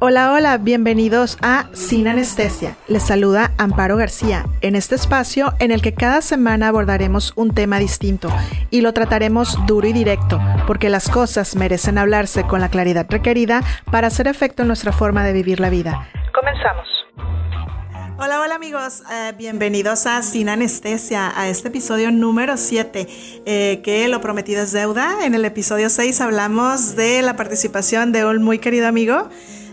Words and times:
Hola, 0.00 0.32
hola, 0.32 0.56
bienvenidos 0.56 1.36
a 1.42 1.66
Sin 1.74 2.08
Anestesia. 2.08 2.78
Les 2.88 3.02
saluda 3.02 3.50
Amparo 3.58 3.98
García 3.98 4.46
en 4.62 4.74
este 4.74 4.94
espacio 4.94 5.52
en 5.58 5.70
el 5.70 5.82
que 5.82 5.92
cada 5.92 6.22
semana 6.22 6.68
abordaremos 6.68 7.34
un 7.36 7.52
tema 7.52 7.78
distinto 7.78 8.30
y 8.70 8.80
lo 8.80 8.94
trataremos 8.94 9.58
duro 9.66 9.86
y 9.86 9.92
directo, 9.92 10.40
porque 10.66 10.88
las 10.88 11.10
cosas 11.10 11.56
merecen 11.56 11.98
hablarse 11.98 12.44
con 12.44 12.62
la 12.62 12.70
claridad 12.70 13.04
requerida 13.10 13.60
para 13.92 14.06
hacer 14.06 14.28
efecto 14.28 14.62
en 14.62 14.68
nuestra 14.68 14.92
forma 14.92 15.26
de 15.26 15.34
vivir 15.34 15.60
la 15.60 15.68
vida. 15.68 16.08
Comenzamos. 16.32 16.86
Hola, 18.22 18.38
hola 18.42 18.56
amigos, 18.56 19.02
eh, 19.10 19.32
bienvenidos 19.38 20.04
a 20.04 20.22
Sin 20.22 20.50
Anestesia, 20.50 21.32
a 21.34 21.48
este 21.48 21.68
episodio 21.68 22.12
número 22.12 22.58
7, 22.58 23.08
eh, 23.46 23.80
que 23.82 24.08
lo 24.08 24.20
prometido 24.20 24.62
es 24.62 24.72
deuda. 24.72 25.24
En 25.24 25.34
el 25.34 25.42
episodio 25.46 25.88
6 25.88 26.20
hablamos 26.20 26.96
de 26.96 27.22
la 27.22 27.36
participación 27.36 28.12
de 28.12 28.26
un 28.26 28.42
muy 28.42 28.58
querido 28.58 28.88
amigo 28.88 29.30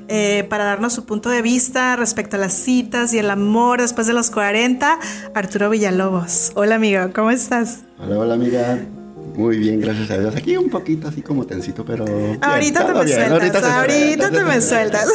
eh, 0.08 0.46
para 0.50 0.64
darnos 0.64 0.94
su 0.94 1.06
punto 1.06 1.30
de 1.30 1.42
vista 1.42 1.98
respecto 1.98 2.38
a 2.38 2.40
las 2.40 2.54
citas 2.54 3.14
y 3.14 3.20
el 3.20 3.30
amor 3.30 3.82
después 3.82 4.08
de 4.08 4.14
los 4.14 4.32
40, 4.32 4.98
Arturo 5.34 5.70
Villalobos. 5.70 6.54
Hola 6.56 6.76
amigo, 6.76 7.10
¿cómo 7.14 7.32
estás? 7.32 7.80
Hola, 8.00 8.18
hola 8.18 8.34
amiga. 8.36 8.80
Muy 9.38 9.60
bien, 9.60 9.80
gracias 9.80 10.10
a 10.10 10.18
Dios. 10.18 10.36
Aquí 10.36 10.58
un 10.58 10.68
poquito 10.68 11.08
así 11.08 11.22
como 11.22 11.46
tensito, 11.46 11.86
pero. 11.86 12.06
ahorita 12.42 12.88
te 12.88 12.94
me 12.94 13.08
sueltas. 13.08 13.64
Ahorita, 13.64 14.32
te 14.32 14.44
me 14.44 14.62
sueltas. 14.62 15.08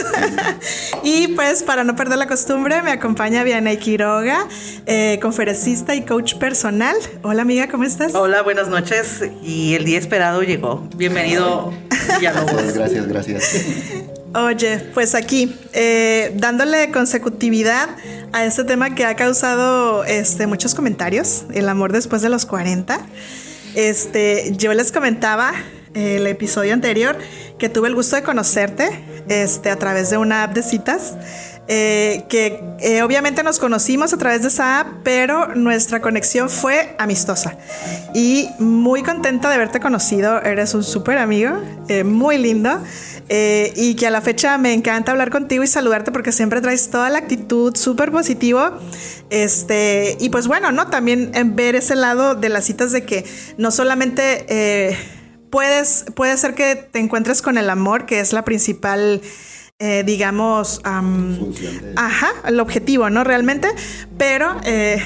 y 1.02 1.26
pues, 1.34 1.64
para 1.64 1.82
no 1.82 1.96
perder 1.96 2.18
la 2.18 2.28
costumbre, 2.28 2.82
me 2.82 2.92
acompaña 2.92 3.42
Vianey 3.42 3.78
Quiroga, 3.78 4.46
eh, 4.86 5.18
conferencista 5.20 5.96
y 5.96 6.02
coach 6.02 6.36
personal. 6.36 6.94
Hola, 7.22 7.42
amiga, 7.42 7.66
¿cómo 7.66 7.82
estás? 7.82 8.14
Hola, 8.14 8.42
buenas 8.42 8.68
noches. 8.68 9.24
Y 9.42 9.74
el 9.74 9.84
día 9.84 9.98
esperado 9.98 10.44
llegó. 10.44 10.86
Bienvenido, 10.96 11.72
Villalobos. 12.20 12.74
Gracias, 12.74 13.08
gracias. 13.08 13.64
Oye, 14.36 14.78
pues 14.94 15.16
aquí, 15.16 15.52
eh, 15.72 16.32
dándole 16.36 16.92
consecutividad 16.92 17.88
a 18.30 18.44
este 18.44 18.62
tema 18.62 18.94
que 18.94 19.04
ha 19.04 19.16
causado 19.16 20.04
este, 20.04 20.46
muchos 20.46 20.76
comentarios, 20.76 21.44
el 21.52 21.68
amor 21.68 21.90
después 21.90 22.22
de 22.22 22.28
los 22.28 22.46
40. 22.46 23.00
Este, 23.74 24.52
yo 24.56 24.72
les 24.74 24.92
comentaba 24.92 25.52
el 25.94 26.26
episodio 26.26 26.72
anterior 26.72 27.16
que 27.58 27.68
tuve 27.68 27.88
el 27.88 27.94
gusto 27.94 28.16
de 28.16 28.22
conocerte 28.22 28.88
este, 29.28 29.70
a 29.70 29.76
través 29.76 30.10
de 30.10 30.16
una 30.16 30.44
app 30.44 30.54
de 30.54 30.62
citas. 30.62 31.14
Eh, 31.68 32.24
que 32.28 32.60
eh, 32.80 33.02
obviamente 33.02 33.44
nos 33.44 33.60
conocimos 33.60 34.12
a 34.12 34.18
través 34.18 34.42
de 34.42 34.48
esa 34.48 34.80
app, 34.80 34.88
pero 35.04 35.54
nuestra 35.54 36.02
conexión 36.02 36.50
fue 36.50 36.96
amistosa. 36.98 37.56
Y 38.14 38.48
muy 38.58 39.02
contenta 39.04 39.48
de 39.48 39.54
haberte 39.54 39.78
conocido, 39.78 40.42
eres 40.42 40.74
un 40.74 40.82
súper 40.82 41.18
amigo, 41.18 41.52
eh, 41.88 42.02
muy 42.02 42.36
lindo. 42.36 42.80
Y 43.28 43.94
que 43.94 44.06
a 44.06 44.10
la 44.10 44.20
fecha 44.20 44.58
me 44.58 44.74
encanta 44.74 45.12
hablar 45.12 45.30
contigo 45.30 45.62
y 45.62 45.66
saludarte 45.66 46.12
porque 46.12 46.32
siempre 46.32 46.60
traes 46.60 46.90
toda 46.90 47.08
la 47.10 47.18
actitud 47.18 47.74
súper 47.76 48.12
positivo. 48.12 48.78
Este, 49.30 50.16
y 50.20 50.28
pues 50.28 50.46
bueno, 50.46 50.72
¿no? 50.72 50.88
También 50.88 51.30
en 51.34 51.56
ver 51.56 51.74
ese 51.74 51.96
lado 51.96 52.34
de 52.34 52.48
las 52.48 52.64
citas 52.64 52.92
de 52.92 53.04
que 53.04 53.24
no 53.56 53.70
solamente 53.70 54.96
puedes, 55.50 56.04
puede 56.14 56.36
ser 56.36 56.54
que 56.54 56.76
te 56.76 56.98
encuentres 56.98 57.42
con 57.42 57.58
el 57.58 57.70
amor, 57.70 58.06
que 58.06 58.20
es 58.20 58.32
la 58.32 58.44
principal 58.44 59.22
eh, 59.84 60.04
digamos, 60.06 60.80
ajá, 60.84 62.28
el 62.46 62.60
objetivo, 62.60 63.10
¿no? 63.10 63.24
Realmente, 63.24 63.66
pero 64.16 64.54
eh, 64.64 65.02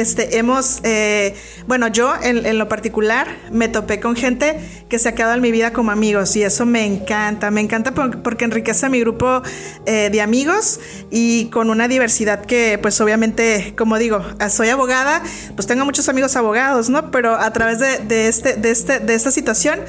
este, 0.00 0.38
hemos, 0.38 0.80
eh, 0.82 1.34
bueno, 1.66 1.88
yo 1.88 2.14
en, 2.22 2.58
lo 2.58 2.68
particular 2.68 3.28
me 3.50 3.68
topé 3.68 4.00
con 4.00 4.16
gente 4.16 4.58
que 4.88 4.98
se 4.98 5.08
ha 5.08 5.14
quedado 5.14 5.34
en 5.34 5.40
mi 5.40 5.50
vida 5.50 5.72
como 5.72 5.90
amigos 5.90 6.36
y 6.36 6.42
eso 6.42 6.66
me 6.66 6.84
encanta, 6.84 7.50
me 7.50 7.60
encanta 7.60 7.92
porque 7.94 8.44
enriquece 8.44 8.86
a 8.86 8.88
mi 8.88 9.00
grupo 9.00 9.42
de 9.86 10.20
amigos 10.20 10.80
y 11.10 11.46
con 11.46 11.70
una 11.70 11.88
diversidad 11.88 12.44
que 12.44 12.78
pues 12.80 13.00
obviamente, 13.00 13.74
como 13.76 13.98
digo, 13.98 14.22
soy 14.48 14.68
abogada, 14.68 15.22
pues 15.54 15.66
tengo 15.66 15.84
muchos 15.84 16.08
amigos 16.08 16.36
abogados, 16.36 16.88
¿no? 16.88 17.10
Pero 17.10 17.34
a 17.34 17.52
través 17.52 17.78
de, 17.78 17.98
de 17.98 18.28
este, 18.28 18.54
de, 18.54 18.70
este, 18.70 19.00
de 19.00 19.14
esta 19.14 19.30
situación 19.30 19.80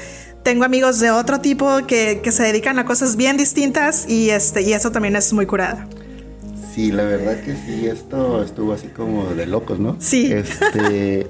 tengo 0.46 0.64
amigos 0.64 1.00
de 1.00 1.10
otro 1.10 1.40
tipo 1.40 1.88
que, 1.88 2.22
se 2.30 2.42
dedican 2.44 2.78
a 2.78 2.84
cosas 2.84 3.16
bien 3.16 3.36
distintas 3.36 4.08
y, 4.08 4.30
este, 4.30 4.62
y 4.62 4.74
eso 4.74 4.92
también 4.92 5.16
es 5.16 5.32
muy 5.32 5.44
curada. 5.44 5.88
Sí, 6.76 6.92
la 6.92 7.04
verdad 7.04 7.40
que 7.40 7.54
sí, 7.54 7.86
esto 7.86 8.42
estuvo 8.42 8.74
así 8.74 8.88
como 8.88 9.24
de 9.28 9.46
locos, 9.46 9.78
¿no? 9.78 9.96
Sí. 9.98 10.30
Este, 10.30 11.26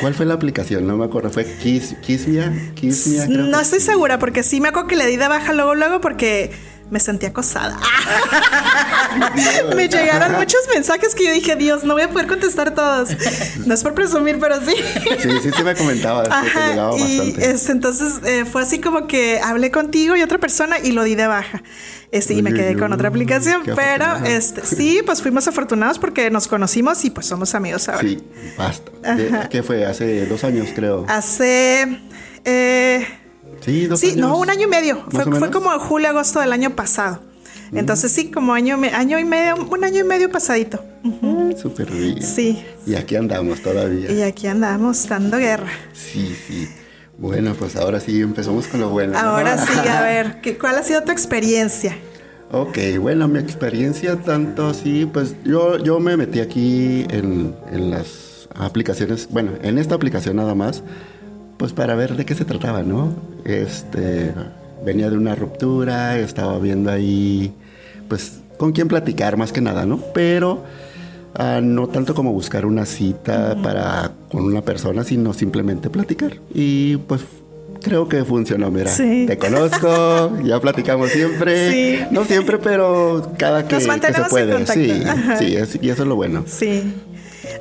¿Cuál 0.00 0.12
fue 0.12 0.26
la 0.26 0.34
aplicación? 0.34 0.88
No 0.88 0.96
me 0.96 1.04
acuerdo, 1.04 1.30
¿fue 1.30 1.44
Kiss, 1.44 1.94
Kissmia? 2.02 2.52
Kissmia 2.74 3.28
no 3.28 3.60
estoy 3.60 3.78
segura 3.78 4.18
porque 4.18 4.42
sí 4.42 4.60
me 4.60 4.70
acuerdo 4.70 4.88
que 4.88 4.96
le 4.96 5.06
di 5.06 5.16
de 5.16 5.28
baja 5.28 5.52
luego, 5.52 5.76
luego 5.76 6.00
porque 6.00 6.50
me 6.90 6.98
sentí 6.98 7.26
acosada. 7.26 7.78
me 9.76 9.88
llegaron 9.88 10.32
muchos 10.32 10.60
mensajes 10.74 11.14
que 11.14 11.24
yo 11.24 11.32
dije, 11.32 11.56
Dios, 11.56 11.84
no 11.84 11.94
voy 11.94 12.02
a 12.02 12.10
poder 12.10 12.26
contestar 12.26 12.74
todos. 12.74 13.10
No 13.66 13.74
es 13.74 13.82
por 13.82 13.94
presumir, 13.94 14.38
pero 14.38 14.60
sí. 14.60 14.74
sí, 15.20 15.28
sí, 15.42 15.50
sí 15.56 15.64
me 15.64 15.74
comentaba. 15.74 16.24
llegaba 16.24 16.98
y 16.98 17.34
entonces 17.68 18.20
eh, 18.24 18.44
fue 18.44 18.62
así 18.62 18.80
como 18.80 19.06
que 19.06 19.40
hablé 19.42 19.70
contigo 19.70 20.16
y 20.16 20.22
otra 20.22 20.38
persona 20.38 20.78
y 20.78 20.92
lo 20.92 21.04
di 21.04 21.14
de 21.14 21.26
baja. 21.26 21.62
Este, 22.10 22.34
y 22.34 22.42
me 22.42 22.52
quedé 22.52 22.76
con 22.76 22.92
otra 22.92 23.08
aplicación, 23.08 23.62
pero 23.64 24.24
este, 24.26 24.66
sí, 24.66 25.00
pues 25.04 25.22
fuimos 25.22 25.48
afortunados 25.48 25.98
porque 25.98 26.30
nos 26.30 26.46
conocimos 26.46 27.04
y 27.04 27.10
pues 27.10 27.26
somos 27.26 27.54
amigos 27.54 27.88
ahora. 27.88 28.06
Sí, 28.06 28.18
basta. 28.58 29.48
¿Qué 29.48 29.62
fue? 29.62 29.86
Hace 29.86 30.26
dos 30.26 30.44
años, 30.44 30.68
creo. 30.74 31.06
Hace... 31.08 32.00
Eh, 32.44 33.06
Sí, 33.64 33.86
dos 33.86 34.00
sí 34.00 34.14
no, 34.16 34.38
un 34.38 34.50
año 34.50 34.66
y 34.66 34.70
medio. 34.70 35.04
Fue, 35.08 35.24
fue, 35.24 35.50
como 35.50 35.70
julio, 35.78 36.08
agosto 36.08 36.40
del 36.40 36.52
año 36.52 36.70
pasado. 36.70 37.20
Mm. 37.72 37.78
Entonces 37.78 38.12
sí, 38.12 38.30
como 38.30 38.52
año, 38.52 38.78
año 38.92 39.18
y 39.18 39.24
medio, 39.24 39.56
un 39.56 39.82
año 39.82 40.00
y 40.00 40.04
medio 40.04 40.30
pasadito. 40.30 40.84
Súper 41.60 41.90
bien. 41.90 42.22
Sí. 42.22 42.62
Y 42.86 42.94
aquí 42.94 43.16
andamos 43.16 43.60
todavía. 43.62 44.12
Y 44.12 44.22
aquí 44.22 44.46
andamos 44.46 45.08
dando 45.08 45.38
guerra. 45.38 45.70
Sí, 45.92 46.36
sí. 46.46 46.68
Bueno, 47.18 47.54
pues 47.58 47.76
ahora 47.76 47.98
sí 47.98 48.20
empezamos 48.20 48.68
con 48.68 48.80
lo 48.80 48.90
bueno. 48.90 49.18
Ahora 49.18 49.58
sí, 49.58 49.88
a 49.88 50.00
ver, 50.02 50.40
¿qué, 50.42 50.58
¿cuál 50.58 50.76
ha 50.76 50.82
sido 50.82 51.02
tu 51.02 51.12
experiencia? 51.12 51.96
Ok, 52.50 52.78
bueno, 53.00 53.26
mi 53.28 53.38
experiencia 53.38 54.16
tanto 54.16 54.74
sí, 54.74 55.08
pues 55.10 55.34
yo, 55.42 55.78
yo 55.78 55.98
me 56.00 56.18
metí 56.18 56.40
aquí 56.40 57.06
en, 57.08 57.54
en 57.70 57.90
las 57.90 58.48
aplicaciones, 58.54 59.28
bueno, 59.30 59.52
en 59.62 59.78
esta 59.78 59.94
aplicación 59.94 60.36
nada 60.36 60.54
más, 60.54 60.82
pues 61.56 61.72
para 61.72 61.94
ver 61.94 62.16
de 62.16 62.26
qué 62.26 62.34
se 62.34 62.44
trataba, 62.44 62.82
¿no? 62.82 63.14
Este, 63.44 64.34
venía 64.84 65.08
de 65.08 65.16
una 65.16 65.34
ruptura, 65.34 66.18
estaba 66.18 66.58
viendo 66.58 66.90
ahí, 66.90 67.54
pues, 68.08 68.40
con 68.56 68.72
quién 68.72 68.88
platicar 68.88 69.36
más 69.36 69.52
que 69.52 69.60
nada, 69.60 69.86
¿no? 69.86 69.98
Pero 70.14 70.64
ah, 71.34 71.60
no 71.62 71.88
tanto 71.88 72.14
como 72.14 72.32
buscar 72.32 72.66
una 72.66 72.86
cita 72.86 73.56
para 73.62 74.12
con 74.30 74.44
una 74.44 74.62
persona, 74.62 75.04
sino 75.04 75.32
simplemente 75.32 75.90
platicar. 75.90 76.34
Y 76.54 76.96
pues 76.96 77.22
creo 77.82 78.08
que 78.08 78.24
funcionó, 78.24 78.70
mira. 78.70 78.94
Te 78.94 79.36
conozco, 79.38 80.38
ya 80.44 80.60
platicamos 80.60 81.10
siempre. 81.10 82.06
No 82.10 82.24
siempre, 82.24 82.58
pero 82.58 83.32
cada 83.36 83.66
que, 83.66 83.78
que 83.78 84.12
se 84.12 84.22
puede. 84.30 84.66
Sí, 84.66 85.02
sí, 85.38 85.78
y 85.80 85.88
eso 85.88 86.02
es 86.02 86.08
lo 86.08 86.16
bueno. 86.16 86.44
Sí. 86.46 86.94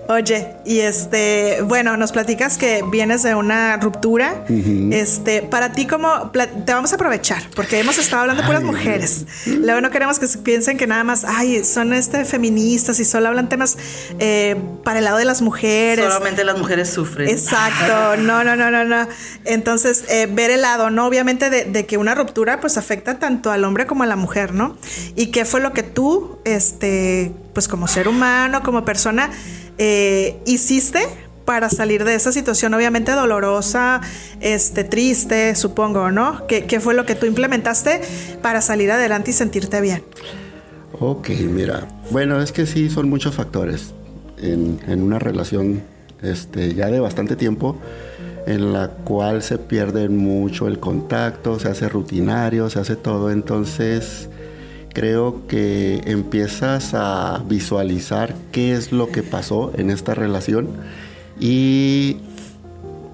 Oye, 0.07 0.55
y 0.65 0.79
este, 0.79 1.61
bueno, 1.63 1.97
nos 1.97 2.11
platicas 2.11 2.57
que 2.57 2.83
vienes 2.89 3.23
de 3.23 3.35
una 3.35 3.77
ruptura. 3.77 4.45
Este, 4.91 5.41
para 5.41 5.71
ti, 5.71 5.85
¿cómo 5.85 6.31
te 6.31 6.73
vamos 6.73 6.91
a 6.91 6.95
aprovechar? 6.95 7.43
Porque 7.55 7.79
hemos 7.79 7.97
estado 7.97 8.23
hablando 8.23 8.41
de 8.41 8.47
puras 8.47 8.63
mujeres. 8.63 9.25
Luego 9.45 9.81
no 9.81 9.89
queremos 9.89 10.19
que 10.19 10.27
piensen 10.43 10.77
que 10.77 10.87
nada 10.87 11.03
más, 11.03 11.25
ay, 11.25 11.63
son 11.63 11.93
este 11.93 12.25
feministas 12.25 12.99
y 12.99 13.05
solo 13.05 13.27
hablan 13.27 13.49
temas 13.49 13.77
eh, 14.19 14.55
para 14.83 14.99
el 14.99 15.05
lado 15.05 15.17
de 15.17 15.25
las 15.25 15.41
mujeres. 15.41 16.05
Solamente 16.05 16.43
las 16.43 16.57
mujeres 16.57 16.89
sufren. 16.89 17.29
Exacto. 17.29 17.91
No, 18.21 18.43
no, 18.43 18.55
no, 18.55 18.69
no, 18.71 18.83
no. 18.85 19.07
Entonces, 19.45 20.03
eh, 20.07 20.27
ver 20.31 20.51
el 20.51 20.61
lado, 20.61 20.89
¿no? 20.89 21.07
Obviamente 21.07 21.49
de, 21.49 21.65
de, 21.65 21.85
que 21.85 21.97
una 21.97 22.13
ruptura, 22.13 22.59
pues 22.59 22.77
afecta 22.77 23.19
tanto 23.19 23.51
al 23.51 23.63
hombre 23.63 23.85
como 23.87 24.03
a 24.03 24.05
la 24.05 24.15
mujer, 24.15 24.53
¿no? 24.53 24.77
Y 25.15 25.27
qué 25.27 25.43
fue 25.45 25.59
lo 25.59 25.73
que 25.73 25.83
tú, 25.83 26.39
este, 26.45 27.33
pues 27.53 27.67
como 27.67 27.87
ser 27.87 28.07
humano, 28.07 28.61
como 28.63 28.85
persona, 28.85 29.31
eh, 29.83 30.37
hiciste 30.45 30.99
para 31.43 31.71
salir 31.71 32.03
de 32.03 32.13
esa 32.13 32.31
situación 32.31 32.71
obviamente 32.75 33.13
dolorosa, 33.13 33.99
este, 34.39 34.83
triste, 34.83 35.55
supongo, 35.55 36.11
¿no? 36.11 36.45
¿Qué, 36.45 36.79
fue 36.79 36.93
lo 36.93 37.07
que 37.07 37.15
tú 37.15 37.25
implementaste 37.25 37.99
para 38.43 38.61
salir 38.61 38.91
adelante 38.91 39.31
y 39.31 39.33
sentirte 39.33 39.81
bien? 39.81 40.03
Ok, 40.99 41.29
mira, 41.29 41.87
bueno, 42.11 42.39
es 42.39 42.51
que 42.51 42.67
sí, 42.67 42.91
son 42.91 43.09
muchos 43.09 43.33
factores 43.33 43.95
en, 44.37 44.79
en 44.87 45.01
una 45.01 45.17
relación 45.17 45.81
este, 46.21 46.75
ya 46.75 46.91
de 46.91 46.99
bastante 46.99 47.35
tiempo 47.35 47.75
en 48.45 48.73
la 48.73 48.89
cual 48.89 49.41
se 49.41 49.57
pierde 49.57 50.09
mucho 50.09 50.67
el 50.67 50.79
contacto, 50.79 51.59
se 51.59 51.69
hace 51.69 51.89
rutinario, 51.89 52.69
se 52.69 52.79
hace 52.79 52.95
todo, 52.95 53.31
entonces 53.31 54.29
creo 54.93 55.47
que 55.47 56.01
empiezas 56.05 56.93
a 56.93 57.43
visualizar 57.47 58.35
qué 58.51 58.73
es 58.73 58.91
lo 58.91 59.09
que 59.09 59.23
pasó 59.23 59.71
en 59.75 59.89
esta 59.89 60.13
relación 60.13 60.69
y 61.39 62.17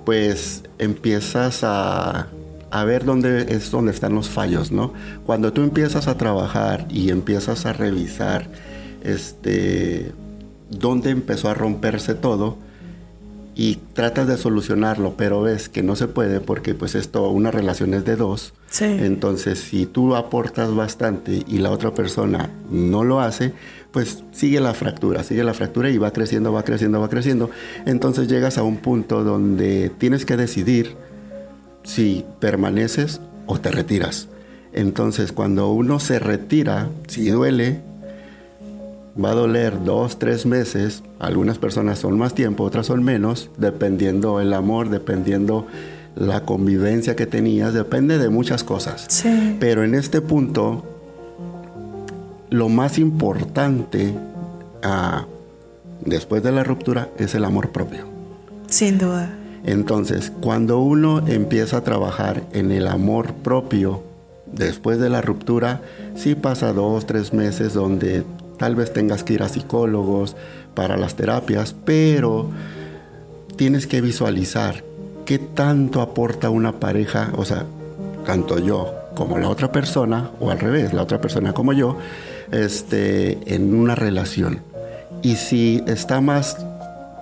pues 0.06 0.64
empiezas 0.80 1.64
a, 1.64 2.28
a 2.72 2.84
ver 2.86 3.06
dónde 3.06 3.54
es 3.54 3.74
están 3.74 4.16
los 4.16 4.30
fallos, 4.30 4.72
¿no? 4.72 4.94
Cuando 5.26 5.54
tú 5.54 5.62
empiezas 5.62 6.08
a 6.08 6.18
trabajar 6.18 6.88
y 6.90 7.10
empiezas 7.10 7.66
a 7.66 7.74
revisar 7.74 8.48
este 9.04 10.14
dónde 10.70 11.12
empezó 11.12 11.50
a 11.50 11.54
romperse 11.54 12.14
todo 12.14 12.58
y 13.60 13.80
tratas 13.94 14.28
de 14.28 14.38
solucionarlo, 14.38 15.16
pero 15.18 15.42
ves 15.42 15.68
que 15.68 15.82
no 15.82 15.96
se 15.96 16.08
puede 16.08 16.40
porque 16.40 16.76
pues 16.76 16.94
esto 16.94 17.28
una 17.32 17.50
relación 17.50 17.96
es 17.96 18.06
de 18.06 18.16
dos. 18.16 18.54
Sí. 18.70 18.86
Entonces, 18.86 19.58
si 19.58 19.88
tú 19.88 20.16
aportas 20.16 20.76
bastante 20.76 21.44
y 21.48 21.58
la 21.58 21.72
otra 21.72 21.96
persona 21.96 22.52
no 22.70 23.04
lo 23.04 23.20
hace, 23.20 23.54
pues 23.92 24.24
sigue 24.32 24.60
la 24.60 24.76
fractura, 24.76 25.24
sigue 25.24 25.44
la 25.44 25.56
fractura 25.56 25.90
y 25.90 25.98
va 25.98 26.12
creciendo, 26.12 26.54
va 26.54 26.62
creciendo, 26.62 27.02
va 27.02 27.10
creciendo. 27.10 27.50
Entonces 27.88 28.28
llegas 28.28 28.60
a 28.60 28.64
un 28.64 28.78
punto 28.78 29.24
donde 29.24 29.90
tienes 29.98 30.24
que 30.24 30.38
decidir 30.38 30.96
si 31.84 32.26
permaneces 32.40 33.22
o 33.48 33.60
te 33.60 33.72
retiras. 33.72 34.28
Entonces, 34.72 35.32
cuando 35.32 35.72
uno 35.72 36.00
se 36.00 36.20
retira, 36.20 36.90
si 37.08 37.32
duele, 37.32 37.82
va 39.24 39.32
a 39.32 39.36
doler 39.36 39.84
dos, 39.84 40.20
tres 40.20 40.46
meses. 40.46 41.04
Algunas 41.20 41.58
personas 41.58 42.00
son 42.00 42.18
más 42.18 42.34
tiempo, 42.34 42.64
otras 42.64 42.86
son 42.86 43.04
menos, 43.04 43.50
dependiendo 43.58 44.40
el 44.40 44.54
amor, 44.54 44.90
dependiendo 44.90 45.68
la 46.16 46.42
convivencia 46.42 47.16
que 47.16 47.26
tenías, 47.26 47.74
depende 47.74 48.18
de 48.18 48.30
muchas 48.30 48.64
cosas. 48.64 49.06
Sí. 49.10 49.58
Pero 49.60 49.84
en 49.84 49.94
este 49.94 50.22
punto, 50.22 50.84
lo 52.50 52.70
más 52.70 52.98
importante 52.98 54.14
ah, 54.84 55.26
después 56.04 56.44
de 56.44 56.52
la 56.52 56.64
ruptura 56.64 57.10
es 57.18 57.36
el 57.36 57.46
amor 57.46 57.70
propio. 57.70 58.06
Sin 58.68 58.98
duda. 58.98 59.38
Entonces, 59.64 60.32
cuando 60.42 60.80
uno 60.80 61.28
empieza 61.28 61.78
a 61.78 61.84
trabajar 61.84 62.44
en 62.54 62.72
el 62.72 62.88
amor 62.88 63.34
propio 63.34 64.02
después 64.52 65.00
de 65.00 65.10
la 65.10 65.22
ruptura, 65.22 65.82
sí 66.16 66.36
pasa 66.36 66.74
dos, 66.74 67.06
tres 67.06 67.34
meses 67.34 67.74
donde 67.74 68.24
tal 68.58 68.76
vez 68.76 68.94
tengas 68.94 69.24
que 69.24 69.34
ir 69.34 69.44
a 69.44 69.50
psicólogos 69.50 70.36
para 70.74 70.98
las 70.98 71.16
terapias, 71.16 71.76
pero 71.86 72.50
tienes 73.56 73.88
que 73.88 74.02
visualizar 74.02 74.84
qué 75.26 75.40
tanto 75.40 76.02
aporta 76.02 76.50
una 76.50 76.80
pareja, 76.80 77.32
o 77.36 77.46
sea, 77.46 77.66
tanto 78.26 78.60
yo 78.60 78.94
como 79.16 79.38
la 79.38 79.50
otra 79.50 79.72
persona, 79.72 80.30
o 80.40 80.52
al 80.52 80.60
revés, 80.60 80.94
la 80.94 81.02
otra 81.02 81.20
persona 81.20 81.54
como 81.54 81.74
yo, 81.74 81.98
este, 82.52 83.40
en 83.54 83.74
una 83.74 83.96
relación. 83.96 84.62
Y 85.24 85.36
si 85.36 85.84
está 85.88 86.22
más, 86.22 86.58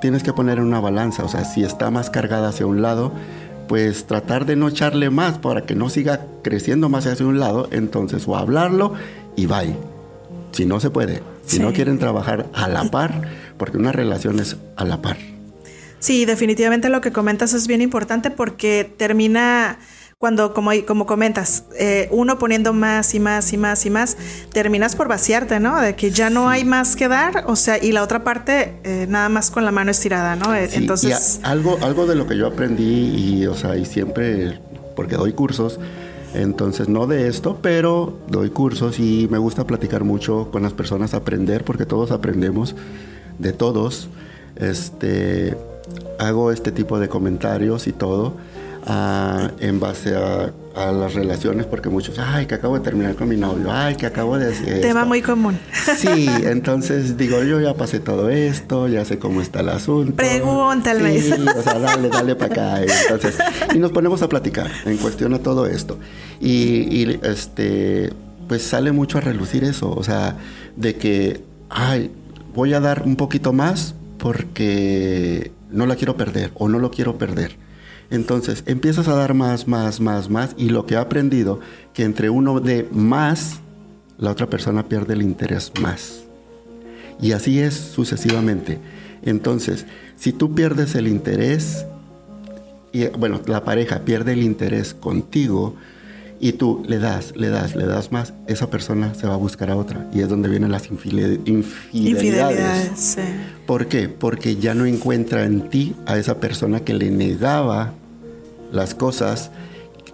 tienes 0.02 0.22
que 0.24 0.34
poner 0.34 0.58
en 0.58 0.66
una 0.66 0.82
balanza, 0.82 1.24
o 1.24 1.30
sea, 1.30 1.46
si 1.46 1.64
está 1.64 1.90
más 1.90 2.10
cargada 2.10 2.50
hacia 2.50 2.66
un 2.66 2.82
lado, 2.82 3.14
pues 3.68 4.06
tratar 4.06 4.46
de 4.46 4.56
no 4.56 4.68
echarle 4.68 5.10
más 5.10 5.38
para 5.38 5.62
que 5.62 5.76
no 5.76 5.90
siga 5.90 6.26
creciendo 6.44 6.90
más 6.90 7.08
hacia 7.08 7.26
un 7.26 7.40
lado, 7.40 7.68
entonces 7.72 8.28
o 8.28 8.36
hablarlo 8.36 8.94
y 9.36 9.46
bye. 9.46 9.95
Si 10.56 10.66
no 10.66 10.80
se 10.80 10.90
puede, 10.90 11.22
si 11.46 11.58
Sí. 11.58 11.62
no 11.62 11.74
quieren 11.74 12.00
trabajar 12.00 12.46
a 12.54 12.70
la 12.70 12.86
par, 12.86 13.22
porque 13.58 13.78
una 13.78 13.92
relación 13.92 14.40
es 14.40 14.56
a 14.78 14.86
la 14.86 15.02
par. 15.02 15.18
Sí, 16.00 16.24
definitivamente 16.26 16.88
lo 16.90 17.02
que 17.02 17.12
comentas 17.12 17.54
es 17.54 17.68
bien 17.68 17.82
importante 17.82 18.32
porque 18.32 18.90
termina 18.98 19.80
cuando, 20.18 20.54
como, 20.54 20.72
como 20.88 21.06
comentas, 21.06 21.66
eh, 21.78 22.08
uno 22.10 22.40
poniendo 22.40 22.72
más 22.72 23.14
y 23.14 23.20
más 23.20 23.52
y 23.52 23.58
más 23.58 23.86
y 23.86 23.90
más, 23.90 24.16
terminas 24.54 24.96
por 24.96 25.10
vaciarte, 25.10 25.60
¿no? 25.60 25.82
De 25.82 25.96
que 25.96 26.10
ya 26.12 26.30
no 26.30 26.48
hay 26.50 26.64
más 26.64 26.96
que 26.96 27.10
dar, 27.10 27.44
o 27.48 27.58
sea, 27.58 27.84
y 27.84 27.92
la 27.92 28.02
otra 28.02 28.24
parte 28.24 28.76
eh, 28.86 29.08
nada 29.10 29.28
más 29.28 29.52
con 29.52 29.66
la 29.66 29.72
mano 29.72 29.92
estirada, 29.92 30.38
¿no? 30.38 30.56
Eh, 30.56 30.70
Sí, 30.70 30.76
y 30.76 30.78
Entonces, 30.84 31.40
a- 31.44 31.50
algo, 31.52 31.78
algo 31.82 32.08
de 32.08 32.16
lo 32.16 32.28
que 32.28 32.38
yo 32.38 32.48
aprendí 32.48 33.10
y, 33.42 33.46
o 33.48 33.56
sea, 33.56 33.76
y 33.76 33.86
siempre, 33.86 34.60
porque 34.96 35.16
doy 35.18 35.34
cursos, 35.34 35.80
entonces 36.42 36.90
no 36.90 37.08
de 37.08 37.28
esto, 37.28 37.58
pero 37.62 38.18
doy 38.28 38.50
cursos 38.50 39.00
y 39.00 39.28
me 39.30 39.38
gusta 39.38 39.66
platicar 39.66 40.04
mucho 40.04 40.50
con 40.52 40.64
las 40.64 40.74
personas, 40.74 41.14
aprender, 41.14 41.64
porque 41.64 41.86
todos 41.86 42.12
aprendemos 42.12 42.76
de 43.40 43.54
todos. 43.54 44.10
Este, 44.56 45.58
hago 46.20 46.52
este 46.52 46.72
tipo 46.72 47.00
de 47.00 47.10
comentarios 47.10 47.88
y 47.88 47.92
todo 47.92 48.36
ah, 48.86 49.52
en 49.60 49.80
base 49.80 50.16
a, 50.16 50.52
a 50.76 50.92
las 50.92 51.14
relaciones, 51.14 51.66
porque 51.66 51.90
muchos, 51.90 52.20
ay, 52.20 52.46
que 52.46 52.56
acabo 52.56 52.78
de 52.78 52.84
terminar 52.84 53.16
con 53.16 53.30
mi 53.30 53.38
novio, 53.38 53.72
ay, 53.72 53.96
que 53.96 54.06
acabo 54.06 54.38
de 54.38 54.52
hacer 54.52 54.82
tema 54.82 55.02
esto". 55.02 55.06
muy 55.06 55.22
común. 55.22 55.58
Sí, 55.98 56.28
entonces 56.44 57.18
digo, 57.18 57.44
yo 57.44 57.60
ya 57.62 57.74
pasé 57.76 58.00
todo 58.00 58.30
esto, 58.30 58.88
ya 58.88 59.06
sé 59.06 59.18
cómo 59.18 59.42
está 59.42 59.62
el 59.62 59.70
asunto. 59.70 60.16
Pregúntale. 60.16 61.22
Sí, 61.22 61.32
o 61.32 61.62
sea, 61.62 61.80
dale, 61.80 62.10
dale 62.10 62.36
para 62.36 62.54
acá. 62.54 62.82
Entonces, 62.82 63.38
y 63.74 63.80
nos 63.80 63.92
ponemos 63.92 64.22
a 64.22 64.30
platicar 64.30 64.70
en 64.86 64.98
cuestión 64.98 65.34
a 65.34 65.40
todo 65.40 65.66
esto. 65.66 65.98
Y, 66.40 67.04
y, 67.04 67.20
este, 67.24 68.12
pues 68.48 68.64
sale 68.64 68.92
mucho 68.92 69.18
a 69.18 69.22
relucir 69.22 69.64
eso, 69.64 69.92
o 69.92 70.04
sea, 70.04 70.38
de 70.76 70.96
que, 70.96 71.42
ay, 71.70 72.12
voy 72.54 72.74
a 72.74 72.80
dar 72.80 73.04
un 73.04 73.16
poquito 73.16 73.54
más 73.54 73.96
porque 74.18 75.52
no 75.72 75.86
la 75.86 75.96
quiero 75.96 76.18
perder 76.18 76.52
o 76.56 76.68
no 76.68 76.80
lo 76.80 76.92
quiero 76.92 77.18
perder. 77.18 77.58
Entonces 78.10 78.64
empiezas 78.66 79.08
a 79.08 79.16
dar 79.16 79.34
más, 79.34 79.68
más, 79.68 80.00
más, 80.00 80.30
más 80.30 80.56
y 80.58 80.70
lo 80.70 80.86
que 80.86 80.94
he 80.96 80.98
aprendido 80.98 81.60
que 81.94 82.04
entre 82.04 82.30
uno 82.30 82.60
de 82.60 82.88
más, 82.92 83.60
la 84.18 84.32
otra 84.32 84.48
persona 84.48 84.88
pierde 84.88 85.14
el 85.14 85.22
interés 85.22 85.72
más. 85.82 86.24
Y 87.22 87.32
así 87.32 87.60
es 87.60 87.74
sucesivamente. 87.74 88.80
Entonces, 89.24 89.86
si 90.18 90.34
tú 90.34 90.54
pierdes 90.54 90.96
el 90.96 91.08
interés, 91.08 91.86
y 92.92 93.08
bueno, 93.08 93.42
la 93.48 93.64
pareja 93.64 94.00
pierde 94.00 94.34
el 94.34 94.44
interés 94.44 94.94
contigo 94.94 95.76
y 96.46 96.54
tú 96.54 96.84
le 96.88 97.00
das, 97.00 97.36
le 97.36 97.50
das, 97.50 97.76
le 97.76 97.88
das 97.88 98.12
más, 98.12 98.34
esa 98.46 98.70
persona 98.70 99.16
se 99.16 99.26
va 99.26 99.34
a 99.34 99.38
buscar 99.38 99.72
a 99.72 99.76
otra. 99.76 100.08
Y 100.14 100.22
es 100.22 100.30
donde 100.30 100.48
vienen 100.48 100.72
las 100.72 100.92
infidelidades. 100.92 101.40
Infidelidades, 101.92 102.92
sí. 103.00 103.22
¿Por 103.66 103.88
qué? 103.88 104.10
Porque 104.10 104.58
ya 104.58 104.76
no 104.76 104.86
encuentra 104.86 105.44
en 105.44 105.72
ti 105.72 105.96
a 106.06 106.20
esa 106.20 106.40
persona 106.40 106.82
que 106.82 106.94
le 106.94 107.10
negaba 107.10 107.94
las 108.72 108.94
cosas. 108.94 109.50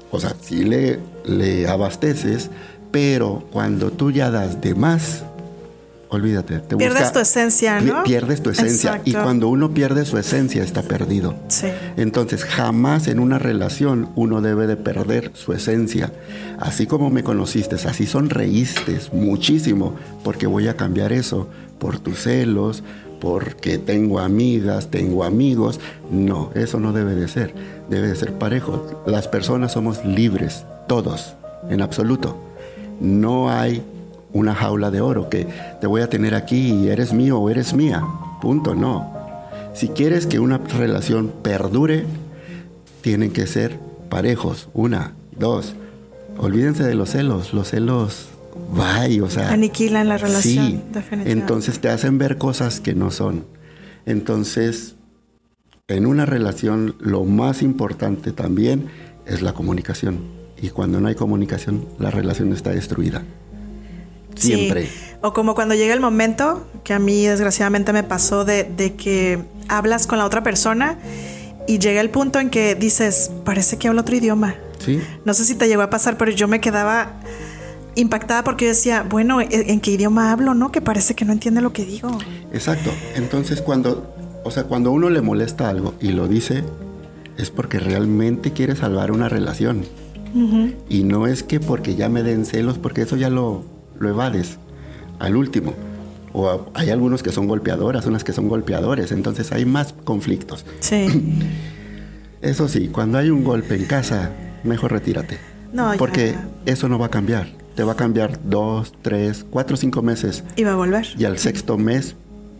O 0.09 0.21
sea, 0.21 0.33
sí 0.41 0.63
le, 0.63 0.99
le 1.25 1.67
abasteces, 1.67 2.49
pero 2.91 3.45
cuando 3.51 3.91
tú 3.91 4.11
ya 4.11 4.31
das 4.31 4.61
de 4.61 4.73
más, 4.73 5.25
olvídate. 6.11 6.59
Te 6.59 6.77
Pierdes 6.77 6.99
busca- 7.01 7.13
tu 7.13 7.19
esencia, 7.19 7.81
¿no? 7.81 8.03
Pierdes 8.03 8.43
tu 8.43 8.49
esencia. 8.51 9.01
Y 9.03 9.09
Exacto. 9.09 9.23
cuando 9.23 9.47
uno 9.47 9.71
pierde 9.73 10.05
su 10.05 10.17
esencia, 10.17 10.63
está 10.63 10.83
perdido. 10.83 11.35
Sí. 11.47 11.67
Entonces, 11.97 12.43
jamás 12.45 13.07
en 13.07 13.19
una 13.19 13.39
relación 13.39 14.09
uno 14.15 14.41
debe 14.41 14.67
de 14.67 14.75
perder 14.75 15.31
su 15.33 15.53
esencia. 15.53 16.11
Así 16.59 16.85
como 16.85 17.09
me 17.09 17.23
conociste, 17.23 17.75
así 17.75 18.05
sonreíste 18.05 18.99
muchísimo, 19.13 19.95
porque 20.23 20.45
voy 20.47 20.67
a 20.67 20.75
cambiar 20.77 21.11
eso 21.13 21.47
por 21.79 21.97
tus 21.99 22.19
celos, 22.23 22.83
porque 23.19 23.77
tengo 23.77 24.19
amigas, 24.19 24.89
tengo 24.91 25.23
amigos. 25.23 25.79
No, 26.11 26.51
eso 26.55 26.79
no 26.79 26.91
debe 26.93 27.15
de 27.15 27.27
ser. 27.27 27.53
Debe 27.89 28.07
de 28.09 28.15
ser 28.15 28.33
parejo. 28.33 29.03
Las 29.07 29.27
personas 29.27 29.71
somos 29.73 30.03
libres, 30.05 30.65
todos, 30.87 31.35
en 31.69 31.81
absoluto. 31.81 32.37
No 32.99 33.49
hay 33.49 33.83
una 34.33 34.55
jaula 34.55 34.91
de 34.91 35.01
oro 35.01 35.29
que 35.29 35.47
te 35.79 35.87
voy 35.87 36.01
a 36.01 36.09
tener 36.09 36.35
aquí 36.35 36.71
y 36.73 36.87
eres 36.89 37.13
mío 37.13 37.39
o 37.39 37.49
eres 37.49 37.73
mía. 37.73 38.03
Punto, 38.41 38.75
no. 38.75 39.11
Si 39.73 39.89
quieres 39.89 40.25
que 40.25 40.39
una 40.39 40.57
relación 40.57 41.31
perdure, 41.41 42.05
tienen 43.01 43.31
que 43.31 43.47
ser 43.47 43.79
parejos. 44.09 44.69
Una, 44.73 45.13
dos. 45.37 45.75
Olvídense 46.37 46.83
de 46.83 46.95
los 46.95 47.09
celos. 47.11 47.53
Los 47.53 47.69
celos, 47.69 48.27
bye, 48.73 49.21
o 49.21 49.29
sea. 49.29 49.51
Aniquilan 49.51 50.07
la 50.09 50.17
relación, 50.17 50.65
Sí. 50.65 50.81
definitivamente. 50.93 51.31
Entonces 51.31 51.79
te 51.79 51.89
hacen 51.89 52.17
ver 52.17 52.37
cosas 52.37 52.79
que 52.79 52.93
no 52.95 53.11
son. 53.11 53.45
Entonces, 54.05 54.95
en 55.87 56.05
una 56.05 56.25
relación, 56.25 56.95
lo 56.99 57.23
más 57.25 57.61
importante 57.61 58.31
también 58.31 58.87
es 59.25 59.41
la 59.41 59.53
comunicación. 59.53 60.19
Y 60.61 60.69
cuando 60.69 60.99
no 61.01 61.07
hay 61.07 61.15
comunicación, 61.15 61.85
la 61.99 62.11
relación 62.11 62.53
está 62.53 62.71
destruida. 62.71 63.23
Sí. 64.35 64.55
Siempre. 64.55 64.89
O 65.21 65.33
como 65.33 65.53
cuando 65.53 65.75
llega 65.75 65.93
el 65.93 65.99
momento, 65.99 66.65
que 66.83 66.93
a 66.93 66.99
mí 66.99 67.25
desgraciadamente 67.25 67.93
me 67.93 68.03
pasó, 68.03 68.43
de, 68.43 68.63
de 68.63 68.95
que 68.95 69.39
hablas 69.67 70.07
con 70.07 70.17
la 70.17 70.25
otra 70.25 70.41
persona 70.41 70.97
y 71.67 71.79
llega 71.79 72.01
el 72.01 72.09
punto 72.09 72.39
en 72.39 72.49
que 72.49 72.75
dices, 72.75 73.31
parece 73.45 73.77
que 73.77 73.87
habla 73.87 74.01
otro 74.01 74.15
idioma. 74.15 74.55
¿Sí? 74.79 74.99
No 75.25 75.33
sé 75.33 75.45
si 75.45 75.55
te 75.55 75.67
llegó 75.67 75.83
a 75.83 75.89
pasar, 75.89 76.17
pero 76.17 76.31
yo 76.31 76.47
me 76.47 76.59
quedaba 76.59 77.13
impactada 77.95 78.43
porque 78.43 78.65
yo 78.65 78.69
decía, 78.69 79.03
bueno, 79.03 79.41
¿en 79.41 79.51
en 79.51 79.79
qué 79.79 79.91
idioma 79.91 80.31
hablo, 80.31 80.53
no? 80.53 80.71
Que 80.71 80.81
parece 80.81 81.13
que 81.13 81.25
no 81.25 81.33
entiende 81.33 81.61
lo 81.61 81.71
que 81.71 81.85
digo. 81.85 82.17
Exacto. 82.51 82.89
Entonces 83.15 83.61
cuando, 83.61 84.13
o 84.43 84.51
sea, 84.51 84.63
cuando 84.63 84.91
uno 84.91 85.09
le 85.09 85.21
molesta 85.21 85.69
algo 85.69 85.93
y 85.99 86.09
lo 86.13 86.27
dice, 86.27 86.63
es 87.37 87.51
porque 87.51 87.79
realmente 87.79 88.51
quiere 88.53 88.75
salvar 88.75 89.11
una 89.11 89.29
relación. 89.29 89.85
Y 90.87 91.03
no 91.03 91.27
es 91.27 91.43
que 91.43 91.59
porque 91.59 91.95
ya 91.95 92.07
me 92.07 92.23
den 92.23 92.45
celos, 92.45 92.77
porque 92.77 93.01
eso 93.01 93.17
ya 93.17 93.29
lo, 93.29 93.65
lo 94.01 94.09
evades 94.09 94.57
al 95.19 95.35
último. 95.35 95.73
O 96.33 96.49
a- 96.49 96.65
hay 96.73 96.89
algunos 96.89 97.23
que 97.23 97.31
son 97.31 97.47
golpeadoras, 97.47 98.05
unas 98.05 98.23
que 98.23 98.33
son 98.33 98.47
golpeadores, 98.47 99.11
entonces 99.11 99.51
hay 99.51 99.65
más 99.65 99.93
conflictos. 100.03 100.65
Sí, 100.79 101.07
Eso 102.41 102.67
sí, 102.67 102.87
cuando 102.87 103.17
hay 103.19 103.29
un 103.29 103.43
golpe 103.43 103.75
en 103.75 103.85
casa, 103.85 104.31
mejor 104.63 104.91
retírate. 104.91 105.37
No, 105.73 105.93
ya. 105.93 105.99
Porque 105.99 106.35
eso 106.65 106.89
no 106.89 106.97
va 106.97 107.05
a 107.05 107.09
cambiar. 107.09 107.49
Te 107.75 107.83
va 107.83 107.91
a 107.93 107.95
cambiar 107.95 108.39
dos, 108.43 108.93
tres, 109.03 109.45
cuatro, 109.49 109.77
cinco 109.77 110.01
meses. 110.01 110.43
Y 110.55 110.63
va 110.63 110.71
a 110.71 110.75
volver. 110.75 111.05
Y 111.19 111.25
al 111.25 111.37
sexto 111.37 111.77
mes, 111.77 112.15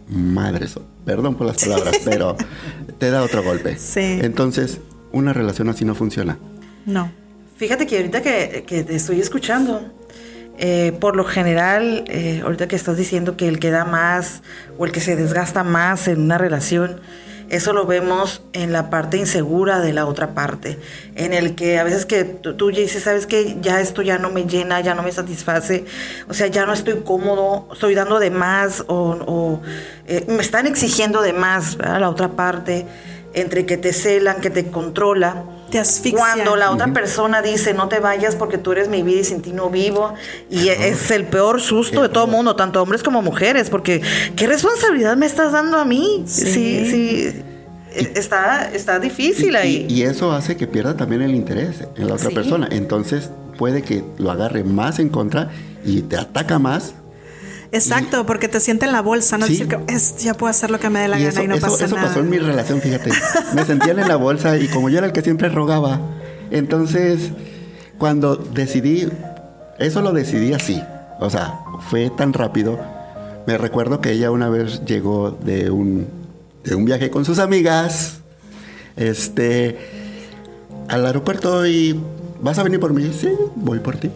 madre, 0.07 0.67
so- 0.67 0.83
perdón 1.03 1.33
por 1.36 1.48
las 1.48 1.57
palabras, 1.63 1.95
pero 2.05 2.38
te 3.00 3.10
da 3.10 3.24
otro 3.24 3.43
golpe. 3.43 3.75
Sí. 3.77 4.19
Entonces, 4.21 4.79
una 5.12 5.33
relación 5.33 5.67
así 5.69 5.83
no 5.83 5.95
funciona. 5.95 6.38
No. 6.86 7.12
Fíjate 7.57 7.88
que 7.88 7.98
ahorita 7.98 8.21
que, 8.21 8.63
que 8.67 8.83
te 8.83 8.95
estoy 8.95 9.19
escuchando, 9.19 9.81
eh, 10.58 10.96
por 11.00 11.15
lo 11.15 11.24
general, 11.24 12.03
eh, 12.08 12.41
ahorita 12.43 12.67
que 12.67 12.75
estás 12.75 12.98
diciendo 12.98 13.38
que 13.38 13.48
el 13.48 13.60
que 13.60 13.72
da 13.72 13.86
más 13.86 14.41
o 14.77 14.86
el 14.86 14.91
que 14.91 15.00
se 15.00 15.15
desgasta 15.15 15.63
más 15.63 16.08
en 16.08 16.22
una 16.22 16.38
relación, 16.38 17.01
eso 17.51 17.74
lo 17.74 17.86
vemos 17.86 18.41
en 18.53 18.72
la 18.72 18.89
parte 18.89 19.17
insegura 19.17 19.81
de 19.81 19.91
la 19.91 20.05
otra 20.05 20.34
parte, 20.34 20.79
en 21.15 21.34
el 21.34 21.53
que 21.53 21.79
a 21.79 21.84
veces 21.84 22.05
que 22.05 22.24
tú, 22.24 22.72
ya 22.72 22.79
dices, 22.79 23.03
sabes 23.03 23.27
que 23.27 23.58
ya 23.60 23.81
esto 23.81 24.01
ya 24.01 24.17
no 24.17 24.31
me 24.31 24.46
llena, 24.46 24.79
ya 24.79 24.96
no 24.96 25.03
me 25.03 25.12
satisface, 25.12 25.84
o 26.29 26.34
sea, 26.34 26.48
ya 26.48 26.65
no 26.65 26.72
estoy 26.72 27.01
cómodo, 27.03 27.67
estoy 27.74 27.93
dando 27.93 28.20
de 28.20 28.31
más 28.31 28.86
o, 28.88 29.17
o, 29.27 29.62
eh, 30.08 30.24
me 30.29 30.41
están 30.41 30.65
exigiendo 30.65 31.22
de 31.22 31.34
más 31.34 31.77
a 31.84 32.00
la 32.00 32.10
otra 32.10 32.29
parte, 32.29 32.86
entre 33.34 33.65
que 33.65 33.75
te 33.75 33.91
celan, 33.91 34.39
que 34.39 34.50
te 34.50 34.67
controla. 34.72 35.43
Te 35.72 35.80
asfixian. 35.80 36.20
Cuando 36.36 36.56
la 36.58 36.70
otra 36.72 36.94
persona 36.94 37.42
dice 37.42 37.74
no 37.74 37.88
te 37.88 38.00
vayas 38.00 38.36
porque 38.36 38.58
tú 38.58 38.74
eres 38.74 38.90
mi 38.90 39.01
vida 39.04 39.22
y 39.22 39.24
sin 39.24 39.42
ti 39.42 39.51
no 39.54 39.70
vivo. 39.70 40.13
Y 40.50 40.68
es 40.70 41.10
el 41.12 41.25
peor 41.25 41.62
susto 41.62 42.01
de 42.01 42.10
todo 42.10 42.25
el 42.25 42.32
mundo, 42.32 42.56
tanto 42.56 42.82
hombres 42.84 43.01
como 43.04 43.22
mujeres, 43.22 43.70
porque 43.70 44.01
¿qué 44.36 44.48
responsabilidad 44.48 45.16
me 45.18 45.25
estás 45.25 45.51
dando 45.54 45.78
a 45.78 45.86
mí? 45.86 46.24
Sí. 46.28 46.51
Sí, 46.51 46.86
sí. 46.92 47.42
Está, 48.16 48.70
está 48.74 49.00
difícil 49.00 49.54
Y- 49.54 49.56
ahí. 49.56 49.86
Y, 49.90 49.94
y 50.00 50.04
eso 50.04 50.32
hace 50.32 50.56
que 50.58 50.68
pierda 50.68 50.96
también 50.96 51.22
el 51.22 51.34
interés 51.36 51.84
en 51.98 52.08
la 52.08 52.13
otra 52.16 52.30
Sí. 52.30 52.36
persona. 52.36 52.68
Entonces, 52.72 53.30
puede 53.58 53.82
que 53.82 54.04
lo 54.18 54.32
agarre 54.32 54.63
más 54.63 55.00
en 55.00 55.10
contra 55.10 55.50
y 55.86 56.01
te 56.04 56.18
ataca 56.18 56.58
más. 56.60 56.94
Exacto, 57.72 58.25
porque 58.25 58.48
te 58.48 58.60
siente 58.60 58.86
en 58.86 58.92
la 58.92 59.01
bolsa, 59.01 59.38
¿no? 59.38 59.46
Sí. 59.46 59.54
Decir 59.54 59.68
que 59.70 59.80
es, 59.94 60.18
ya 60.18 60.34
puedo 60.34 60.50
hacer 60.51 60.70
lo 60.72 60.80
que 60.80 60.90
me 60.90 61.00
dé 61.00 61.08
la 61.08 61.18
y 61.20 61.24
gana 61.24 61.30
eso, 61.34 61.44
y 61.44 61.48
no 61.48 61.56
eso- 61.56 61.68
pasa 61.68 61.86
eso 61.86 61.96
nada. 61.96 62.08
pasó 62.10 62.20
en 62.20 62.30
mi 62.30 62.38
relación, 62.38 62.82
fíjate. 62.82 63.12
Me 63.56 63.63
sentían 63.66 64.00
en 64.00 64.08
la 64.08 64.18
bolsa 64.18 64.58
y 64.58 64.68
como 64.68 64.90
yo 64.90 64.98
era 64.98 65.08
el 65.08 65.13
que 65.13 65.22
siempre 65.22 65.48
rogaba, 65.50 66.01
entonces 66.51 67.32
cuando 67.98 68.36
decidí, 68.36 69.08
eso 69.80 70.01
lo 70.01 70.12
decidí 70.12 70.54
así. 70.54 70.82
O 71.20 71.30
sea, 71.30 71.60
fue 71.90 72.10
tan 72.10 72.34
rápido. 72.34 72.80
Me 73.48 73.58
recuerdo 73.58 74.01
que 74.01 74.12
ella 74.12 74.32
una 74.32 74.50
vez 74.50 74.84
llegó 74.86 75.32
de 75.32 75.70
un, 75.72 76.08
de 76.63 76.75
un 76.75 76.84
viaje 76.86 77.10
con 77.10 77.25
sus 77.25 77.40
amigas, 77.40 78.18
este, 78.98 79.78
al 80.90 81.06
aeropuerto 81.06 81.66
y 81.66 82.00
vas 82.42 82.58
a 82.60 82.63
venir 82.63 82.80
por 82.80 82.94
mí. 82.94 83.12
Sí, 83.18 83.30
voy 83.56 83.80
por 83.80 83.98
ti. 83.98 84.10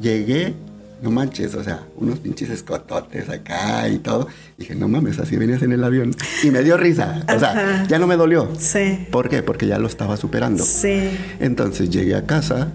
Llegué, 0.00 0.54
no 1.02 1.10
manches, 1.10 1.54
o 1.54 1.62
sea, 1.62 1.82
unos 1.96 2.18
pinches 2.20 2.48
escototes 2.50 3.28
acá 3.28 3.88
y 3.88 3.98
todo. 3.98 4.28
Dije, 4.56 4.74
no 4.74 4.88
mames, 4.88 5.18
así 5.18 5.36
venías 5.36 5.62
en 5.62 5.72
el 5.72 5.84
avión. 5.84 6.14
Y 6.42 6.50
me 6.50 6.62
dio 6.62 6.76
risa. 6.76 7.22
O 7.34 7.38
sea, 7.38 7.50
Ajá. 7.50 7.86
ya 7.86 7.98
no 7.98 8.06
me 8.06 8.16
dolió. 8.16 8.48
Sí. 8.58 9.06
¿Por 9.10 9.28
qué? 9.28 9.42
Porque 9.42 9.66
ya 9.66 9.78
lo 9.78 9.86
estaba 9.86 10.16
superando. 10.16 10.64
Sí. 10.64 11.10
Entonces 11.40 11.90
llegué 11.90 12.14
a 12.14 12.24
casa, 12.24 12.68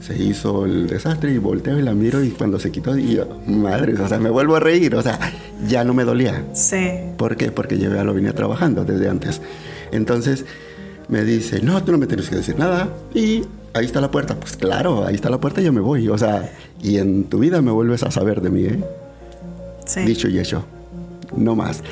se 0.00 0.16
hizo 0.20 0.64
el 0.64 0.86
desastre 0.88 1.32
y 1.32 1.38
volteo 1.38 1.78
y 1.78 1.82
la 1.82 1.92
miro 1.94 2.24
y 2.24 2.30
cuando 2.30 2.58
se 2.58 2.70
quitó, 2.72 2.96
y 2.96 3.16
yo, 3.16 3.40
madre, 3.46 3.94
o 4.00 4.08
sea, 4.08 4.18
me 4.18 4.30
vuelvo 4.30 4.56
a 4.56 4.60
reír. 4.60 4.94
O 4.94 5.02
sea, 5.02 5.18
ya 5.68 5.84
no 5.84 5.94
me 5.94 6.04
dolía. 6.04 6.44
Sí. 6.54 6.88
¿Por 7.18 7.36
qué? 7.36 7.52
Porque 7.52 7.78
yo 7.78 7.94
ya 7.94 8.02
lo 8.02 8.14
venía 8.14 8.32
trabajando 8.32 8.84
desde 8.84 9.08
antes. 9.08 9.40
Entonces 9.92 10.46
me 11.12 11.24
dice, 11.24 11.60
no, 11.62 11.82
tú 11.84 11.92
no 11.92 11.98
me 11.98 12.06
tienes 12.06 12.28
que 12.30 12.36
decir 12.36 12.58
nada. 12.58 12.88
Y 13.14 13.44
ahí 13.74 13.84
está 13.84 14.00
la 14.00 14.10
puerta. 14.10 14.34
Pues 14.34 14.56
claro, 14.56 15.06
ahí 15.06 15.14
está 15.14 15.28
la 15.30 15.38
puerta 15.38 15.60
y 15.60 15.64
yo 15.64 15.72
me 15.72 15.80
voy. 15.80 16.08
O 16.08 16.16
sea, 16.16 16.50
y 16.82 16.96
en 16.96 17.24
tu 17.24 17.38
vida 17.38 17.60
me 17.60 17.70
vuelves 17.70 18.02
a 18.02 18.10
saber 18.10 18.40
de 18.40 18.48
mí, 18.50 18.64
¿eh? 18.64 18.80
Sí. 19.86 20.00
Dicho 20.00 20.28
y 20.28 20.38
hecho. 20.38 20.64
No 21.36 21.54
más. 21.54 21.82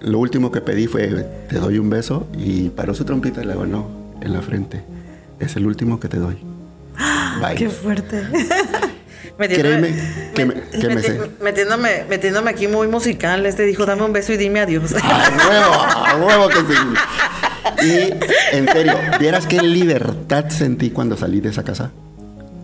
Lo 0.00 0.18
último 0.18 0.50
que 0.50 0.62
pedí 0.62 0.86
fue, 0.86 1.08
te 1.48 1.58
doy 1.58 1.78
un 1.78 1.90
beso 1.90 2.26
y 2.38 2.70
paró 2.70 2.94
su 2.94 3.04
trompita 3.04 3.42
y 3.42 3.46
le 3.46 3.52
digo, 3.52 3.66
no, 3.66 3.86
en 4.22 4.32
la 4.32 4.40
frente. 4.40 4.82
Es 5.38 5.56
el 5.56 5.66
último 5.66 6.00
que 6.00 6.08
te 6.08 6.16
doy. 6.16 6.38
Bye. 7.42 7.56
Qué 7.56 7.68
fuerte. 7.68 8.22
Créeme 9.38 9.94
que 10.34 10.44
me- 10.44 10.54
que 10.54 10.88
me 10.94 11.02
sé. 11.02 11.18
metiéndome, 11.42 12.04
metiéndome 12.10 12.50
aquí 12.50 12.66
muy 12.68 12.88
musical, 12.88 13.46
este 13.46 13.62
dijo, 13.64 13.86
dame 13.86 14.02
un 14.02 14.12
beso 14.12 14.32
y 14.34 14.36
dime 14.36 14.60
adiós. 14.60 14.94
¡A 15.02 15.30
huevo! 15.48 15.74
¡A 15.74 16.16
huevo 16.26 16.48
que 16.48 16.56
sí! 16.56 16.78
Y 17.82 18.56
en 18.56 18.68
serio, 18.72 18.94
¿vieras 19.18 19.46
qué 19.46 19.62
libertad 19.62 20.46
sentí 20.50 20.90
cuando 20.90 21.16
salí 21.16 21.40
de 21.40 21.50
esa 21.50 21.62
casa? 21.62 21.90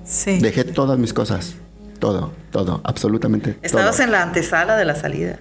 Sí. 0.04 0.38
Dejé 0.38 0.64
todas 0.64 0.98
mis 0.98 1.12
cosas. 1.12 1.54
Todo, 1.98 2.32
todo, 2.52 2.80
absolutamente 2.84 3.56
Estabas 3.62 3.96
todo. 3.96 4.04
en 4.04 4.12
la 4.12 4.22
antesala 4.22 4.76
de 4.76 4.84
la 4.84 4.94
salida. 4.96 5.38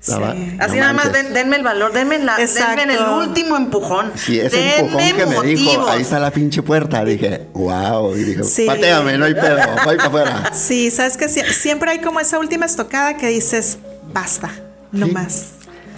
Sí. 0.00 0.12
no 0.12 0.62
Así 0.62 0.76
nada 0.78 0.92
más, 0.92 1.12
den- 1.12 1.32
denme 1.32 1.56
el 1.56 1.64
valor, 1.64 1.92
denme, 1.92 2.18
la, 2.20 2.36
denme 2.36 2.94
el 2.94 3.02
último 3.02 3.56
empujón. 3.56 4.12
Si 4.14 4.38
ese 4.38 4.56
denme 4.56 4.76
empujón 4.78 5.16
que 5.16 5.26
me 5.26 5.42
dijo, 5.48 5.64
motivos. 5.64 5.90
ahí 5.90 6.02
está 6.02 6.20
la 6.20 6.30
pinche 6.30 6.62
puerta, 6.62 7.04
dije, 7.04 7.48
wow, 7.54 8.14
y 8.16 8.22
dije, 8.22 8.44
Sí. 8.44 8.66
pateame, 8.66 9.18
no 9.18 9.24
hay 9.24 9.34
pedo, 9.34 9.56
voy 9.84 9.96
para 9.96 10.06
afuera. 10.08 10.52
Sí, 10.54 10.90
sabes 10.92 11.16
que 11.16 11.26
sie- 11.26 11.50
siempre 11.52 11.90
hay 11.90 11.98
como 12.00 12.20
esa 12.20 12.38
última 12.38 12.66
estocada 12.66 13.16
que 13.16 13.26
dices, 13.28 13.78
basta, 14.12 14.50
no 14.92 15.06
Sí. 15.06 15.12
más. 15.12 15.46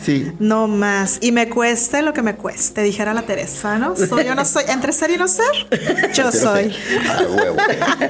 Sí, 0.02 0.32
No 0.38 0.66
más. 0.66 1.18
Y 1.20 1.32
me 1.32 1.48
cueste 1.48 2.02
lo 2.02 2.12
que 2.12 2.22
me 2.22 2.36
cueste, 2.36 2.82
dijera 2.82 3.12
la 3.12 3.22
Teresa, 3.22 3.78
¿no? 3.78 3.96
Soy 3.96 4.24
yo 4.24 4.34
no 4.34 4.44
soy. 4.44 4.64
Entre 4.68 4.92
ser 4.92 5.10
y 5.10 5.16
no 5.16 5.28
ser, 5.28 5.44
yo 6.14 6.32
soy. 6.32 6.72
A 7.08 7.22
huevo, 7.22 7.56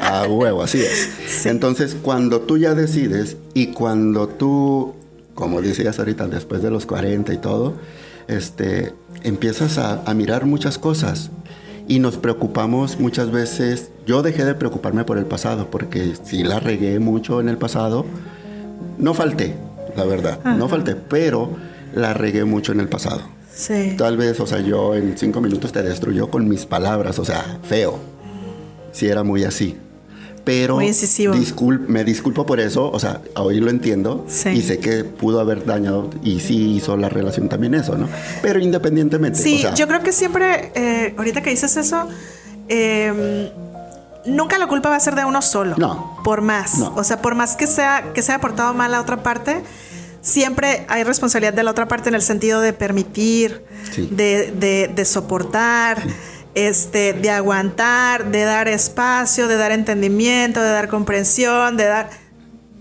a 0.00 0.28
huevo, 0.28 0.62
así 0.62 0.80
es. 0.80 1.46
Entonces, 1.46 1.96
cuando 2.00 2.42
tú 2.42 2.58
ya 2.58 2.74
decides 2.74 3.36
y 3.54 3.68
cuando 3.68 4.28
tú, 4.28 4.94
como 5.34 5.60
decías 5.62 5.98
ahorita, 5.98 6.28
después 6.28 6.62
de 6.62 6.70
los 6.70 6.86
40 6.86 7.32
y 7.32 7.38
todo, 7.38 7.74
este, 8.28 8.92
empiezas 9.22 9.78
a, 9.78 10.02
a 10.04 10.14
mirar 10.14 10.46
muchas 10.46 10.78
cosas 10.78 11.30
y 11.88 11.98
nos 11.98 12.16
preocupamos 12.18 13.00
muchas 13.00 13.32
veces. 13.32 13.90
Yo 14.06 14.22
dejé 14.22 14.44
de 14.44 14.54
preocuparme 14.54 15.04
por 15.04 15.18
el 15.18 15.26
pasado 15.26 15.70
porque 15.70 16.14
si 16.22 16.44
la 16.44 16.60
regué 16.60 17.00
mucho 17.00 17.40
en 17.40 17.48
el 17.48 17.58
pasado, 17.58 18.06
no 18.98 19.12
falté, 19.14 19.56
la 19.96 20.04
verdad, 20.04 20.44
no 20.44 20.68
falté, 20.68 20.94
pero 20.94 21.50
la 21.94 22.14
regué 22.14 22.44
mucho 22.44 22.72
en 22.72 22.80
el 22.80 22.88
pasado. 22.88 23.22
Sí. 23.54 23.94
Tal 23.98 24.16
vez, 24.16 24.40
o 24.40 24.46
sea, 24.46 24.60
yo 24.60 24.94
en 24.94 25.16
cinco 25.18 25.40
minutos 25.40 25.72
te 25.72 25.82
destruyó 25.82 26.30
con 26.30 26.48
mis 26.48 26.66
palabras, 26.66 27.18
o 27.18 27.24
sea, 27.24 27.58
feo. 27.62 27.98
Si 28.92 29.06
era 29.08 29.22
muy 29.22 29.44
así. 29.44 29.76
Pero 30.44 30.76
Muy 30.76 30.86
incisivo. 30.86 31.34
discul- 31.34 31.86
me 31.86 32.02
disculpo 32.02 32.46
por 32.46 32.60
eso, 32.60 32.90
o 32.90 32.98
sea, 32.98 33.20
hoy 33.36 33.60
lo 33.60 33.68
entiendo 33.70 34.24
Sí. 34.28 34.48
y 34.48 34.62
sé 34.62 34.78
que 34.78 35.04
pudo 35.04 35.38
haber 35.38 35.66
dañado 35.66 36.08
y 36.24 36.40
sí 36.40 36.76
hizo 36.76 36.96
la 36.96 37.10
relación 37.10 37.48
también 37.50 37.74
eso, 37.74 37.96
¿no? 37.98 38.08
Pero 38.40 38.58
independientemente, 38.58 39.38
Sí, 39.38 39.56
o 39.56 39.58
sea, 39.60 39.74
yo 39.74 39.86
creo 39.86 40.02
que 40.02 40.12
siempre, 40.12 40.72
eh, 40.74 41.14
ahorita 41.18 41.42
que 41.42 41.50
dices 41.50 41.76
eso, 41.76 42.08
eh, 42.68 43.52
nunca 44.26 44.58
la 44.58 44.66
culpa 44.66 44.88
va 44.88 44.96
a 44.96 45.00
ser 45.00 45.14
de 45.14 45.24
uno 45.24 45.42
solo. 45.42 45.74
No. 45.78 46.16
Por 46.24 46.40
más. 46.40 46.78
No. 46.78 46.94
O 46.96 47.04
sea, 47.04 47.20
por 47.20 47.34
más 47.34 47.56
que 47.56 47.66
sea 47.66 48.12
que 48.14 48.22
se 48.22 48.32
haya 48.32 48.40
portado 48.40 48.72
mal 48.74 48.92
la 48.92 49.00
otra 49.02 49.22
parte, 49.22 49.62
siempre 50.22 50.84
hay 50.88 51.02
responsabilidad 51.04 51.52
de 51.54 51.62
la 51.62 51.70
otra 51.70 51.88
parte 51.88 52.08
en 52.08 52.14
el 52.14 52.22
sentido 52.22 52.60
de 52.60 52.72
permitir, 52.72 53.62
Sí. 53.92 54.08
de, 54.10 54.52
de- 54.52 54.90
de 54.94 55.04
soportar. 55.04 56.02
Este, 56.52 57.12
de 57.12 57.30
aguantar, 57.30 58.32
de 58.32 58.42
dar 58.42 58.66
espacio, 58.66 59.46
de 59.46 59.56
dar 59.56 59.70
entendimiento, 59.70 60.60
de 60.60 60.70
dar 60.70 60.88
comprensión, 60.88 61.76
de 61.76 61.84
dar. 61.84 62.10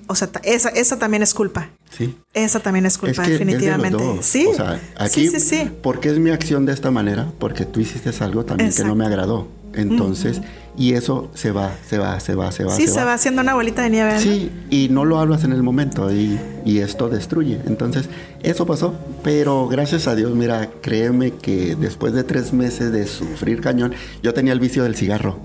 O 0.08 0.16
sea, 0.16 0.28
esa, 0.42 0.70
esa 0.70 0.98
también 0.98 1.22
es 1.22 1.36
culpa. 1.36 1.70
sí. 1.96 2.18
Esa 2.34 2.60
también 2.62 2.88
es 2.88 2.98
culpa, 2.98 3.22
es 3.22 3.28
que 3.28 3.34
definitivamente. 3.34 4.04
Es 4.04 4.16
de. 4.18 4.24
Sí. 4.24 4.48
O 4.48 4.56
sea, 4.56 4.80
aquí, 4.98 5.28
sí, 5.30 5.40
sí, 5.40 5.58
sí. 5.66 5.72
¿por 5.84 6.00
qué 6.00 6.10
es 6.10 6.18
mi 6.18 6.32
acción 6.32 6.66
de 6.66 6.74
esta 6.74 6.90
manera? 6.90 7.28
Porque 7.38 7.64
tú 7.66 7.80
hiciste 7.80 8.10
algo 8.24 8.44
también 8.44 8.74
que 8.74 8.84
no 8.84 8.96
me 8.96 9.06
agradó. 9.06 9.48
Entonces, 9.76 10.42
y 10.80 10.94
eso 10.94 11.30
se 11.36 11.52
va, 11.52 11.72
se 11.88 12.00
va, 12.00 12.20
se 12.20 12.34
va, 12.34 12.52
se 12.52 12.64
va. 12.64 12.74
Sí, 12.76 12.88
se 12.88 13.04
va 13.04 13.14
haciendo 13.14 13.42
una 13.44 13.54
bolita 13.54 13.84
de 13.84 13.90
nieve. 13.92 14.14
¿no? 14.14 14.20
Sí, 14.20 14.50
y 14.72 14.88
no 14.90 15.06
lo 15.06 15.20
hablas 15.20 15.44
en 15.44 15.52
el 15.52 15.62
momento 15.62 16.12
y, 16.12 16.40
y 16.66 16.80
esto 16.80 17.10
destruye. 17.10 17.60
Entonces, 17.68 18.10
eso 18.42 18.66
pasó, 18.66 18.96
pero 19.22 19.68
gracias 19.68 20.08
a 20.08 20.16
Dios, 20.16 20.34
mira, 20.34 20.70
créeme 20.82 21.34
que 21.34 21.76
después 21.76 22.14
de 22.14 22.24
tres 22.24 22.54
meses 22.54 22.92
de 22.92 23.06
sufrir 23.06 23.62
cañón, 23.62 23.94
yo 24.24 24.34
tenía 24.34 24.54
el 24.54 24.60
vicio 24.60 24.84
del 24.84 24.96
cigarro. 24.96 25.38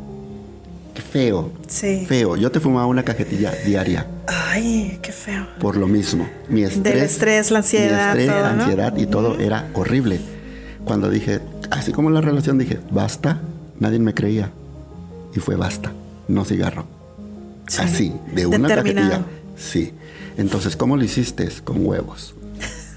Qué 0.94 1.02
Feo, 1.02 1.50
Sí. 1.66 2.04
feo. 2.06 2.36
Yo 2.36 2.52
te 2.52 2.60
fumaba 2.60 2.86
una 2.86 3.02
cajetilla 3.02 3.52
diaria 3.66 4.06
Ay, 4.28 5.00
qué 5.02 5.10
feo. 5.10 5.44
por 5.58 5.76
lo 5.76 5.88
mismo. 5.88 6.28
Mi 6.48 6.62
estrés, 6.62 6.84
Del 6.84 6.98
estrés, 7.02 7.50
la 7.50 7.58
ansiedad, 7.58 8.14
mi 8.14 8.22
estrés, 8.22 8.26
todo, 8.40 8.54
¿no? 8.56 8.62
ansiedad 8.62 8.96
y 8.96 9.06
todo 9.06 9.38
era 9.40 9.68
horrible. 9.74 10.20
Cuando 10.84 11.10
dije, 11.10 11.40
así 11.72 11.90
como 11.90 12.10
la 12.10 12.20
relación, 12.20 12.58
dije, 12.58 12.78
basta, 12.92 13.40
nadie 13.80 13.98
me 13.98 14.14
creía. 14.14 14.50
Y 15.34 15.40
fue 15.40 15.56
basta, 15.56 15.92
no 16.28 16.44
cigarro. 16.44 16.86
Sí. 17.66 17.82
Así, 17.82 18.12
de 18.34 18.46
una 18.46 18.68
cajetilla. 18.68 19.24
Sí. 19.56 19.92
Entonces, 20.36 20.76
¿cómo 20.76 20.96
lo 20.96 21.04
hiciste? 21.04 21.48
Con 21.64 21.86
huevos. 21.86 22.34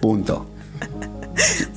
Punto. 0.01 0.47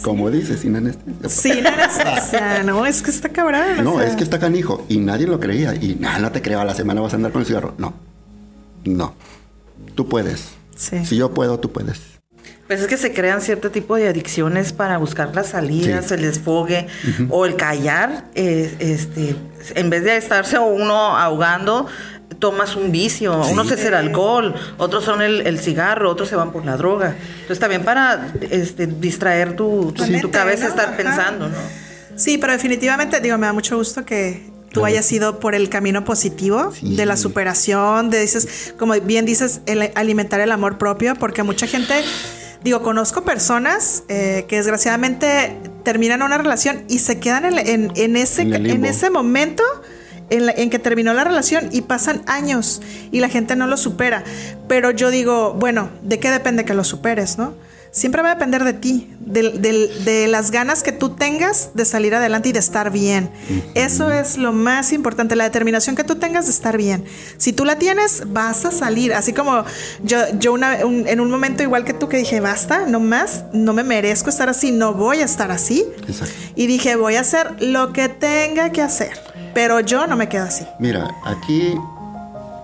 Como 0.03 0.31
dices, 0.31 0.61
sin 0.61 0.77
anestesia. 0.77 1.29
Sin 1.29 1.67
anestesia, 1.67 2.63
no, 2.63 2.87
es 2.87 3.03
que 3.03 3.11
está 3.11 3.29
cabrón. 3.29 3.85
No, 3.85 4.01
es 4.01 4.17
que 4.17 4.25
está 4.25 4.39
canijo. 4.39 4.85
Y 4.89 4.99
nadie 4.99 5.27
lo 5.27 5.39
creía. 5.39 5.75
Y 5.75 5.97
nada, 6.01 6.19
no 6.19 6.33
te 6.33 6.41
creo, 6.41 6.61
a 6.61 6.65
la 6.65 6.75
semana 6.75 7.01
vas 7.01 7.13
a 7.13 7.17
andar 7.17 7.33
con 7.33 7.43
el 7.43 7.47
cigarro. 7.47 7.75
No. 7.79 7.95
No. 8.85 9.15
Tú 9.95 10.09
puedes. 10.09 10.49
Sí. 10.77 11.05
Si 11.05 11.17
yo 11.17 11.33
puedo, 11.35 11.61
tú 11.61 11.71
puedes. 11.71 12.01
Pues 12.71 12.83
es 12.83 12.87
que 12.87 12.97
se 12.97 13.13
crean 13.13 13.41
cierto 13.41 13.73
tipo 13.73 13.97
de 13.97 14.07
adicciones 14.07 14.73
para 14.73 14.97
buscar 14.97 15.35
las 15.35 15.49
salidas, 15.49 16.07
Sí. 16.07 16.15
el 16.15 16.23
desfogue 16.23 16.87
o 17.29 17.45
el 17.45 17.57
callar. 17.57 18.27
eh, 18.37 18.73
este, 18.79 19.35
en 19.75 19.91
vez 19.91 20.05
de 20.05 20.17
estarse 20.17 20.57
uno 20.57 21.17
ahogando, 21.19 21.89
tomas 22.39 22.77
un 22.77 22.93
vicio. 22.93 23.43
Sí. 23.43 23.55
Unos 23.55 23.73
es 23.73 23.85
el 23.85 23.95
alcohol, 23.95 24.55
otros 24.79 25.03
son 25.05 25.21
el, 25.21 25.41
el 25.49 25.59
cigarro, 25.59 26.11
otros 26.11 26.29
se 26.29 26.37
van 26.37 26.53
por 26.53 26.65
la 26.65 26.77
droga. 26.77 27.17
Entonces 27.41 27.59
también 27.59 27.83
para 27.83 28.29
este, 28.53 28.87
distraer 28.87 29.57
tu, 29.57 29.91
tu, 29.91 30.05
tu 30.21 30.31
cabeza, 30.31 30.63
¿no? 30.65 30.69
estar 30.71 30.97
pensando, 30.97 31.49
¿no? 31.49 31.57
Sí, 32.15 32.39
pero 32.39 32.53
definitivamente, 32.53 33.19
digo, 33.19 33.37
me 33.37 33.47
da 33.49 33.53
mucho 33.53 33.77
gusto 33.79 34.05
que 34.05 34.49
tú 34.73 34.85
hayas 34.85 35.11
ido 35.11 35.41
por 35.41 35.57
el 35.57 35.69
camino 35.69 36.05
positivo 36.05 36.71
Sí. 36.73 36.95
de 36.95 37.05
la 37.05 37.17
superación, 37.17 38.11
de 38.11 38.21
dices, 38.21 38.75
como 38.79 38.95
bien 39.01 39.25
dices, 39.27 39.61
el 39.67 39.91
alimentar 39.97 40.39
el 40.39 40.53
amor 40.53 40.79
propio, 40.79 41.17
porque 41.17 41.43
mucha 41.43 41.67
gente, 41.67 41.95
digo, 42.63 42.83
conozco 42.83 43.23
personas 43.23 44.03
eh, 44.09 44.45
que 44.49 44.57
desgraciadamente 44.57 45.57
terminan 45.83 46.23
una 46.23 46.39
relación 46.39 46.85
y 46.89 46.99
se 46.99 47.19
quedan 47.19 47.45
en, 47.45 47.59
en- 47.59 47.93
en 47.97 48.17
ese, 48.17 48.43
En 48.43 48.67
en 48.71 48.85
ese 48.85 49.11
momento. 49.11 49.63
En, 50.33 50.47
la- 50.47 50.53
en 50.53 50.71
que 50.71 50.79
terminó 50.79 51.13
la 51.13 51.25
relación 51.25 51.71
y 51.73 51.81
pasan 51.81 52.23
años 52.27 52.81
y 53.11 53.19
la 53.19 53.29
gente 53.29 53.57
no 53.57 53.67
lo 53.67 53.77
supera. 53.77 54.23
Pero 54.69 54.93
yo 54.93 55.11
digo, 55.11 55.55
bueno, 55.55 55.91
¿de 56.03 56.21
qué 56.21 56.31
depende 56.31 56.65
que 56.65 56.73
lo 56.73 56.85
superes, 56.85 57.37
no? 57.37 57.53
Siempre 57.93 58.23
va 58.23 58.31
a 58.31 58.35
depender 58.35 58.63
de 58.63 58.73
ti, 58.73 59.11
de, 59.19 60.27
las 60.29 60.51
ganas 60.53 60.83
que 60.85 60.93
tú 60.93 61.11
tengas 61.11 61.71
de 61.75 61.85
salir 61.85 62.15
adelante 62.15 62.49
y 62.49 62.53
de 62.53 62.61
estar 62.61 62.91
bien. 62.93 63.31
Eso 63.75 64.13
es 64.13 64.37
lo 64.39 64.53
más 64.53 64.93
importante, 64.93 65.35
la 65.35 65.45
determinación 65.45 65.97
que 65.97 66.05
tú 66.05 66.15
tengas 66.15 66.45
de 66.47 66.53
estar 66.53 66.77
bien. 66.77 67.05
Si 67.37 67.53
tú 67.53 67.65
la 67.65 67.77
tienes, 67.79 68.23
vas 68.33 68.65
a 68.65 68.71
salir. 68.71 69.13
Así 69.13 69.33
como 69.33 69.65
yo, 70.05 70.19
yo 70.39 70.53
una- 70.53 70.87
un- 70.87 71.09
en 71.09 71.21
un 71.21 71.31
momento 71.31 71.63
igual 71.65 71.85
que 71.85 71.93
tú 71.93 72.09
que 72.09 72.17
dije, 72.19 72.39
basta, 72.41 72.87
no 72.87 73.01
más, 73.01 73.45
no 73.53 73.73
me 73.73 73.83
merezco 73.83 74.31
estar 74.31 74.49
así, 74.49 74.71
no 74.71 74.95
voy 74.95 75.19
a 75.21 75.25
estar 75.25 75.51
así. 75.51 75.85
Exacto. 76.07 76.35
Y 76.55 76.67
dije, 76.69 76.95
voy 76.95 77.17
a 77.17 77.21
hacer 77.23 77.61
lo 77.61 77.93
que 77.93 78.09
tenga 78.09 78.71
que 78.71 78.83
hacer. 78.83 79.19
Pero 79.53 79.81
yo 79.81 80.07
no 80.07 80.17
me 80.17 80.29
quedo 80.29 80.45
así. 80.45 80.65
Mira, 80.79 81.11
aquí, 81.25 81.75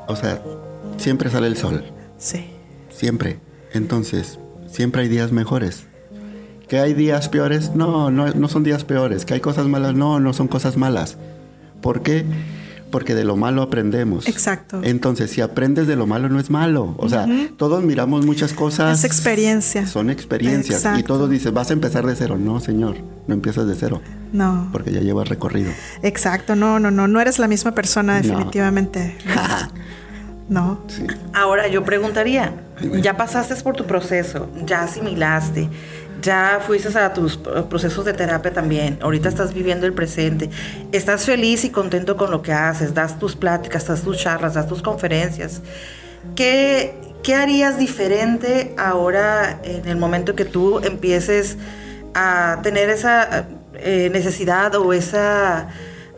o 0.07 0.15
sea, 0.15 0.41
siempre 0.99 1.31
sale 1.31 1.49
el 1.49 1.57
sol. 1.57 1.85
Sí. 2.17 2.47
Siempre. 2.97 3.41
Entonces, 3.73 4.39
siempre 4.77 5.03
hay 5.03 5.09
días 5.09 5.33
mejores. 5.33 5.85
¿Que 6.69 6.79
hay 6.79 6.93
días 6.93 7.29
peores? 7.31 7.75
No, 7.75 8.11
no, 8.11 8.33
no 8.35 8.49
son 8.49 8.63
días 8.63 8.85
peores. 8.85 9.25
¿Que 9.25 9.35
hay 9.35 9.41
cosas 9.41 9.67
malas? 9.67 9.95
No, 9.95 10.21
no 10.21 10.33
son 10.35 10.49
cosas 10.49 10.77
malas. 10.77 11.17
¿Por 11.81 12.03
qué? 12.03 12.27
Porque 12.91 13.15
de 13.15 13.25
lo 13.25 13.37
malo 13.37 13.63
aprendemos. 13.63 14.29
Exacto. 14.29 14.81
Entonces, 14.83 15.31
si 15.31 15.41
aprendes 15.41 15.87
de 15.87 15.97
lo 15.97 16.07
malo, 16.07 16.29
no 16.29 16.39
es 16.39 16.51
malo. 16.51 16.95
O 16.99 17.09
sea, 17.09 17.27
todos 17.57 17.83
miramos 17.85 18.27
muchas 18.27 18.53
cosas. 18.53 18.99
Es 18.99 19.05
experiencia. 19.05 19.87
Son 19.87 20.11
experiencias. 20.11 20.85
Y 20.99 21.03
todos 21.03 21.31
dices, 21.31 21.53
vas 21.53 21.71
a 21.71 21.73
empezar 21.73 22.07
de 22.07 22.15
cero. 22.15 22.37
No, 22.39 22.61
señor, 22.61 22.97
no 23.27 23.35
empiezas 23.35 23.67
de 23.67 23.75
cero. 23.75 24.03
No. 24.33 24.69
Porque 24.73 24.93
ya 24.93 25.01
llevas 25.01 25.29
recorrido. 25.29 25.71
Exacto, 26.03 26.55
no, 26.55 26.79
no, 26.79 26.91
no, 26.91 27.09
no 27.09 27.21
eres 27.21 27.39
la 27.39 27.49
misma 27.49 27.73
persona 27.73 28.17
definitivamente. 28.21 29.17
No. 29.25 29.33
Sí. 30.89 31.07
Ahora 31.33 31.67
yo 31.69 31.85
preguntaría, 31.85 32.53
ya 33.01 33.17
pasaste 33.17 33.55
por 33.63 33.75
tu 33.75 33.85
proceso, 33.85 34.49
ya 34.65 34.83
asimilaste, 34.83 35.69
ya 36.23 36.61
fuiste 36.65 36.97
a 36.99 37.13
tus 37.13 37.37
procesos 37.37 38.05
de 38.05 38.13
terapia 38.13 38.53
también, 38.53 38.99
ahorita 39.03 39.29
estás 39.29 39.53
viviendo 39.53 39.87
el 39.87 39.93
presente, 39.93 40.51
estás 40.93 41.25
feliz 41.25 41.65
y 41.65 41.71
contento 41.71 42.17
con 42.17 42.31
lo 42.31 42.43
que 42.43 42.53
haces, 42.53 42.95
das 42.95 43.19
tus 43.19 43.35
pláticas, 43.35 43.87
das 43.87 44.03
tus 44.03 44.19
charlas, 44.19 44.55
das 44.55 44.69
tus 44.69 44.83
conferencias. 44.83 45.63
¿Qué, 46.35 46.95
qué 47.23 47.35
harías 47.35 47.79
diferente 47.79 48.75
ahora 48.79 49.61
en 49.63 49.87
el 49.89 49.97
momento 49.97 50.35
que 50.35 50.45
tú 50.45 50.81
empieces 50.81 51.57
a 52.15 52.61
tener 52.63 52.89
esa 52.89 53.47
eh, 53.75 54.11
necesidad 54.13 54.75
o 54.77 54.93
esa 54.93 55.69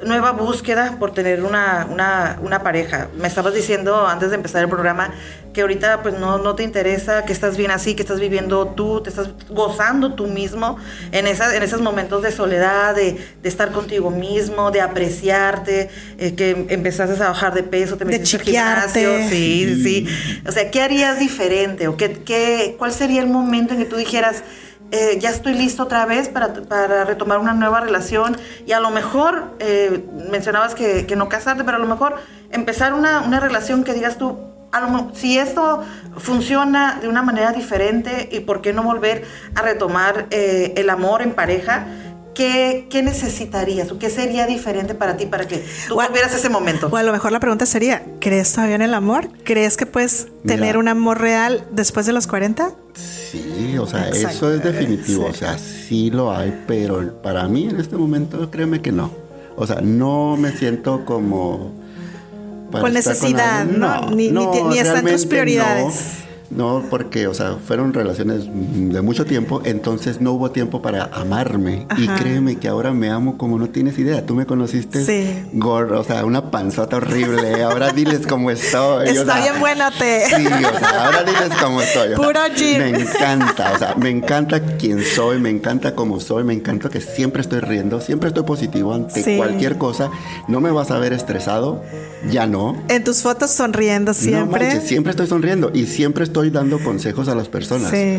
nueva 0.04 0.32
búsqueda 0.32 0.96
por 0.98 1.12
tener 1.12 1.42
una, 1.42 1.86
una, 1.90 2.38
una 2.42 2.62
pareja. 2.62 3.08
Me 3.18 3.28
estabas 3.28 3.54
diciendo 3.54 4.06
antes 4.06 4.30
de 4.30 4.36
empezar 4.36 4.62
el 4.62 4.68
programa 4.68 5.10
que 5.52 5.62
ahorita 5.62 6.02
pues 6.02 6.16
no, 6.18 6.38
no 6.38 6.54
te 6.54 6.62
interesa, 6.62 7.24
que 7.24 7.32
estás 7.32 7.56
bien 7.56 7.70
así, 7.70 7.94
que 7.94 8.02
estás 8.02 8.20
viviendo 8.20 8.68
tú, 8.68 9.00
te 9.02 9.10
estás 9.10 9.30
gozando 9.48 10.14
tú 10.14 10.26
mismo 10.26 10.76
en, 11.10 11.26
esas, 11.26 11.52
en 11.54 11.62
esos 11.62 11.80
momentos 11.80 12.22
de 12.22 12.30
soledad, 12.30 12.94
de, 12.94 13.18
de 13.42 13.48
estar 13.48 13.72
contigo 13.72 14.10
mismo, 14.10 14.70
de 14.70 14.80
apreciarte, 14.80 15.90
eh, 16.18 16.34
que 16.34 16.66
empezaste 16.68 17.20
a 17.22 17.28
bajar 17.28 17.54
de 17.54 17.62
peso, 17.64 17.96
te 17.96 18.04
De 18.04 18.12
metiste 18.12 18.36
al 18.36 18.42
chiquearte. 18.44 19.00
gimnasio, 19.00 19.28
sí, 19.30 19.74
sí, 19.82 19.82
sí. 20.06 20.40
O 20.46 20.52
sea, 20.52 20.70
¿qué 20.70 20.82
harías 20.82 21.18
diferente? 21.18 21.88
¿O 21.88 21.96
qué, 21.96 22.12
qué, 22.24 22.76
cuál 22.78 22.92
sería 22.92 23.20
el 23.20 23.28
momento 23.28 23.74
en 23.74 23.80
que 23.80 23.86
tú 23.86 23.96
dijeras, 23.96 24.44
eh, 24.90 25.18
ya 25.20 25.30
estoy 25.30 25.54
listo 25.54 25.82
otra 25.82 26.06
vez 26.06 26.28
para, 26.28 26.52
para 26.52 27.04
retomar 27.04 27.38
una 27.38 27.52
nueva 27.52 27.80
relación 27.80 28.36
y 28.66 28.72
a 28.72 28.80
lo 28.80 28.90
mejor, 28.90 29.54
eh, 29.58 30.04
mencionabas 30.30 30.74
que, 30.74 31.06
que 31.06 31.16
no 31.16 31.28
casarte, 31.28 31.64
pero 31.64 31.76
a 31.76 31.80
lo 31.80 31.86
mejor 31.86 32.16
empezar 32.50 32.94
una, 32.94 33.20
una 33.20 33.38
relación 33.40 33.84
que 33.84 33.92
digas 33.92 34.16
tú, 34.16 34.38
a 34.72 34.80
lo 34.80 35.10
si 35.14 35.38
esto 35.38 35.82
funciona 36.16 36.98
de 37.00 37.08
una 37.08 37.22
manera 37.22 37.52
diferente 37.52 38.28
y 38.30 38.40
por 38.40 38.60
qué 38.60 38.72
no 38.72 38.82
volver 38.82 39.24
a 39.54 39.62
retomar 39.62 40.26
eh, 40.30 40.74
el 40.76 40.90
amor 40.90 41.22
en 41.22 41.32
pareja, 41.32 41.86
¿qué, 42.38 42.86
¿qué 42.88 43.02
necesitarías 43.02 43.90
o 43.90 43.98
qué 43.98 44.08
sería 44.10 44.46
diferente 44.46 44.94
para 44.94 45.16
ti 45.16 45.26
para 45.26 45.46
que 45.48 45.64
tú 45.88 45.96
volvieras 45.96 46.32
a 46.32 46.36
ese 46.36 46.48
momento? 46.48 46.86
O 46.90 46.96
a 46.96 47.02
lo 47.02 47.12
mejor 47.12 47.32
la 47.32 47.40
pregunta 47.40 47.66
sería, 47.66 48.04
¿crees 48.20 48.52
todavía 48.52 48.76
en 48.76 48.82
el 48.82 48.94
amor? 48.94 49.28
¿Crees 49.44 49.76
que 49.76 49.84
puedes 49.86 50.28
Mira. 50.44 50.56
tener 50.56 50.76
un 50.78 50.86
amor 50.88 51.20
real 51.20 51.66
después 51.72 52.06
de 52.06 52.12
los 52.12 52.26
40? 52.28 52.70
Sí, 52.94 53.76
o 53.76 53.86
sea, 53.86 54.08
Exacto. 54.08 54.28
eso 54.28 54.54
es 54.54 54.62
definitivo. 54.62 55.24
Sí. 55.24 55.30
O 55.30 55.34
sea, 55.34 55.58
sí 55.58 56.10
lo 56.10 56.34
hay, 56.34 56.56
pero 56.66 57.20
para 57.22 57.46
mí 57.48 57.68
en 57.68 57.80
este 57.80 57.96
momento, 57.96 58.48
créeme 58.50 58.80
que 58.80 58.92
no. 58.92 59.10
O 59.56 59.66
sea, 59.66 59.80
no 59.82 60.36
me 60.36 60.52
siento 60.52 61.04
como. 61.04 61.72
Con 62.70 62.92
necesidad. 62.92 63.64
¿no? 63.64 64.10
Ni- 64.10 64.30
ni 64.30 64.46
ti- 64.52 64.62
ni 64.68 64.78
está 64.78 65.00
en 65.00 65.06
tus 65.06 65.26
prioridades. 65.26 65.84
No, 65.84 66.27
no, 66.50 66.82
porque, 66.88 67.26
o 67.26 67.34
sea, 67.34 67.56
fueron 67.66 67.92
relaciones 67.92 68.44
de 68.46 69.02
mucho 69.02 69.26
tiempo, 69.26 69.60
entonces 69.64 70.20
no 70.20 70.32
hubo 70.32 70.50
tiempo 70.50 70.80
para 70.80 71.04
amarme. 71.12 71.86
Y 71.98 72.04
Ajá. 72.08 72.16
créeme 72.18 72.56
que 72.56 72.68
ahora 72.68 72.92
me 72.92 73.10
amo 73.10 73.36
como 73.36 73.58
no 73.58 73.68
tienes 73.68 73.98
idea. 73.98 74.24
Tú 74.24 74.34
me 74.34 74.46
conociste 74.46 75.04
Sí. 75.04 75.42
gordo, 75.52 76.00
o 76.00 76.04
sea, 76.04 76.24
una 76.24 76.50
panzota 76.50 76.96
horrible. 76.96 77.62
Ahora 77.62 77.90
diles 77.90 78.26
cómo 78.26 78.50
estoy. 78.50 79.08
o 79.08 79.10
Está 79.10 79.34
sea, 79.34 79.42
bien 79.42 79.60
buenote. 79.60 80.24
Sí, 80.26 80.46
o 80.46 80.78
sea, 80.78 81.04
ahora 81.06 81.22
diles 81.24 81.50
cómo 81.60 81.82
estoy. 81.82 82.12
o 82.12 82.16
sea, 82.16 82.26
Puro 82.26 82.40
gym. 82.56 82.78
Me 82.78 82.88
encanta, 83.00 83.72
o 83.74 83.78
sea, 83.78 83.94
me 83.96 84.08
encanta 84.10 84.60
quién 84.78 85.04
soy, 85.04 85.38
me 85.40 85.50
encanta 85.50 85.94
cómo 85.94 86.18
soy, 86.20 86.44
me 86.44 86.54
encanta 86.54 86.88
que 86.88 87.00
siempre 87.02 87.42
estoy 87.42 87.60
riendo, 87.60 88.00
siempre 88.00 88.28
estoy 88.28 88.44
positivo 88.44 88.94
ante 88.94 89.22
Sí. 89.22 89.36
cualquier 89.36 89.76
cosa. 89.76 90.10
No 90.48 90.60
me 90.60 90.70
vas 90.70 90.90
a 90.90 90.98
ver 90.98 91.12
estresado, 91.12 91.82
ya 92.30 92.46
no. 92.46 92.74
En 92.88 93.04
tus 93.04 93.22
fotos 93.22 93.50
sonriendo 93.50 94.12
No 94.12 94.14
siempre. 94.14 94.64
manches, 94.64 94.84
siempre 94.88 95.10
estoy 95.10 95.26
sonriendo 95.26 95.70
y 95.74 95.84
siempre 95.86 96.24
estoy 96.24 96.37
dando 96.50 96.78
consejos 96.78 97.28
a 97.28 97.34
las 97.34 97.48
personas. 97.48 97.90
Sí. 97.90 98.18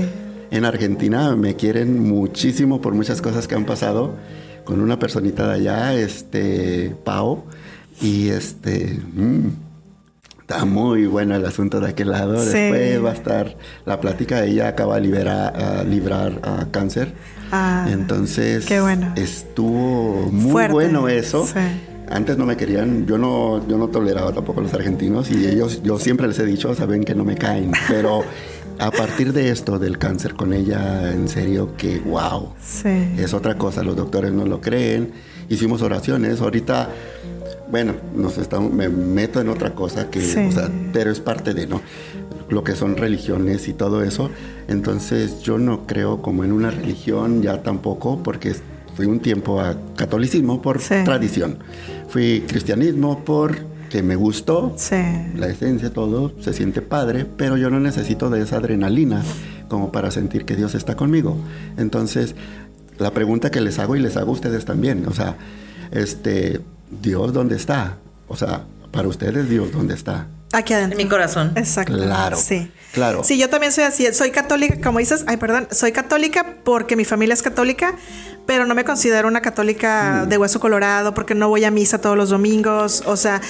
En 0.52 0.66
Argentina 0.66 1.36
me 1.36 1.56
quieren 1.56 2.00
muchísimo 2.08 2.82
por 2.82 2.94
muchas 2.94 3.22
cosas 3.22 3.48
que 3.48 3.56
han 3.56 3.66
pasado 3.66 4.16
con 4.64 4.82
una 4.82 5.00
personita 5.00 5.48
de 5.48 5.54
allá, 5.56 5.94
este, 5.96 6.96
Pau, 7.04 7.44
y 8.02 8.30
este, 8.30 9.00
mm, 9.16 9.48
está 10.42 10.66
muy 10.66 11.06
bueno 11.08 11.36
el 11.36 11.46
asunto 11.46 11.80
de 11.80 11.90
aquel 11.90 12.12
lado. 12.12 12.40
Sí. 12.44 12.50
Después 12.52 13.04
va 13.04 13.10
a 13.12 13.14
estar 13.14 13.58
la 13.86 14.00
plática, 14.00 14.44
ella 14.44 14.68
acaba 14.68 14.96
de 14.96 15.02
liberar, 15.02 15.56
a 15.56 15.84
librar 15.84 16.40
a 16.44 16.66
cáncer. 16.72 17.14
Ah, 17.52 17.88
Entonces, 17.90 18.66
qué 18.66 18.80
bueno. 18.80 19.12
estuvo 19.16 20.30
muy 20.32 20.52
Fuerte, 20.52 20.74
bueno 20.74 21.08
eso. 21.08 21.48
sí. 21.48 21.54
Antes 22.10 22.38
no 22.38 22.46
me 22.46 22.58
querían, 22.58 23.06
yo 23.06 23.18
no, 23.18 23.68
yo 23.68 23.78
no 23.78 23.88
toleraba 23.90 24.32
tampoco 24.34 24.62
a 24.62 24.64
los 24.64 24.74
argentinos 24.74 25.30
y 25.30 25.46
ellos, 25.46 25.82
yo 25.84 26.00
siempre 26.00 26.28
les 26.28 26.40
he 26.40 26.46
dicho, 26.46 26.74
saben 26.74 27.04
que 27.04 27.14
no 27.14 27.24
me 27.24 27.36
caen, 27.36 27.72
pero 27.88 28.24
a 28.80 28.90
partir 28.92 29.32
de 29.34 29.50
esto 29.52 29.78
del 29.78 29.98
cáncer 30.00 30.34
con 30.34 30.54
ella, 30.54 31.12
en 31.12 31.28
serio 31.28 31.76
que 31.78 32.00
wow, 32.00 32.54
Sí. 32.60 32.90
es 33.18 33.34
otra 33.34 33.58
cosa, 33.58 33.84
los 33.84 33.96
doctores 33.96 34.32
no 34.32 34.46
lo 34.46 34.60
creen, 34.60 35.12
hicimos 35.50 35.82
oraciones, 35.84 36.42
ahorita, 36.42 36.90
bueno, 37.70 37.94
nos 38.16 38.40
estamos, 38.40 38.74
me 38.74 38.90
meto 38.90 39.40
en 39.40 39.50
otra 39.50 39.76
cosa 39.76 40.10
que, 40.10 40.22
Sí. 40.22 40.40
o 40.40 40.52
sea, 40.52 40.70
pero 40.92 41.12
es 41.12 41.20
parte 41.20 41.54
de, 41.54 41.68
¿no? 41.68 41.82
Lo 42.50 42.64
que 42.64 42.74
son 42.76 42.98
religiones 42.98 43.68
y 43.68 43.74
todo 43.74 44.02
eso, 44.04 44.32
entonces 44.68 45.42
yo 45.44 45.60
no 45.60 45.86
creo 45.86 46.24
como 46.24 46.44
en 46.44 46.52
una 46.54 46.72
religión 46.72 47.44
ya 47.44 47.62
tampoco, 47.62 48.24
porque 48.24 48.56
fui 48.96 49.06
un 49.06 49.20
tiempo 49.20 49.62
a 49.62 49.76
catolicismo 49.96 50.62
por 50.62 50.82
Sí. 50.82 50.96
tradición, 51.06 51.60
fui 52.10 52.44
cristianismo 52.48 53.24
por 53.24 53.58
que 53.90 54.04
me 54.04 54.16
gustó, 54.16 54.74
Sí. 54.78 54.96
la 55.36 55.48
esencia, 55.48 55.92
todo, 55.92 56.34
se 56.42 56.54
siente 56.54 56.82
padre, 56.82 57.26
pero 57.26 57.58
yo 57.58 57.70
no 57.72 57.80
necesito 57.80 58.30
de 58.30 58.42
esa 58.44 58.58
adrenalina 58.58 59.24
como 59.68 59.92
para 59.92 60.12
sentir 60.12 60.46
que 60.46 60.56
Dios 60.56 60.76
está 60.76 60.96
conmigo. 60.96 61.38
Entonces, 61.78 62.36
la 63.00 63.12
pregunta 63.12 63.50
que 63.50 63.62
les 63.62 63.80
hago 63.80 63.96
y 63.96 64.00
les 64.00 64.16
hago 64.18 64.30
a 64.32 64.34
ustedes 64.34 64.66
también, 64.66 65.06
o 65.08 65.14
sea, 65.14 65.38
este, 65.92 66.62
Dios, 67.02 67.34
¿dónde 67.34 67.56
está? 67.56 67.98
O 68.28 68.36
sea, 68.36 68.64
para 68.92 69.08
ustedes, 69.08 69.50
Dios, 69.50 69.72
¿dónde 69.72 69.96
está? 69.96 70.28
Aquí 70.52 70.74
adentro. 70.74 71.00
En 71.00 71.06
mi 71.06 71.10
corazón. 71.10 71.52
Exacto. 71.56 71.94
Claro. 71.94 72.38
Sí. 72.38 72.72
Claro. 72.92 73.24
Sí, 73.24 73.38
yo 73.38 73.50
también 73.50 73.72
soy 73.72 73.84
así. 73.84 74.08
Soy 74.14 74.32
católica, 74.32 74.80
como 74.82 74.98
dices, 74.98 75.24
ay, 75.28 75.38
perdón, 75.38 75.68
soy 75.72 75.92
católica 75.92 76.58
porque 76.64 76.96
mi 76.96 77.06
familia 77.06 77.34
es 77.34 77.44
católica, 77.44 77.94
pero 78.50 78.66
no 78.66 78.74
me 78.74 78.84
considero 78.84 79.28
una 79.28 79.42
católica 79.42 80.24
Mm. 80.26 80.30
de 80.30 80.38
hueso 80.40 80.60
colorado 80.60 81.14
porque 81.14 81.36
no 81.36 81.50
voy 81.50 81.66
a 81.66 81.70
misa 81.70 82.02
todos 82.02 82.18
los 82.18 82.30
domingos. 82.32 83.04
O 83.06 83.16
sea, 83.16 83.42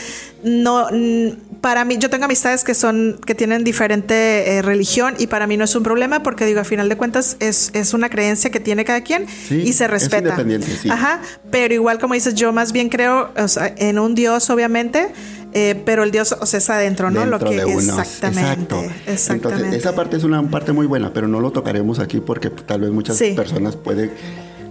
no, 0.43 0.87
mm, 0.91 1.59
para 1.61 1.85
mí, 1.85 1.97
yo 1.97 2.09
tengo 2.09 2.25
amistades 2.25 2.65
que 2.65 2.73
son, 2.73 3.17
que 3.25 3.33
tienen 3.33 3.63
diferente 3.63 4.57
eh, 4.57 4.61
religión 4.61 5.15
y 5.17 5.27
para 5.27 5.47
mí 5.47 5.55
no 5.55 5.63
es 5.63 5.73
un 5.73 5.83
problema 5.83 6.21
porque 6.21 6.45
digo, 6.45 6.59
a 6.59 6.65
final 6.65 6.89
de 6.89 6.97
cuentas 6.97 7.37
es, 7.39 7.71
es 7.73 7.93
una 7.93 8.09
creencia 8.09 8.49
que 8.49 8.59
tiene 8.59 8.83
cada 8.83 8.99
quien 8.99 9.25
Sí, 9.29 9.61
y 9.65 9.71
se 9.71 9.85
es 9.85 9.89
respeta. 9.89 10.17
independiente, 10.19 10.67
sí. 10.75 10.89
Ajá, 10.89 11.21
pero 11.49 11.73
igual 11.73 11.97
como 11.99 12.13
dices, 12.13 12.35
yo 12.35 12.51
más 12.51 12.73
bien 12.73 12.89
creo 12.89 13.31
o 13.37 13.47
sea, 13.47 13.73
en 13.77 13.99
un 13.99 14.15
Dios, 14.15 14.49
obviamente. 14.49 15.07
eh, 15.53 15.81
pero 15.85 16.03
el 16.03 16.11
Dios, 16.11 16.35
o 16.39 16.45
sea, 16.45 16.57
es 16.59 16.69
adentro, 16.69 17.09
¿no? 17.09 17.21
dentro 17.21 17.39
Lo 17.39 17.49
que 17.49 17.55
de 17.55 17.65
uno. 17.65 17.79
exactamente, 17.99 18.41
Exacto. 18.75 18.81
exactamente. 19.07 19.47
Entonces, 19.63 19.73
esa 19.79 19.95
parte 19.95 20.17
es 20.17 20.23
una 20.25 20.43
parte 20.43 20.73
muy 20.73 20.85
buena, 20.85 21.11
pero 21.13 21.27
no 21.29 21.39
lo 21.39 21.49
tocaremos 21.51 21.97
aquí 21.99 22.19
porque 22.19 22.49
tal 22.51 22.81
vez 22.81 22.91
muchas 22.91 23.17
Sí. 23.17 23.31
personas 23.33 23.75
puede 23.75 24.11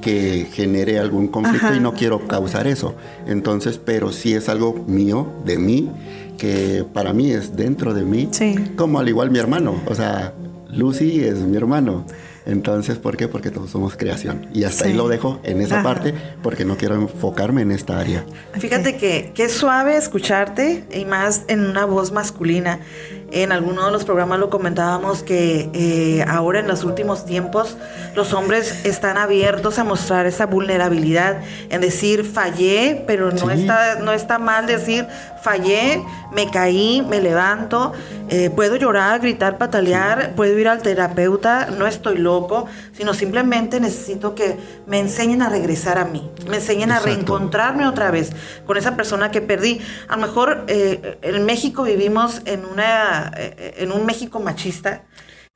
que 0.00 0.46
genere 0.52 0.98
algún 0.98 1.28
conflicto 1.28 1.66
Ajá. 1.68 1.76
y 1.76 1.80
no 1.80 1.94
quiero 1.94 2.26
causar 2.26 2.66
eso. 2.66 2.94
Entonces, 3.26 3.78
pero 3.84 4.12
sí 4.12 4.34
es 4.34 4.48
algo 4.48 4.74
mío, 4.87 5.26
de 5.44 5.58
mí, 5.58 5.90
que 6.38 6.84
para 6.92 7.12
mí 7.12 7.30
es 7.32 7.56
dentro 7.56 7.94
de 7.94 8.02
mí, 8.04 8.28
Sí. 8.30 8.54
como 8.76 9.00
al 9.00 9.08
igual 9.08 9.30
mi 9.30 9.38
hermano. 9.38 9.74
O 9.87 9.94
sea, 9.94 10.32
Lucy 10.70 11.20
es 11.24 11.38
mi 11.38 11.56
hermano. 11.56 12.04
Entonces, 12.46 12.96
¿por 12.96 13.18
qué? 13.18 13.28
Porque 13.28 13.50
todos 13.50 13.68
somos 13.70 13.94
creación. 13.96 14.46
Y 14.54 14.64
hasta 14.64 14.84
Sí. 14.84 14.90
ahí 14.90 14.96
lo 14.96 15.08
dejo 15.08 15.38
en 15.42 15.61
esa 15.61 15.80
Ajá. 15.80 15.84
parte 15.84 16.14
porque 16.42 16.64
no 16.64 16.78
quiero 16.78 16.94
enfocarme 16.94 17.61
en 17.61 17.72
esta 17.72 17.98
área. 17.98 18.24
Fíjate 18.54 18.96
que, 18.96 19.32
que 19.34 19.44
es 19.44 19.52
suave 19.52 19.96
escucharte 19.98 20.84
y 20.94 21.04
más 21.04 21.42
en 21.48 21.61
una 21.66 21.84
voz 21.84 22.11
masculina. 22.12 22.80
En 23.30 23.52
alguno 23.52 23.84
de 23.84 23.92
los 23.92 24.04
programas 24.04 24.38
lo 24.38 24.48
comentábamos 24.48 25.22
que 25.22 25.68
eh, 25.74 26.24
ahora 26.26 26.60
en 26.60 26.66
los 26.68 26.84
últimos 26.84 27.26
tiempos 27.26 27.76
los 28.14 28.32
hombres 28.32 28.86
están 28.86 29.18
abiertos 29.18 29.78
a 29.78 29.84
mostrar 29.84 30.24
esa 30.26 30.46
vulnerabilidad 30.46 31.42
en 31.68 31.80
decir 31.82 32.24
fallé, 32.24 33.04
pero 33.06 33.30
no 33.30 33.48
Sí. 33.50 33.60
está 33.60 33.96
no 33.96 34.12
está 34.12 34.38
mal 34.38 34.66
decir 34.66 35.06
fallé, 35.42 36.02
me 36.32 36.50
caí, 36.50 37.02
me 37.08 37.20
levanto, 37.20 37.92
eh, 38.28 38.50
puedo 38.50 38.76
llorar, 38.76 39.20
gritar, 39.20 39.56
patalear, 39.56 40.32
puedo 40.34 40.58
ir 40.58 40.66
al 40.68 40.82
terapeuta, 40.82 41.68
no 41.78 41.86
estoy 41.86 42.18
loco, 42.18 42.66
sino 42.92 43.14
simplemente 43.14 43.78
necesito 43.78 44.34
que 44.34 44.56
me 44.86 44.98
enseñen 44.98 45.42
a 45.42 45.48
regresar 45.48 45.96
a 45.98 46.04
mí, 46.04 46.28
me 46.48 46.56
enseñen 46.56 46.90
a 46.90 46.96
Exacto. 46.96 47.14
reencontrarme 47.14 47.86
otra 47.86 48.10
vez 48.10 48.32
con 48.66 48.76
esa 48.76 48.96
persona 48.96 49.30
que 49.30 49.40
perdí. 49.40 49.80
A 50.08 50.16
lo 50.16 50.22
mejor 50.26 50.64
eh, 50.66 51.18
en 51.22 51.44
México 51.44 51.84
vivimos 51.84 52.42
en 52.44 52.64
una 52.64 53.17
eh, 53.37 53.74
en 53.78 53.92
un 53.92 54.04
México 54.07 54.40
machista 54.40 55.02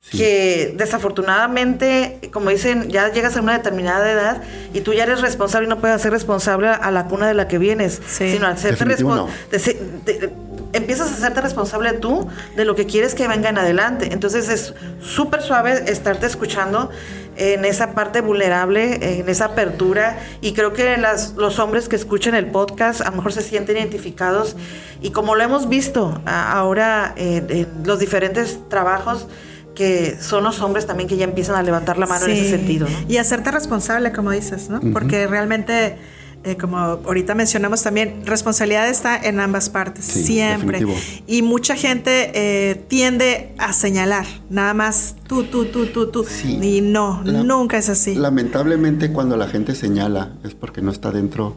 Sí. 0.05 0.17
que 0.17 0.73
desafortunadamente, 0.77 2.19
como 2.33 2.49
dicen, 2.49 2.89
ya 2.89 3.09
llegas 3.13 3.37
a 3.37 3.41
una 3.41 3.53
determinada 3.53 4.11
edad 4.11 4.41
y 4.73 4.81
tú 4.81 4.91
ya 4.91 5.03
eres 5.03 5.21
responsable 5.21 5.65
y 5.65 5.69
no 5.69 5.79
puedes 5.79 6.01
ser 6.01 6.11
responsable 6.11 6.67
a 6.67 6.91
la 6.91 7.05
cuna 7.05 7.25
de 7.25 7.33
la 7.33 7.47
que 7.47 7.57
vienes, 7.57 8.01
Sí. 8.05 8.33
sino 8.33 8.47
hacerte 8.47 8.83
Definitivo 8.83 9.11
respon- 9.13 9.15
no. 9.15 9.29
de 9.49 9.59
se- 9.59 9.79
de- 10.05 10.29
empiezas 10.73 11.09
a 11.09 11.13
hacerte 11.13 11.39
responsable 11.39 11.93
tú 11.93 12.27
de 12.57 12.65
lo 12.65 12.75
que 12.75 12.85
quieres 12.85 13.15
que 13.15 13.27
venga 13.29 13.47
en 13.47 13.57
adelante. 13.57 14.09
Entonces 14.11 14.49
es 14.49 14.73
súper 15.01 15.41
suave 15.41 15.83
estarte 15.89 16.25
escuchando 16.25 16.89
en 17.37 17.65
esa 17.65 17.93
parte 17.93 18.21
vulnerable, 18.21 19.19
en 19.19 19.29
esa 19.29 19.45
apertura. 19.45 20.19
Y 20.41 20.53
creo 20.53 20.73
que 20.73 20.97
las, 20.97 21.33
los 21.35 21.59
hombres 21.59 21.89
que 21.89 21.95
escuchen 21.95 22.35
el 22.35 22.47
podcast 22.47 23.01
a 23.01 23.09
lo 23.11 23.17
mejor 23.17 23.33
se 23.33 23.41
sienten 23.41 23.77
identificados. 23.77 24.55
Y 25.01 25.11
como 25.11 25.35
lo 25.35 25.43
hemos 25.43 25.69
visto 25.69 26.21
a- 26.25 26.51
ahora 26.53 27.13
en, 27.17 27.49
en 27.49 27.67
los 27.85 27.99
diferentes 27.99 28.59
trabajos, 28.69 29.27
que 29.75 30.17
son 30.21 30.43
los 30.43 30.61
hombres 30.61 30.85
también 30.85 31.09
que 31.09 31.17
ya 31.17 31.23
empiezan 31.23 31.55
a 31.55 31.63
levantar 31.63 31.97
la 31.97 32.05
mano 32.05 32.25
en 32.27 32.35
Sí. 32.35 32.41
ese 32.41 32.49
sentido. 32.57 32.87
¿no? 32.87 32.95
Y 33.09 33.17
hacerte 33.17 33.49
responsable, 33.49 34.11
como 34.11 34.29
dices, 34.29 34.69
¿no? 34.69 34.79
Porque 34.93 35.25
realmente, 35.25 35.97
eh, 36.43 36.57
como 36.57 36.77
ahorita 36.77 37.35
mencionamos 37.35 37.83
también, 37.83 38.21
responsabilidad 38.25 38.89
está 38.89 39.17
en 39.17 39.39
ambas 39.39 39.69
partes, 39.69 40.05
Sí, 40.05 40.23
siempre. 40.23 40.79
definitivo. 40.79 41.23
Y 41.27 41.41
mucha 41.41 41.75
gente 41.75 42.31
eh, 42.33 42.75
tiende 42.87 43.53
a 43.57 43.73
señalar, 43.73 44.25
nada 44.49 44.73
más 44.73 45.15
tú, 45.27 45.43
tú, 45.45 45.65
tú, 45.65 45.85
tú, 45.87 46.07
tú. 46.11 46.25
Sí. 46.25 46.59
Y 46.61 46.81
no, 46.81 47.21
La- 47.23 47.43
nunca 47.43 47.77
es 47.77 47.89
así. 47.89 48.15
Lamentablemente 48.15 49.11
cuando 49.11 49.37
la 49.37 49.47
gente 49.47 49.73
señala 49.75 50.33
es 50.43 50.53
porque 50.53 50.81
no 50.81 50.91
está 50.91 51.11
dentro 51.11 51.55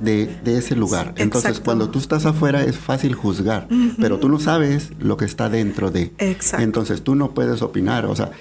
de, 0.00 0.28
de 0.44 0.58
ese 0.58 0.74
lugar. 0.74 1.14
Entonces 1.16 1.50
Exacto. 1.50 1.64
cuando 1.64 1.88
tú 1.90 2.00
estás 2.00 2.26
afuera 2.26 2.64
es 2.64 2.76
fácil 2.76 3.14
juzgar, 3.14 3.68
pero 4.00 4.18
tú 4.18 4.28
no 4.28 4.40
sabes 4.40 4.90
lo 4.98 5.16
que 5.16 5.24
está 5.24 5.48
dentro 5.48 5.92
de. 5.92 6.12
Exacto. 6.18 6.64
Entonces 6.64 7.02
tú 7.02 7.14
no 7.14 7.30
puedes 7.34 7.62
opinar, 7.62 8.06
o 8.06 8.16
sea, 8.16 8.32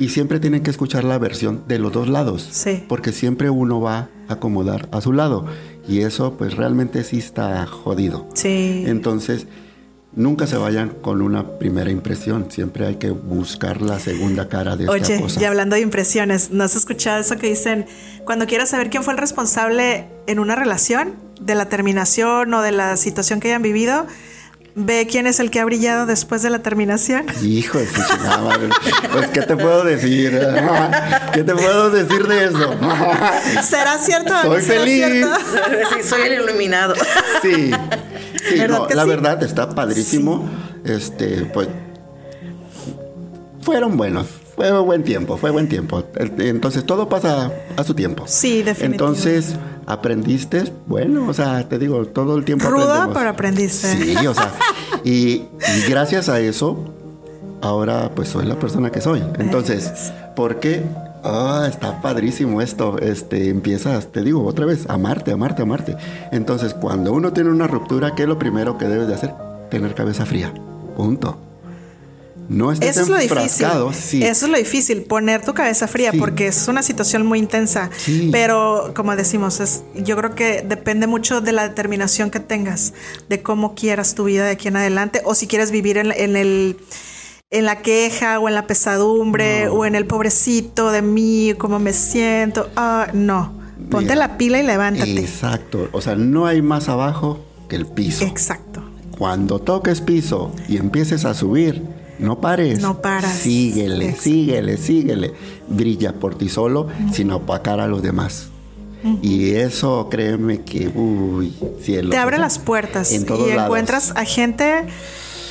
y 0.00 0.08
siempre 0.08 0.40
tienen 0.40 0.62
que 0.64 0.70
escuchar 0.70 1.04
la 1.04 1.18
versión 1.18 1.62
de 1.68 1.78
los 1.78 1.92
dos 1.92 2.08
lados, 2.08 2.48
Sí. 2.50 2.82
porque 2.88 3.12
siempre 3.12 3.50
uno 3.50 3.80
va 3.80 4.08
a 4.28 4.32
acomodar 4.34 4.88
a 4.90 5.00
su 5.00 5.12
lado 5.12 5.46
y 5.86 6.00
eso 6.00 6.34
pues 6.36 6.56
realmente 6.56 7.04
sí 7.04 7.18
está 7.18 7.64
jodido. 7.66 8.26
Sí. 8.34 8.82
Entonces, 8.86 9.46
nunca 10.12 10.46
se 10.48 10.56
vayan 10.56 10.88
con 11.02 11.22
una 11.22 11.58
primera 11.58 11.90
impresión. 11.90 12.46
Siempre 12.50 12.86
hay 12.86 12.96
que 12.96 13.10
buscar 13.10 13.80
la 13.82 14.00
segunda 14.00 14.48
cara 14.48 14.74
de 14.76 14.84
esta 14.84 14.92
Oye, 14.94 15.20
cosa. 15.20 15.40
y 15.40 15.44
hablando 15.44 15.76
de 15.76 15.82
impresiones, 15.82 16.50
¿no 16.50 16.64
has 16.64 16.74
escuchado 16.74 17.20
eso 17.20 17.36
que 17.36 17.48
dicen 17.48 17.86
cuando 18.24 18.46
quieras 18.46 18.70
saber 18.70 18.90
quién 18.90 19.04
fue 19.04 19.12
el 19.12 19.18
responsable 19.18 20.06
en 20.26 20.38
una 20.40 20.56
relación, 20.56 21.14
de 21.40 21.54
la 21.54 21.68
terminación 21.68 22.52
o 22.54 22.60
de 22.62 22.72
la 22.72 22.96
situación 22.96 23.38
que 23.40 23.48
hayan 23.48 23.62
vivido? 23.62 24.06
Ve 24.76 25.06
quién 25.10 25.26
es 25.26 25.40
el 25.40 25.50
que 25.50 25.58
ha 25.58 25.64
brillado 25.64 26.06
después 26.06 26.42
de 26.42 26.50
la 26.50 26.60
terminación. 26.60 27.26
Hijo 27.42 27.78
de 27.78 27.86
madre. 28.40 28.68
Pues, 29.12 29.26
¿qué 29.28 29.42
te 29.42 29.56
puedo 29.56 29.84
decir? 29.84 30.30
¿Qué 31.32 31.42
te 31.42 31.54
puedo 31.54 31.90
decir 31.90 32.26
de 32.28 32.44
eso? 32.44 32.74
¿Será 33.62 33.98
cierto? 33.98 34.32
Soy 34.42 34.62
será 34.62 34.80
feliz. 34.82 35.04
cierto? 35.06 35.36
Sí, 35.96 36.08
soy 36.08 36.22
el 36.22 36.42
iluminado. 36.44 36.94
Sí. 37.42 37.70
Sí, 38.48 38.58
¿Verdad 38.58 38.80
no, 38.80 38.86
que 38.86 38.94
la 38.94 39.04
sí? 39.04 39.08
verdad 39.08 39.42
está 39.42 39.74
padrísimo. 39.74 40.48
Este, 40.84 41.46
pues. 41.52 41.68
Fueron 43.62 43.96
buenos. 43.96 44.26
Fue 44.56 44.70
buen 44.80 45.04
tiempo, 45.04 45.36
fue 45.38 45.50
buen 45.50 45.68
tiempo. 45.68 46.04
Entonces 46.16 46.84
todo 46.84 47.08
pasa 47.08 47.50
a 47.76 47.84
su 47.84 47.94
tiempo. 47.94 48.24
Sí, 48.26 48.62
definitivo. 48.62 49.08
Entonces, 49.08 49.54
aprendiste, 49.92 50.72
bueno, 50.86 51.26
o 51.28 51.34
sea, 51.34 51.68
te 51.68 51.78
digo, 51.78 52.04
todo 52.06 52.36
el 52.36 52.44
tiempo 52.44 52.68
Ruda, 52.68 52.84
aprendemos. 53.04 53.16
pero 53.18 53.30
aprendiste. 53.30 53.88
Sí, 53.96 54.26
o 54.26 54.34
sea, 54.34 54.52
y, 55.04 55.10
y 55.12 55.88
gracias 55.88 56.28
a 56.28 56.40
eso, 56.40 56.76
ahora 57.60 58.10
pues 58.14 58.28
soy 58.28 58.46
la 58.46 58.58
persona 58.58 58.90
que 58.90 59.00
soy. 59.00 59.22
Entonces, 59.38 60.12
¿por 60.36 60.60
qué? 60.60 60.82
Ah, 61.22 61.66
está 61.68 62.00
padrísimo 62.00 62.62
esto. 62.62 62.98
Este, 62.98 63.50
empiezas, 63.50 64.06
te 64.12 64.22
digo 64.22 64.44
otra 64.46 64.64
vez, 64.66 64.88
amarte, 64.88 65.32
amarte, 65.32 65.62
amarte. 65.62 65.96
Entonces, 66.32 66.72
cuando 66.74 67.12
uno 67.12 67.32
tiene 67.32 67.50
una 67.50 67.66
ruptura, 67.66 68.14
¿qué 68.14 68.22
es 68.22 68.28
lo 68.28 68.38
primero 68.38 68.78
que 68.78 68.86
debes 68.86 69.08
de 69.08 69.14
hacer? 69.14 69.34
Tener 69.70 69.94
cabeza 69.94 70.24
fría. 70.24 70.52
Punto. 70.96 71.36
No 72.50 72.72
estés 72.72 72.90
Eso 72.96 73.02
es 73.02 73.08
lo 73.08 73.16
difícil. 73.16 73.66
sí. 73.92 74.22
Eso 74.24 74.46
es 74.46 74.50
lo 74.50 74.58
difícil, 74.58 75.02
poner 75.02 75.44
tu 75.44 75.54
cabeza 75.54 75.86
fría, 75.86 76.10
Sí. 76.10 76.18
porque 76.18 76.48
es 76.48 76.66
una 76.66 76.82
situación 76.82 77.24
muy 77.24 77.38
intensa. 77.38 77.90
Sí. 77.96 78.28
Pero, 78.32 78.92
como 78.94 79.14
decimos, 79.14 79.60
es, 79.60 79.84
yo 79.94 80.16
creo 80.16 80.34
que 80.34 80.62
depende 80.68 81.06
mucho 81.06 81.40
de 81.40 81.52
la 81.52 81.68
determinación 81.68 82.28
que 82.32 82.40
tengas, 82.40 82.92
de 83.28 83.40
cómo 83.40 83.76
quieras 83.76 84.16
tu 84.16 84.24
vida 84.24 84.44
de 84.46 84.50
aquí 84.50 84.66
en 84.66 84.76
adelante, 84.76 85.22
o 85.24 85.36
si 85.36 85.46
quieres 85.46 85.70
vivir 85.70 85.96
en, 85.96 86.10
en 86.10 86.36
el 86.36 86.76
en 87.52 87.64
la 87.66 87.82
queja 87.82 88.38
o 88.40 88.48
en 88.48 88.54
la 88.54 88.66
pesadumbre 88.68 89.66
No. 89.66 89.72
o 89.74 89.84
en 89.84 89.94
el 89.96 90.06
pobrecito 90.06 90.90
de 90.92 91.02
mí, 91.02 91.54
cómo 91.58 91.78
me 91.78 91.92
siento. 91.92 92.68
Ah, 92.76 93.08
no. 93.12 93.52
Ponte 93.90 94.10
Mira, 94.12 94.14
la 94.26 94.38
pila 94.38 94.58
y 94.60 94.62
levántate. 94.64 95.18
Exacto. 95.18 95.88
O 95.92 96.00
sea, 96.00 96.14
no 96.16 96.46
hay 96.46 96.62
más 96.62 96.88
abajo 96.88 97.44
que 97.68 97.76
el 97.76 97.86
piso. 97.86 98.24
Exacto. 98.24 98.82
Cuando 99.18 99.58
toques 99.60 100.00
piso 100.00 100.52
y 100.68 100.76
empieces 100.76 101.24
a 101.24 101.34
subir, 101.34 101.82
no 102.20 102.40
pares. 102.40 102.80
No 102.80 103.00
paras. 103.00 103.32
Síguele, 103.32 104.14
síguele, 104.14 104.76
síguele. 104.76 105.32
Brilla 105.68 106.12
por 106.12 106.36
ti 106.36 106.48
solo, 106.48 106.88
sin 107.12 107.30
opacar 107.30 107.80
a 107.80 107.86
los 107.86 108.02
demás. 108.02 108.48
Y 109.22 109.52
eso, 109.52 110.08
créeme 110.10 110.60
que, 110.60 110.88
uy, 110.88 111.54
cielo. 111.82 112.10
Te 112.10 112.18
abre 112.18 112.38
las 112.38 112.58
puertas 112.58 113.12
en 113.12 113.22
y 113.22 113.24
lados. 113.24 113.64
encuentras 113.64 114.12
a 114.14 114.24
gente 114.24 114.84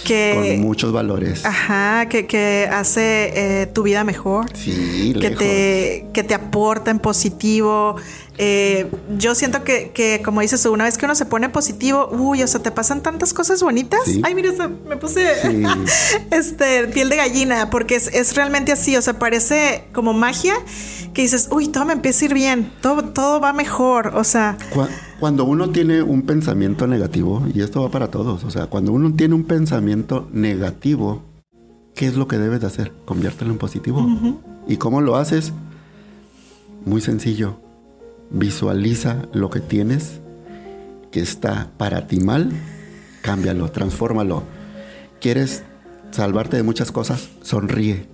que 0.09 0.55
con 0.57 0.61
muchos 0.61 0.91
valores. 0.91 1.45
Ajá, 1.45 2.07
que, 2.09 2.25
que 2.27 2.67
hace 2.71 3.61
eh, 3.61 3.65
tu 3.67 3.83
vida 3.83 4.03
mejor. 4.03 4.45
Sí, 4.55 5.15
que 5.19 5.31
te, 5.31 6.05
que 6.13 6.23
te 6.23 6.33
aporta 6.33 6.91
en 6.91 6.99
positivo. 6.99 7.95
Eh, 8.41 8.89
yo 9.17 9.35
siento 9.35 9.63
que, 9.65 9.91
que, 9.93 10.21
como 10.23 10.39
dices 10.39 10.63
tú, 10.63 10.71
una 10.71 10.85
vez 10.85 10.97
que 10.97 11.03
uno 11.05 11.13
se 11.15 11.25
pone 11.25 11.49
positivo, 11.49 12.07
uy, 12.11 12.41
o 12.41 12.47
sea, 12.47 12.61
te 12.61 12.71
pasan 12.71 13.01
tantas 13.01 13.33
cosas 13.33 13.61
bonitas. 13.61 13.99
Sí. 14.05 14.21
Ay, 14.23 14.33
mira, 14.33 14.51
me 14.87 14.95
puse 14.95 15.19
Sí. 15.41 15.63
este 16.31 16.87
piel 16.87 17.09
de 17.09 17.17
gallina, 17.17 17.69
porque 17.69 17.95
es, 17.95 18.07
es 18.13 18.35
realmente 18.35 18.71
así, 18.71 18.95
o 18.95 19.01
sea, 19.01 19.19
parece 19.19 19.83
como 19.93 20.13
magia 20.13 20.53
que 21.13 21.21
dices, 21.23 21.49
uy, 21.51 21.67
todo 21.67 21.85
me 21.85 21.93
empieza 21.93 22.23
a 22.23 22.25
ir 22.27 22.33
bien, 22.33 22.71
todo, 22.81 23.03
todo 23.03 23.39
va 23.41 23.51
mejor, 23.51 24.13
o 24.15 24.23
sea, 24.23 24.57
Cu- 24.73 24.87
Cuando 25.19 25.43
uno 25.43 25.71
tiene 25.71 26.01
un 26.01 26.21
pensamiento 26.21 26.87
negativo, 26.87 27.45
y 27.53 27.59
esto 27.59 27.81
va 27.81 27.89
para 27.89 28.09
todos, 28.09 28.45
o 28.45 28.49
sea, 28.49 28.67
cuando 28.67 28.93
uno 28.93 29.13
tiene 29.13 29.35
un 29.35 29.43
pensamiento 29.43 30.29
negativo, 30.31 31.23
¿qué 31.93 32.07
es 32.07 32.15
lo 32.15 32.29
que 32.29 32.37
debes 32.37 32.61
de 32.61 32.67
hacer? 32.67 32.93
Conviértelo 33.03 33.51
en 33.51 33.57
positivo. 33.57 34.07
¿Y 34.65 34.77
cómo 34.77 35.01
lo 35.01 35.17
haces? 35.17 35.51
Muy 36.85 37.01
sencillo. 37.01 37.57
Visualiza 38.29 39.23
lo 39.33 39.49
que 39.49 39.59
tienes 39.59 40.21
que 41.11 41.19
está 41.19 41.69
para 41.77 42.07
ti 42.07 42.21
mal, 42.21 42.53
cámbialo, 43.21 43.71
transfórmalo. 43.71 44.43
¿Quieres 45.19 45.63
salvarte 46.11 46.55
de 46.55 46.63
muchas 46.63 46.93
cosas? 46.93 47.27
Sonríe. 47.41 48.05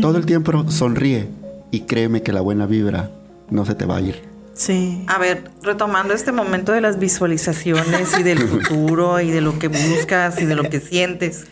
Todo 0.00 0.16
el 0.16 0.26
tiempo 0.26 0.70
sonríe 0.70 1.28
y 1.72 1.80
créeme 1.80 2.22
que 2.22 2.32
la 2.32 2.40
buena 2.40 2.66
vibra 2.66 3.10
no 3.50 3.64
se 3.66 3.74
te 3.74 3.84
va 3.84 3.96
a 3.96 4.00
ir. 4.00 4.31
Sí. 4.54 5.04
A 5.08 5.18
ver, 5.18 5.44
retomando 5.62 6.14
este 6.14 6.32
momento 6.32 6.72
de 6.72 6.80
las 6.80 6.98
visualizaciones 6.98 8.18
y 8.18 8.22
del 8.22 8.38
futuro 8.48 9.20
y 9.20 9.30
de 9.30 9.40
lo 9.40 9.58
que 9.58 9.68
buscas 9.68 10.40
y 10.40 10.44
de 10.46 10.54
lo 10.54 10.64
que 10.68 10.80
sientes. 10.80 11.44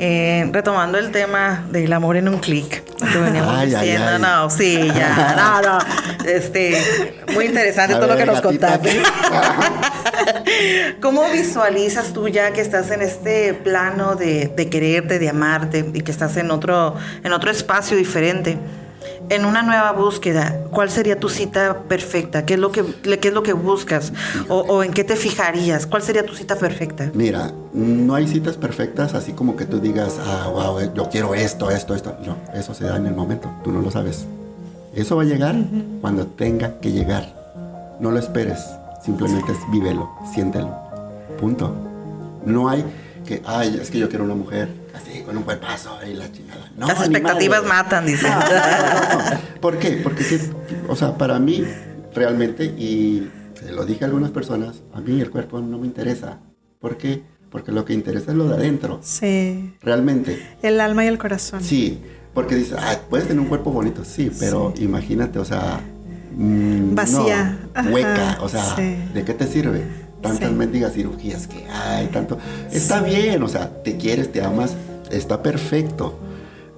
eh, 0.00 0.48
retomando 0.52 0.96
el 0.96 1.10
tema 1.10 1.66
del 1.72 1.92
amor 1.92 2.16
en 2.16 2.28
un 2.28 2.38
clic, 2.38 2.84
que 2.84 3.18
veníamos 3.18 3.52
Ay, 3.52 3.70
diciendo, 3.70 4.06
ay. 4.14 4.20
no, 4.22 4.48
sí, 4.48 4.78
ya, 4.94 5.34
no, 5.36 5.60
no, 5.60 5.78
este, 6.24 6.80
muy 7.34 7.46
interesante 7.46 7.94
A 7.96 7.98
todo 7.98 8.08
lo 8.08 8.16
que 8.16 8.24
nos 8.26 8.40
contaste. 8.40 9.02
¿Cómo 11.00 11.28
visualizas 11.30 12.12
tú 12.12 12.28
ya 12.28 12.52
que 12.52 12.60
estás 12.60 12.92
en 12.92 13.02
este 13.02 13.54
plano 13.54 14.14
de, 14.14 14.46
de 14.56 14.68
quererte, 14.70 15.18
de 15.18 15.28
amarte 15.30 15.84
y 15.92 16.00
que 16.02 16.12
estás 16.12 16.36
en 16.36 16.50
otro, 16.52 16.94
en 17.24 17.32
otro 17.32 17.50
espacio 17.50 17.96
diferente? 17.96 18.56
En 19.30 19.44
una 19.44 19.62
nueva 19.62 19.92
búsqueda, 19.92 20.58
¿cuál 20.70 20.90
sería 20.90 21.20
tu 21.20 21.28
cita 21.28 21.82
perfecta? 21.86 22.46
¿Qué 22.46 22.54
es 22.54 22.60
lo 22.60 22.72
que, 22.72 22.82
qué 23.20 23.28
es 23.28 23.34
lo 23.34 23.42
que 23.42 23.52
buscas? 23.52 24.12
O, 24.48 24.60
o 24.60 24.82
en 24.82 24.92
qué 24.92 25.04
te 25.04 25.16
fijarías? 25.16 25.86
¿Cuál 25.86 26.02
sería 26.02 26.24
tu 26.24 26.34
cita 26.34 26.56
perfecta? 26.56 27.10
Mira, 27.12 27.52
no 27.74 28.14
hay 28.14 28.26
citas 28.26 28.56
perfectas 28.56 29.12
así 29.12 29.32
como 29.32 29.54
que 29.54 29.66
tú 29.66 29.80
digas, 29.80 30.18
ah, 30.24 30.48
wow, 30.50 30.94
yo 30.94 31.10
quiero 31.10 31.34
esto, 31.34 31.70
esto, 31.70 31.94
esto. 31.94 32.16
No, 32.24 32.36
eso 32.58 32.72
se 32.72 32.84
da 32.84 32.96
en 32.96 33.06
el 33.06 33.14
momento, 33.14 33.50
tú 33.62 33.70
no 33.70 33.82
lo 33.82 33.90
sabes. 33.90 34.24
Eso 34.94 35.16
va 35.16 35.22
a 35.22 35.26
llegar 35.26 35.56
cuando 36.00 36.26
tenga 36.26 36.80
que 36.80 36.90
llegar. 36.90 37.28
No 38.00 38.10
lo 38.10 38.18
esperes, 38.18 38.64
simplemente 39.04 39.52
es 39.52 39.58
vívelo, 39.70 40.08
siéntelo. 40.32 40.74
Punto. 41.38 41.74
No 42.46 42.70
hay 42.70 42.82
que, 43.26 43.42
ay, 43.44 43.78
es 43.80 43.90
que 43.90 43.98
yo 43.98 44.08
quiero 44.08 44.24
una 44.24 44.34
mujer 44.34 44.68
con 45.24 45.36
un 45.36 45.42
cuerpazo 45.44 45.98
y 46.08 46.14
la 46.14 46.30
chingada. 46.32 46.70
No, 46.76 46.86
Las 46.88 46.98
expectativas 47.00 47.62
madre. 47.64 47.68
matan, 47.84 48.06
dice. 48.06 48.28
No. 48.28 49.60
¿Por 49.60 49.78
qué? 49.78 50.00
Porque, 50.02 50.24
o 50.88 50.96
sea, 50.96 51.16
para 51.16 51.38
mí, 51.38 51.64
realmente, 52.14 52.64
y 52.64 53.28
se 53.58 53.72
lo 53.72 53.84
dije 53.84 54.04
a 54.04 54.06
algunas 54.06 54.30
personas, 54.30 54.82
a 54.94 55.00
mí 55.00 55.20
el 55.20 55.30
cuerpo 55.30 55.60
no 55.60 55.78
me 55.78 55.86
interesa. 55.86 56.38
¿Por 56.80 56.96
qué? 56.96 57.22
Porque 57.50 57.72
lo 57.72 57.84
que 57.84 57.94
interesa 57.94 58.30
es 58.32 58.36
lo 58.36 58.46
de 58.48 58.54
adentro, 58.56 59.00
Sí, 59.02 59.74
realmente. 59.80 60.38
el 60.62 60.80
alma 60.80 61.04
y 61.04 61.08
el 61.08 61.18
corazón. 61.18 61.62
Sí, 61.62 61.98
porque 62.34 62.54
dices, 62.54 62.76
ah, 62.78 62.96
puedes 63.08 63.26
tener 63.26 63.40
un 63.40 63.48
cuerpo 63.48 63.70
bonito, 63.72 64.04
sí, 64.04 64.30
pero 64.38 64.74
imagínate, 64.78 65.38
o 65.38 65.44
sea, 65.46 65.80
mm, 66.36 66.94
Vacía. 66.94 67.58
no, 67.64 67.70
Ajá, 67.80 67.88
hueca, 67.90 68.38
o 68.42 68.48
sea, 68.48 68.76
sí. 68.76 68.96
¿de 69.14 69.24
qué 69.24 69.32
te 69.34 69.46
sirve? 69.46 69.82
Tantas 70.22 70.48
Sí. 70.50 70.54
mendigas 70.54 70.92
cirugías 70.92 71.46
que 71.46 71.64
hay, 71.70 72.08
tanto. 72.08 72.38
Está 72.70 73.00
bien, 73.00 73.42
o 73.42 73.48
sea, 73.48 73.82
te 73.82 73.96
quieres, 73.96 74.30
te 74.30 74.42
amas, 74.42 74.74
está 75.10 75.42
perfecto. 75.42 76.14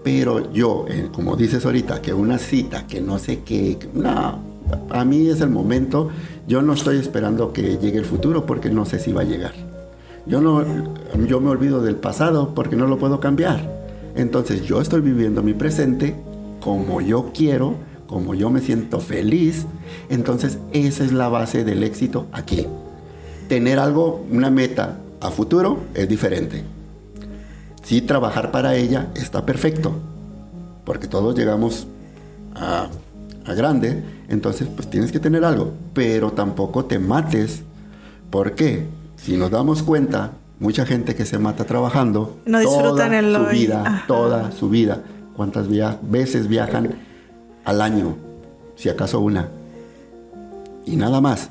Pero 0.02 0.52
yo, 0.52 0.86
eh, 0.88 1.08
como 1.12 1.36
dices 1.36 1.64
ahorita, 1.66 2.00
que 2.00 2.14
una 2.14 2.38
cita, 2.38 2.86
que 2.86 3.00
no 3.00 3.18
sé 3.18 3.40
qué, 3.40 3.78
no, 3.92 4.38
a 4.90 5.04
mí 5.04 5.28
es 5.28 5.40
el 5.40 5.50
momento, 5.50 6.08
yo 6.46 6.62
no 6.62 6.72
estoy 6.72 6.96
esperando 6.96 7.52
que 7.52 7.78
llegue 7.78 7.98
el 7.98 8.04
futuro 8.04 8.46
porque 8.46 8.70
no 8.70 8.86
sé 8.86 8.98
si 8.98 9.12
va 9.12 9.22
a 9.22 9.24
llegar. 9.24 9.52
Yo 10.26 10.40
no, 10.40 10.64
yo 11.26 11.40
me 11.40 11.50
olvido 11.50 11.82
del 11.82 11.96
pasado 11.96 12.54
porque 12.54 12.76
no 12.76 12.86
lo 12.86 12.98
puedo 12.98 13.20
cambiar. 13.20 13.80
Entonces 14.14 14.64
yo 14.64 14.80
estoy 14.80 15.00
viviendo 15.00 15.42
mi 15.42 15.54
presente 15.54 16.14
como 16.60 17.00
yo 17.00 17.30
quiero, 17.34 17.74
como 18.06 18.34
yo 18.34 18.50
me 18.50 18.60
siento 18.60 19.00
feliz. 19.00 19.66
Entonces 20.08 20.58
esa 20.72 21.04
es 21.04 21.12
la 21.12 21.28
base 21.28 21.64
del 21.64 21.82
éxito 21.82 22.26
aquí. 22.32 22.66
Tener 23.48 23.78
algo, 23.78 24.24
una 24.30 24.50
meta 24.50 25.00
a 25.20 25.30
futuro 25.30 25.78
es 25.94 26.08
diferente. 26.08 26.64
Sí, 27.90 28.00
trabajar 28.00 28.52
para 28.52 28.76
ella 28.76 29.08
está 29.16 29.44
perfecto, 29.44 29.90
porque 30.84 31.08
todos 31.08 31.36
llegamos 31.36 31.88
a, 32.54 32.86
a 33.44 33.54
grande, 33.54 34.04
entonces 34.28 34.68
pues 34.72 34.88
tienes 34.88 35.10
que 35.10 35.18
tener 35.18 35.44
algo, 35.44 35.72
pero 35.92 36.30
tampoco 36.30 36.84
te 36.84 37.00
mates. 37.00 37.62
¿Por 38.30 38.54
qué? 38.54 38.86
Si 39.16 39.36
nos 39.36 39.50
damos 39.50 39.82
cuenta, 39.82 40.30
mucha 40.60 40.86
gente 40.86 41.16
que 41.16 41.26
se 41.26 41.40
mata 41.40 41.64
trabajando, 41.64 42.36
No 42.46 42.60
disfrutan 42.60 42.94
toda 43.10 43.18
el 43.18 43.34
su 43.34 43.44
vida, 43.50 43.82
Ajá. 43.84 44.04
toda 44.06 44.52
su 44.52 44.68
vida. 44.68 45.02
¿Cuántas 45.34 45.66
via- 45.66 45.98
veces 46.00 46.46
viajan 46.46 46.94
al 47.64 47.80
año? 47.82 48.14
Si 48.76 48.88
acaso 48.88 49.18
una. 49.18 49.48
Y 50.86 50.94
nada 50.94 51.20
más. 51.20 51.48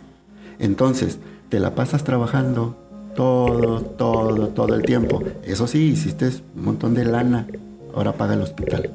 Entonces, 0.58 1.18
te 1.50 1.60
la 1.60 1.76
pasas 1.76 2.06
trabajando 2.06 2.78
todo, 3.20 3.82
todo, 3.82 4.48
todo 4.48 4.76
el 4.76 4.84
tiempo. 4.84 5.22
Eso 5.44 5.68
sí, 5.68 5.90
hiciste 5.90 6.28
un 6.56 6.64
montón 6.64 6.94
de 6.94 7.04
lana. 7.04 7.48
Ahora 7.94 8.14
paga 8.14 8.36
el 8.36 8.42
hospital. 8.42 8.92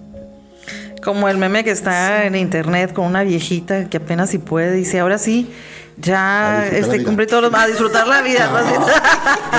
Como 1.04 1.28
el 1.28 1.37
meme 1.37 1.62
que 1.62 1.70
está 1.70 2.24
en 2.24 2.34
internet 2.34 2.94
con 2.94 3.04
una 3.04 3.22
viejita 3.22 3.90
que 3.90 3.98
apenas 3.98 4.30
si 4.30 4.38
puede, 4.38 4.72
dice, 4.72 5.00
ahora 5.00 5.18
sí, 5.18 5.50
ya 5.98 6.66
este, 6.68 7.04
cumplí 7.04 7.26
todos 7.26 7.42
los... 7.42 7.54
A 7.54 7.66
disfrutar 7.66 8.06
la 8.06 8.22
vida. 8.22 8.46
¿no? 8.80 8.87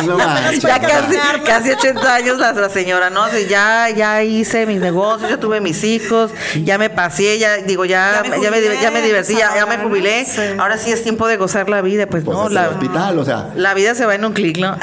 No 0.05 0.17
manches. 0.17 0.61
ya 0.61 0.79
casi, 0.79 1.17
casi 1.45 1.71
80 1.71 2.15
años 2.15 2.37
la, 2.37 2.51
la 2.53 2.69
señora, 2.69 3.09
¿no? 3.09 3.27
Sí, 3.29 3.47
ya, 3.49 3.89
ya 3.89 4.23
hice 4.23 4.65
mis 4.65 4.79
negocios, 4.79 5.29
ya 5.29 5.39
tuve 5.39 5.61
mis 5.61 5.83
hijos, 5.83 6.31
ya 6.63 6.77
me 6.77 6.89
pasé, 6.89 7.39
ya 7.39 7.57
digo, 7.57 7.85
ya, 7.85 8.23
Ya 8.23 8.29
me 8.29 8.43
ya, 8.43 8.51
me, 8.51 8.57
jubilé, 8.57 8.81
ya 8.81 8.91
me 8.91 9.01
divertí, 9.01 9.35
ya, 9.35 9.55
ya 9.55 9.65
me 9.65 9.77
jubilé. 9.77 10.25
Sí. 10.25 10.41
Ahora 10.57 10.77
sí 10.77 10.91
es 10.91 11.03
tiempo 11.03 11.27
de 11.27 11.37
gozar 11.37 11.69
la 11.69 11.81
vida, 11.81 12.07
pues, 12.07 12.23
Pues 12.23 12.37
no, 12.37 12.49
la, 12.49 12.69
hospital, 12.69 13.17
o 13.19 13.25
sea, 13.25 13.51
la 13.55 13.73
vida 13.73 13.95
se 13.95 14.05
va 14.05 14.15
en 14.15 14.25
un 14.25 14.33
clic, 14.33 14.57
¿no? 14.57 14.75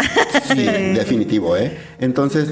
sí, 0.53 0.65
definitivo, 0.65 1.57
¿eh? 1.57 1.79
Entonces, 2.01 2.49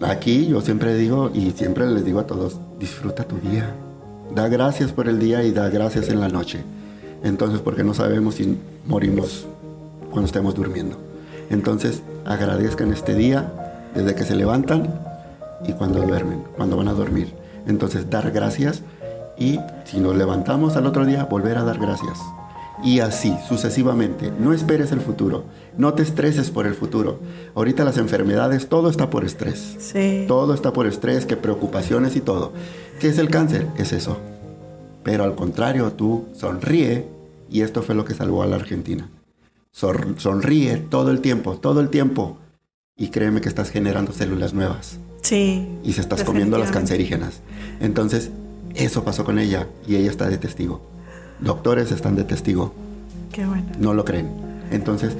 aquí 0.00 0.46
yo 0.46 0.60
siempre 0.60 0.94
digo 0.94 1.30
y 1.32 1.52
siempre 1.52 1.86
les 1.86 2.04
digo 2.04 2.20
a 2.20 2.26
todos, 2.26 2.58
disfruta 2.78 3.24
tu 3.24 3.36
día. 3.38 3.74
Da 4.34 4.48
gracias 4.48 4.92
por 4.92 5.08
el 5.08 5.18
día 5.18 5.42
y 5.42 5.50
da 5.50 5.68
gracias 5.68 6.08
en 6.08 6.20
la 6.20 6.28
noche. 6.28 6.62
Entonces, 7.22 7.60
porque 7.60 7.84
no 7.84 7.94
sabemos 7.94 8.36
si 8.36 8.56
morimos 8.86 9.46
cuando 10.10 10.26
estemos 10.26 10.54
durmiendo. 10.54 11.09
Entonces, 11.50 12.02
agradezcan 12.24 12.92
este 12.92 13.14
día 13.14 13.52
desde 13.94 14.14
que 14.14 14.24
se 14.24 14.36
levantan 14.36 15.00
y 15.66 15.72
cuando 15.72 16.00
duermen, 16.00 16.44
cuando 16.56 16.76
van 16.76 16.88
a 16.88 16.94
dormir. 16.94 17.34
Entonces, 17.66 18.08
dar 18.08 18.30
gracias 18.30 18.82
y 19.36 19.58
si 19.84 19.98
nos 20.00 20.16
levantamos 20.16 20.76
al 20.76 20.86
otro 20.86 21.04
día, 21.04 21.24
volver 21.24 21.58
a 21.58 21.64
dar 21.64 21.78
gracias. 21.78 22.18
Y 22.82 23.00
así, 23.00 23.36
sucesivamente. 23.46 24.32
No 24.38 24.54
esperes 24.54 24.90
el 24.92 25.00
futuro. 25.00 25.44
No 25.76 25.92
te 25.92 26.02
estreses 26.02 26.50
por 26.50 26.66
el 26.66 26.74
futuro. 26.74 27.18
Ahorita 27.54 27.84
las 27.84 27.98
enfermedades, 27.98 28.68
todo 28.68 28.88
está 28.88 29.10
por 29.10 29.24
estrés. 29.24 29.76
Sí. 29.78 30.24
Todo 30.26 30.54
está 30.54 30.72
por 30.72 30.86
estrés, 30.86 31.26
que 31.26 31.36
preocupaciones 31.36 32.16
y 32.16 32.20
todo. 32.20 32.52
¿Qué 32.98 33.08
es 33.08 33.18
el 33.18 33.28
cáncer? 33.28 33.66
Es 33.76 33.92
eso. 33.92 34.16
Pero 35.02 35.24
al 35.24 35.34
contrario, 35.34 35.92
tú 35.92 36.26
sonríe 36.34 37.06
y 37.50 37.62
esto 37.62 37.82
fue 37.82 37.94
lo 37.94 38.04
que 38.04 38.14
salvó 38.14 38.42
a 38.42 38.46
la 38.46 38.56
Argentina. 38.56 39.08
Sonríe 39.72 40.76
todo 40.78 41.10
el 41.10 41.20
tiempo, 41.20 41.56
todo 41.56 41.80
el 41.80 41.88
tiempo. 41.90 42.38
Y 42.96 43.08
créeme 43.08 43.40
que 43.40 43.48
estás 43.48 43.70
generando 43.70 44.12
células 44.12 44.52
nuevas 44.52 44.98
Sí. 45.22 45.66
y 45.82 45.92
se 45.94 46.00
estás 46.00 46.22
comiendo 46.24 46.58
las 46.58 46.70
cancerígenas. 46.70 47.40
Entonces, 47.80 48.30
eso 48.74 49.04
pasó 49.04 49.24
con 49.24 49.38
ella 49.38 49.68
y 49.86 49.96
ella 49.96 50.10
está 50.10 50.28
de 50.28 50.38
testigo. 50.38 50.82
Doctores 51.40 51.90
están 51.92 52.16
de 52.16 52.24
testigo, 52.24 52.74
Qué 53.32 53.46
bueno. 53.46 53.64
no 53.78 53.94
lo 53.94 54.04
creen. 54.04 54.28
Entonces, 54.70 55.14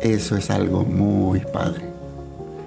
eso 0.00 0.36
es 0.36 0.50
algo 0.50 0.84
muy 0.84 1.40
padre. 1.40 1.84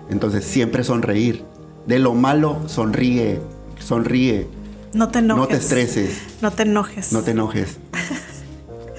Entonces, 0.10 0.44
siempre 0.46 0.84
sonreír. 0.84 1.44
De 1.88 1.98
lo 1.98 2.14
malo, 2.14 2.60
sonríe, 2.68 3.40
sonríe. 3.80 4.48
No 4.94 5.08
te 5.10 5.20
enojes. 5.20 5.42
No 5.42 5.48
te 5.48 5.56
estreses, 5.58 6.20
No 6.42 6.52
te 6.52 6.64
enojes. 6.64 7.12
no 7.12 7.22
te 7.24 7.32
enojes. 7.32 7.78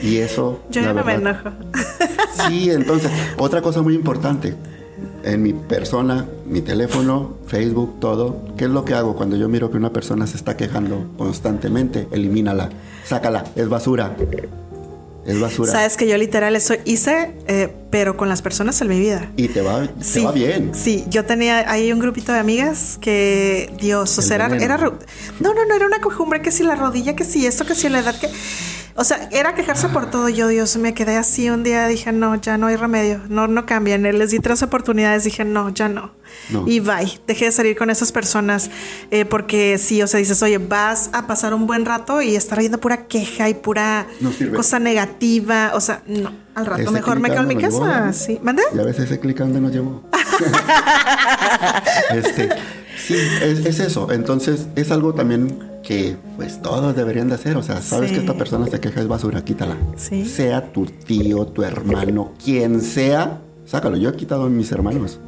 Y 0.02 0.16
eso, 0.18 0.60
Yo 0.70 0.80
la 0.80 0.88
ya 0.88 0.92
no 0.94 1.04
me 1.04 1.16
verdad, 1.16 1.40
enojo. 1.42 1.56
Sí, 2.48 2.70
entonces, 2.70 3.10
otra 3.36 3.60
cosa 3.60 3.82
muy 3.82 3.94
importante. 3.94 4.54
En 5.22 5.42
mi 5.42 5.52
persona, 5.52 6.26
mi 6.46 6.62
teléfono, 6.62 7.36
Facebook, 7.46 8.00
todo. 8.00 8.42
¿Qué 8.56 8.64
es 8.64 8.70
lo 8.70 8.84
que 8.84 8.94
hago 8.94 9.14
cuando 9.14 9.36
yo 9.36 9.48
miro 9.48 9.70
que 9.70 9.76
una 9.76 9.92
persona 9.92 10.26
se 10.26 10.36
está 10.38 10.56
quejando 10.56 11.10
constantemente? 11.18 12.08
Elimínala, 12.10 12.70
sácala, 13.04 13.44
es 13.54 13.68
basura. 13.68 14.16
Es 15.26 15.38
basura. 15.38 15.70
Sabes 15.70 15.98
que 15.98 16.08
yo 16.08 16.16
literal 16.16 16.56
eso 16.56 16.74
hice, 16.86 17.34
eh, 17.46 17.68
pero 17.90 18.16
con 18.16 18.30
las 18.30 18.40
personas 18.40 18.80
en 18.80 18.88
mi 18.88 18.98
vida. 18.98 19.30
Y 19.36 19.48
te 19.48 19.60
va, 19.60 19.86
te 19.86 20.02
Sí, 20.02 20.24
va 20.24 20.32
bien. 20.32 20.70
Sí, 20.74 21.04
yo 21.10 21.26
tenía 21.26 21.70
ahí 21.70 21.92
un 21.92 21.98
grupito 21.98 22.32
de 22.32 22.38
amigas 22.38 22.96
que, 22.98 23.70
Dios, 23.78 24.18
o 24.18 24.22
sea, 24.22 24.36
era, 24.36 24.56
era 24.56 24.78
No, 24.78 25.52
no, 25.54 25.66
no, 25.66 25.74
era 25.74 25.84
una 25.84 26.00
cojumbre 26.00 26.40
que 26.40 26.50
si 26.50 26.62
la 26.62 26.74
rodilla, 26.74 27.14
que 27.14 27.24
si 27.24 27.44
esto, 27.46 27.66
que 27.66 27.74
si 27.74 27.90
la 27.90 28.00
edad, 28.00 28.18
que... 28.18 28.28
O 29.00 29.04
sea, 29.04 29.30
era 29.32 29.54
quejarse 29.54 29.88
por 29.88 30.10
todo. 30.10 30.28
Yo, 30.28 30.46
Dios, 30.48 30.76
me 30.76 30.92
quedé 30.92 31.16
así 31.16 31.48
un 31.48 31.62
día, 31.62 31.86
dije, 31.86 32.12
no, 32.12 32.34
ya 32.34 32.58
no 32.58 32.66
hay 32.66 32.76
remedio, 32.76 33.22
no, 33.30 33.46
no 33.46 33.64
cambian. 33.64 34.02
Les 34.02 34.30
di 34.30 34.40
tres 34.40 34.62
oportunidades, 34.62 35.24
dije, 35.24 35.42
no, 35.42 35.70
ya 35.70 35.88
no. 35.88 36.12
No. 36.50 36.68
Y 36.68 36.80
bye, 36.80 37.18
dejé 37.26 37.46
de 37.46 37.52
salir 37.52 37.78
con 37.78 37.88
esas 37.88 38.12
personas 38.12 38.70
eh, 39.10 39.24
porque 39.24 39.78
sí, 39.78 40.02
o 40.02 40.06
sea, 40.06 40.20
dices, 40.20 40.42
oye, 40.42 40.58
vas 40.58 41.08
a 41.14 41.26
pasar 41.26 41.54
un 41.54 41.66
buen 41.66 41.86
rato 41.86 42.20
y 42.20 42.36
estar 42.36 42.58
oyendo 42.58 42.78
pura 42.78 43.06
queja 43.06 43.48
y 43.48 43.54
pura 43.54 44.06
No 44.20 44.32
cosa 44.54 44.78
negativa. 44.78 45.70
O 45.72 45.80
sea, 45.80 46.02
no, 46.06 46.30
al 46.54 46.66
rato 46.66 46.82
Ese 46.82 46.90
mejor 46.90 47.20
me 47.20 47.30
quedo 47.30 47.40
en 47.40 47.48
mi 47.48 47.56
casa. 47.56 48.02
llevó. 48.02 48.12
Sí, 48.12 48.38
¿mande? 48.42 48.62
Ya 48.74 48.82
ves 48.82 48.98
ese 48.98 49.18
clic 49.18 49.38
donde 49.38 49.62
nos 49.62 49.72
llevó. 49.72 50.02
este, 52.10 52.50
sí, 53.02 53.16
es, 53.40 53.64
es 53.64 53.80
eso. 53.80 54.12
Entonces, 54.12 54.66
es 54.76 54.90
algo 54.90 55.14
también 55.14 55.69
que 55.90 56.16
pues 56.36 56.62
todos 56.62 56.94
deberían 56.94 57.28
de 57.28 57.34
hacer. 57.34 57.56
O 57.56 57.64
sea, 57.64 57.82
sabes 57.82 58.10
Sí. 58.10 58.14
que 58.14 58.20
esta 58.20 58.34
persona 58.34 58.64
se 58.68 58.78
queja 58.78 59.00
es 59.00 59.08
basura, 59.08 59.42
quítala. 59.44 59.76
Sí. 59.96 60.24
Sea 60.24 60.72
tu 60.72 60.86
tío, 60.86 61.46
tu 61.46 61.64
hermano, 61.64 62.30
quien 62.44 62.80
sea, 62.80 63.40
sácalo. 63.66 63.96
Yo 63.96 64.10
he 64.10 64.14
quitado 64.14 64.44
a 64.44 64.48
mis 64.48 64.70
hermanos. 64.70 65.18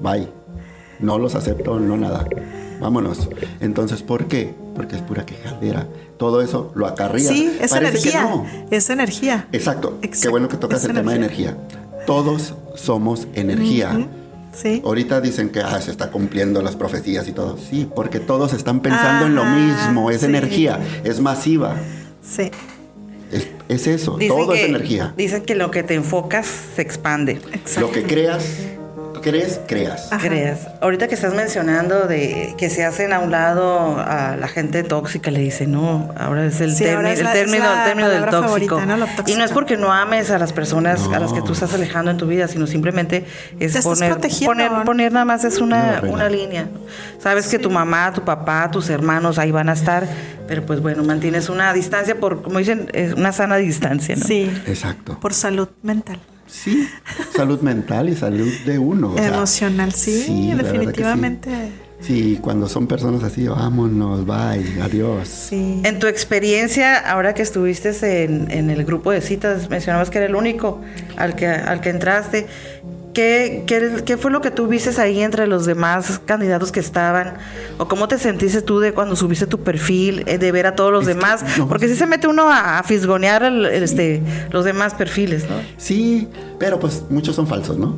Bye. 0.00 0.28
No 0.98 1.18
los 1.18 1.34
acepto, 1.34 1.78
no 1.78 1.98
nada. 1.98 2.26
Vámonos. 2.80 3.28
Entonces, 3.60 4.02
¿por 4.02 4.28
qué? 4.28 4.54
Porque 4.74 4.96
es 4.96 5.02
pura 5.02 5.26
quejadera. 5.26 5.86
Todo 6.16 6.40
eso 6.40 6.72
lo 6.74 6.86
acarría. 6.86 7.28
Sí, 7.28 7.52
es 7.60 7.70
Parece 7.70 7.92
que 8.02 8.16
energía. 8.16 8.22
no. 8.34 8.46
Es 8.70 8.88
energía. 8.88 9.46
Exacto. 9.52 9.98
Qué 10.00 10.06
Exacto. 10.06 10.30
bueno 10.30 10.48
que 10.48 10.56
tocas 10.56 10.82
Es 10.84 10.88
el 10.88 10.96
tema 10.96 11.10
de 11.10 11.18
energía. 11.18 11.54
Todos 12.06 12.54
somos 12.76 13.28
energía. 13.34 14.08
Sí. 14.52 14.82
Ahorita 14.84 15.20
dicen 15.20 15.50
que 15.50 15.60
ah, 15.60 15.80
se 15.80 15.90
está 15.90 16.10
cumpliendo 16.10 16.62
las 16.62 16.76
profecías 16.76 17.28
y 17.28 17.32
todo. 17.32 17.56
Sí, 17.56 17.88
porque 17.94 18.20
todos 18.20 18.52
están 18.52 18.80
pensando 18.80 19.26
en 19.26 19.34
lo 19.34 19.44
mismo. 19.44 20.10
Es 20.10 20.20
sí. 20.20 20.26
energía, 20.26 20.78
es 21.04 21.20
masiva. 21.20 21.76
Sí. 22.22 22.50
Es, 23.30 23.48
es 23.68 23.86
eso, 23.86 24.16
Dicen 24.16 24.36
todo 24.36 24.52
que, 24.52 24.62
es 24.62 24.68
energía. 24.68 25.14
Dicen 25.16 25.42
que 25.42 25.54
lo 25.54 25.70
que 25.70 25.84
te 25.84 25.94
enfocas 25.94 26.46
se 26.74 26.82
expande. 26.82 27.40
Exacto. 27.52 27.80
Lo 27.80 27.92
que 27.92 28.02
creas, 28.02 28.44
crees, 29.20 29.60
creas. 29.66 30.12
Ajá. 30.12 30.26
creas. 30.26 30.60
Ahorita 30.80 31.08
que 31.08 31.14
estás 31.14 31.34
mencionando 31.34 32.06
de 32.06 32.54
que 32.58 32.70
se 32.70 32.84
hacen 32.84 33.12
a 33.12 33.18
un 33.20 33.30
lado 33.30 33.98
a 33.98 34.36
la 34.36 34.48
gente 34.48 34.82
tóxica, 34.82 35.30
le 35.30 35.40
dicen, 35.40 35.72
no, 35.72 36.12
ahora 36.18 36.44
es 36.46 36.60
el, 36.60 36.74
Sí, 36.74 36.84
termi- 36.84 36.96
ahora 36.96 37.12
es 37.12 37.20
el 37.20 37.32
término, 37.32 37.56
es 37.64 37.70
la 37.70 37.82
el 37.82 37.88
término 37.88 38.08
del 38.08 38.20
tóxico. 38.24 38.42
favorita, 38.42 38.86
¿no? 38.86 38.96
Lo 38.96 39.06
Y 39.26 39.34
no 39.36 39.44
es 39.44 39.52
porque 39.52 39.76
no 39.76 39.92
ames 39.92 40.30
a 40.30 40.38
las 40.38 40.52
personas 40.52 41.06
a 41.12 41.18
las 41.18 41.32
que 41.32 41.42
tú 41.42 41.52
estás 41.52 41.72
alejando 41.74 42.10
en 42.10 42.16
tu 42.16 42.26
vida, 42.26 42.48
sino 42.48 42.66
simplemente 42.66 43.24
es 43.58 43.72
Te 43.72 43.82
poner, 43.82 44.16
poner, 44.44 44.72
¿no? 44.72 44.84
poner 44.84 45.12
nada 45.12 45.24
más 45.24 45.44
es 45.44 45.58
Una 45.58 46.00
una, 46.02 46.28
línea. 46.28 46.66
Sabes 47.22 47.48
que 47.48 47.58
tu 47.58 47.70
mamá, 47.70 48.12
tu 48.12 48.22
papá, 48.24 48.70
tus 48.70 48.88
hermanos 48.90 49.38
ahí 49.38 49.50
van 49.50 49.68
a 49.68 49.72
estar, 49.74 50.06
pero 50.48 50.64
pues 50.64 50.80
bueno, 50.80 51.04
mantienes 51.04 51.48
una 51.48 51.72
distancia 51.72 52.18
por, 52.18 52.42
como 52.42 52.58
dicen, 52.58 52.88
es 52.92 53.12
una 53.14 53.32
sana 53.32 53.56
distancia, 53.56 54.16
¿no? 54.16 54.24
Sí. 54.24 54.50
Exacto. 54.66 55.18
Por 55.20 55.34
salud 55.34 55.68
mental. 55.82 56.18
Sí, 56.50 56.88
salud 57.34 57.60
mental 57.60 58.08
y 58.08 58.16
salud 58.16 58.50
de 58.66 58.78
uno. 58.78 59.12
o 59.12 59.16
sea, 59.16 59.28
Emocional, 59.28 59.92
sí. 59.92 60.52
definitivamente. 60.56 61.50
Sí, 62.00 62.38
cuando 62.40 62.66
son 62.66 62.86
personas 62.86 63.22
así, 63.22 63.46
vámonos, 63.46 64.24
bye, 64.24 64.80
adiós. 64.82 65.28
Sí. 65.28 65.82
En 65.84 65.98
tu 65.98 66.06
experiencia, 66.06 66.96
ahora 66.96 67.34
que 67.34 67.42
estuviste 67.42 68.24
en, 68.24 68.50
en 68.50 68.70
el 68.70 68.84
grupo 68.84 69.10
de 69.10 69.20
citas, 69.20 69.68
mencionabas 69.68 70.08
que 70.08 70.18
era 70.18 70.26
el 70.26 70.34
único 70.34 70.80
al 71.16 71.36
que, 71.36 71.46
al 71.46 71.80
que 71.82 71.90
entraste. 71.90 72.46
¿Qué, 73.20 73.64
qué, 73.66 74.02
qué 74.06 74.16
fue 74.16 74.30
lo 74.30 74.40
que 74.40 74.50
tú 74.50 74.66
viste 74.66 74.98
ahí 74.98 75.20
entre 75.20 75.46
los 75.46 75.66
demás 75.66 76.22
candidatos 76.24 76.72
que 76.72 76.80
estaban? 76.80 77.34
¿O 77.76 77.86
cómo 77.86 78.08
te 78.08 78.16
sentiste 78.16 78.62
tú 78.62 78.80
de 78.80 78.94
cuando 78.94 79.14
subiste 79.14 79.46
tu 79.46 79.58
perfil, 79.60 80.24
eh, 80.26 80.38
de 80.38 80.50
ver 80.52 80.66
a 80.66 80.74
todos 80.74 80.90
los 80.90 81.02
Es 81.02 81.08
que 81.08 81.14
demás? 81.16 81.44
no. 81.58 81.68
Porque 81.68 81.86
si 81.86 81.96
se 81.96 82.06
mete 82.06 82.28
uno 82.28 82.48
a, 82.50 82.78
a 82.78 82.82
fisgonear 82.82 83.42
el- 83.42 83.66
este, 83.66 84.22
los 84.52 84.64
demás 84.64 84.94
perfiles, 84.94 85.42
¿no? 85.50 85.56
Sí, 85.76 86.28
pero 86.58 86.80
pues 86.80 87.02
muchos 87.10 87.36
son 87.36 87.46
falsos, 87.46 87.76
¿no? 87.76 87.94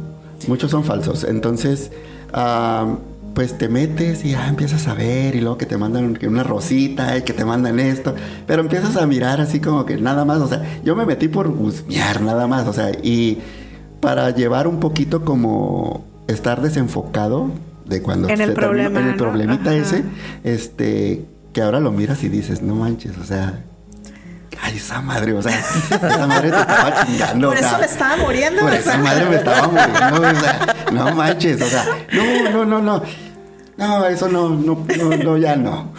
Muchos 0.49 0.73
son 0.73 0.83
falsos. 0.83 1.23
Entonces, 1.23 1.93
ah, 2.33 2.97
pues 3.37 3.57
te 3.57 3.69
metes 3.69 4.25
y 4.25 4.33
ya 4.33 4.49
empiezas 4.49 4.89
a 4.89 4.95
ver 4.95 5.37
y 5.37 5.41
luego 5.41 5.57
que 5.57 5.67
te 5.67 5.77
mandan 5.79 6.19
una 6.27 6.43
rosita 6.43 7.17
y 7.17 7.23
que 7.23 7.33
te 7.33 7.45
mandan 7.45 7.79
esto, 7.79 8.13
pero 8.49 8.61
empiezas 8.61 8.97
a 8.97 9.07
mirar 9.07 9.41
así 9.41 9.61
como 9.61 9.87
que 9.87 9.97
nada 9.99 10.25
más, 10.25 10.39
o 10.39 10.49
sea, 10.49 10.63
yo 10.85 10.97
me 10.97 11.07
metí 11.07 11.29
por 11.29 11.47
husmear 11.47 12.21
nada 12.23 12.49
más, 12.49 12.67
o 12.67 12.73
sea, 12.73 12.91
y 13.05 13.39
para 14.03 14.29
llevar 14.31 14.67
un 14.67 14.79
poquito 14.81 15.25
como 15.25 16.05
estar 16.27 16.61
desenfocado 16.61 17.51
de 17.87 18.03
cuando 18.03 18.29
En 18.29 18.41
el 18.41 18.49
se 18.51 18.55
termina- 18.55 18.61
problema, 18.67 19.01
en 19.01 19.09
el 19.09 19.17
problemita 19.17 19.75
ese, 19.75 20.05
este, 20.45 21.25
que 21.55 21.63
ahora 21.63 21.81
lo 21.81 21.93
miras 21.93 22.23
y 22.25 22.29
dices, 22.29 22.61
no 22.63 22.75
manches, 22.75 23.17
o 23.19 23.25
sea, 23.25 23.61
ay, 24.61 24.77
esa 24.77 25.01
madre, 25.01 25.33
o 25.35 25.43
sea, 25.43 25.59
esa 25.91 26.27
madre 26.27 26.51
te 26.51 26.61
estaba 26.61 27.05
chingando. 27.07 27.49
Por 27.49 27.57
o 27.57 27.61
eso 27.61 27.69
sea, 27.69 27.79
me 27.79 27.85
estaba 27.87 28.17
muriendo. 28.17 28.61
Por 28.61 28.75
esa 28.75 28.99
madre 28.99 29.25
me 29.31 29.37
estaba 29.37 29.69
muriendo, 29.69 30.21
o 30.29 30.41
sea, 30.41 30.75
no 30.93 31.15
manches, 31.15 31.63
o 31.63 31.67
sea, 31.67 31.85
no, 32.13 32.51
no, 32.51 32.65
no, 32.65 32.83
no. 32.83 33.03
No, 33.79 34.05
eso 34.07 34.29
no, 34.29 34.51
no, 34.51 34.85
no, 34.99 35.17
no, 35.17 35.37
ya 35.39 35.57
no. 35.57 35.93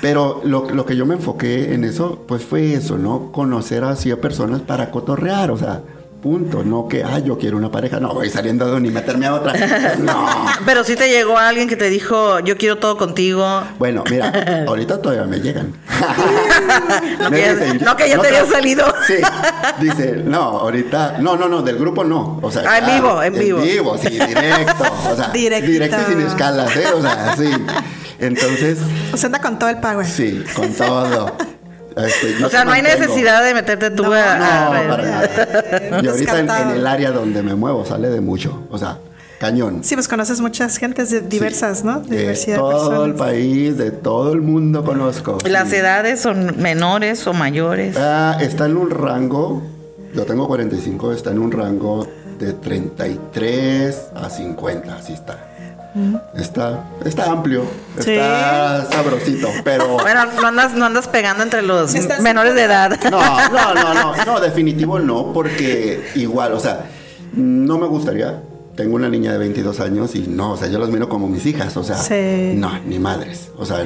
Pero 0.00 0.40
lo, 0.44 0.70
lo 0.70 0.86
que 0.86 0.96
yo 0.96 1.04
me 1.06 1.14
enfoqué 1.14 1.74
en 1.74 1.84
eso, 1.84 2.24
pues 2.26 2.42
fue 2.42 2.72
eso, 2.72 2.96
¿no? 2.98 3.30
Conocer 3.32 3.84
así 3.84 4.10
a 4.10 4.20
personas 4.20 4.62
para 4.62 4.90
cotorrear, 4.90 5.50
o 5.50 5.56
sea, 5.58 5.82
punto. 6.22 6.62
No 6.64 6.88
que, 6.88 7.04
ah, 7.04 7.18
yo 7.18 7.38
quiero 7.38 7.56
una 7.56 7.70
pareja, 7.70 8.00
no 8.00 8.12
voy 8.14 8.28
saliendo 8.30 8.72
de 8.72 8.80
ni 8.80 8.90
meterme 8.90 9.26
a 9.26 9.34
otra. 9.34 9.52
No. 9.98 10.26
Pero 10.66 10.84
si 10.84 10.96
te 10.96 11.08
llegó 11.08 11.38
alguien 11.38 11.68
que 11.68 11.76
te 11.76 11.88
dijo, 11.90 12.40
yo 12.40 12.56
quiero 12.56 12.76
todo 12.78 12.96
contigo. 12.96 13.62
Bueno, 13.78 14.04
mira, 14.10 14.64
ahorita 14.68 15.00
todavía 15.00 15.24
me 15.24 15.38
llegan. 15.40 15.72
No 17.20 17.30
Me 17.30 17.36
que 17.36 17.42
ya- 17.46 17.54
dicen, 17.54 17.80
no 17.84 17.96
que 17.96 18.08
ya 18.08 18.16
te 18.20 18.28
te- 18.28 18.36
había 18.38 18.50
salido. 18.50 18.94
Sí, 19.06 19.14
dice, 19.80 20.22
no, 20.24 20.38
ahorita, 20.40 21.16
no, 21.20 21.36
no, 21.36 21.48
no, 21.48 21.62
del 21.62 21.78
grupo 21.78 22.04
no. 22.04 22.38
O 22.42 22.50
sea, 22.50 22.62
Ah, 22.66 22.78
en 22.78 22.84
claro, 22.84 23.02
vivo, 23.02 23.22
en 23.22 23.32
vivo. 23.34 23.58
En 23.60 23.64
vivo, 23.66 23.98
sí, 23.98 24.08
directo. 24.10 24.84
O 25.10 25.16
sea, 25.16 25.28
directo 25.28 25.70
y 25.70 26.10
sin 26.12 26.20
escalas, 26.20 26.74
¿eh? 26.76 26.86
O 26.94 27.00
sea, 27.02 27.34
sí. 27.36 27.50
Entonces, 28.20 28.78
O 29.12 29.16
sea, 29.16 29.26
anda 29.28 29.40
con 29.40 29.58
todo 29.58 29.70
el 29.70 29.78
power. 29.78 30.04
sí, 30.06 30.44
con 30.54 30.72
todo. 30.74 31.36
Este, 32.06 32.38
yo 32.38 32.46
O 32.46 32.50
sea, 32.50 32.64
no 32.64 32.72
hay 32.72 32.82
mantengo. 32.82 33.06
necesidad 33.06 33.44
de 33.44 33.54
meterte 33.54 33.90
tú 33.90 34.04
No, 34.04 34.12
a... 34.12 34.36
No, 34.36 34.44
a- 34.44 34.88
para 34.88 35.02
nada. 35.04 36.00
Y 36.02 36.06
ahorita 36.06 36.38
en, 36.40 36.70
el 36.70 36.86
área 36.86 37.10
donde 37.10 37.42
me 37.42 37.54
muevo 37.54 37.84
sale 37.84 38.08
de 38.08 38.20
mucho. 38.20 38.62
O 38.70 38.78
sea, 38.78 38.98
cañón. 39.40 39.80
Sí, 39.82 39.94
pues 39.94 40.06
conoces 40.08 40.40
muchas 40.40 40.76
gentes 40.78 41.10
de- 41.10 41.20
diversas, 41.22 41.84
¿no? 41.84 42.00
De 42.00 42.16
Diversidad 42.18 42.56
de 42.56 42.60
todo 42.62 43.04
el 43.04 43.14
país, 43.14 43.76
de 43.78 43.90
todo 43.90 44.32
el 44.32 44.40
mundo 44.42 44.84
conozco. 44.84 45.38
¿Las 45.44 45.70
Sí. 45.70 45.76
edades 45.76 46.20
son 46.20 46.60
menores 46.60 47.26
o 47.26 47.32
mayores? 47.32 47.96
Ah, 47.98 48.36
está 48.40 48.66
en 48.66 48.76
un 48.76 48.90
rango, 48.90 49.62
yo 50.14 50.24
tengo 50.24 50.46
45, 50.46 51.12
está 51.12 51.30
en 51.32 51.38
un 51.40 51.50
rango 51.52 52.06
de 52.38 52.52
33 52.52 53.96
a 54.14 54.30
50, 54.30 54.94
así 54.96 55.12
está. 55.12 55.47
Está, 56.34 56.84
está 57.04 57.30
amplio, 57.30 57.64
Sí. 57.98 58.12
está 58.12 58.86
sabrosito, 58.90 59.48
pero... 59.64 59.96
Bueno, 60.02 60.24
no 60.40 60.46
andas, 60.48 60.74
no 60.74 60.84
andas 60.84 61.08
pegando 61.08 61.42
entre 61.42 61.62
los 61.62 61.92
menores 62.20 62.54
de 62.54 62.62
edad. 62.62 62.98
No, 63.10 63.20
no, 63.50 63.74
no, 63.74 63.94
no, 64.16 64.24
no, 64.24 64.40
definitivo 64.40 64.98
no, 64.98 65.32
porque 65.32 66.10
igual, 66.14 66.52
o 66.52 66.60
sea, 66.60 66.86
no 67.34 67.78
me 67.78 67.86
gustaría. 67.86 68.42
Tengo 68.76 68.94
una 68.94 69.08
niña 69.08 69.32
de 69.32 69.38
22 69.38 69.80
años 69.80 70.14
y 70.14 70.20
no, 70.28 70.52
o 70.52 70.56
sea, 70.56 70.68
yo 70.68 70.78
las 70.78 70.88
miro 70.88 71.08
como 71.08 71.26
mis 71.26 71.44
hijas, 71.46 71.76
o 71.76 71.82
sea, 71.82 71.96
Sí. 71.96 72.52
no, 72.54 72.78
ni 72.86 73.00
madres. 73.00 73.48
O 73.58 73.66
sea, 73.66 73.84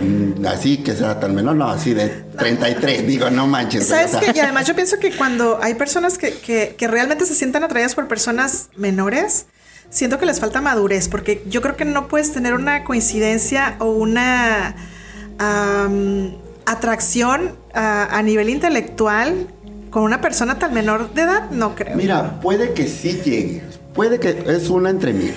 así 0.52 0.82
que 0.82 0.94
sea 0.94 1.18
tan 1.18 1.34
menor, 1.34 1.56
no, 1.56 1.70
así 1.70 1.94
de 1.94 2.08
33, 2.38 3.06
digo, 3.06 3.30
no 3.30 3.46
manches. 3.46 3.88
¿Sabes 3.88 4.14
o 4.14 4.20
sea, 4.20 4.32
qué? 4.34 4.38
Y 4.38 4.40
además 4.44 4.66
yo 4.66 4.74
pienso 4.74 4.98
que 4.98 5.10
cuando 5.16 5.58
hay 5.62 5.74
personas 5.76 6.18
que, 6.18 6.32
que, 6.34 6.74
que 6.76 6.88
realmente 6.88 7.24
se 7.24 7.34
sientan 7.34 7.64
atraídas 7.64 7.94
por 7.94 8.06
personas 8.06 8.68
menores, 8.76 9.46
siento 9.92 10.18
que 10.18 10.26
les 10.26 10.40
falta 10.40 10.60
madurez, 10.60 11.08
porque 11.08 11.44
yo 11.48 11.60
creo 11.62 11.76
que 11.76 11.84
no 11.84 12.08
puedes 12.08 12.32
tener 12.32 12.54
una 12.54 12.82
coincidencia 12.82 13.76
o 13.78 13.84
una 13.92 14.74
atracción 16.66 17.52
a, 17.74 18.16
a 18.16 18.22
nivel 18.22 18.48
intelectual 18.48 19.46
con 19.90 20.02
una 20.04 20.20
persona 20.20 20.58
tan 20.58 20.72
menor 20.72 21.12
de 21.14 21.22
edad, 21.22 21.50
no 21.50 21.74
creo. 21.74 21.96
Mira, 21.96 22.40
puede 22.40 22.72
que 22.72 22.86
sí 22.86 23.20
llegue, 23.24 23.62
puede 23.94 24.18
que 24.18 24.44
es 24.46 24.70
una 24.70 24.90
entre 24.90 25.12
mil. 25.12 25.34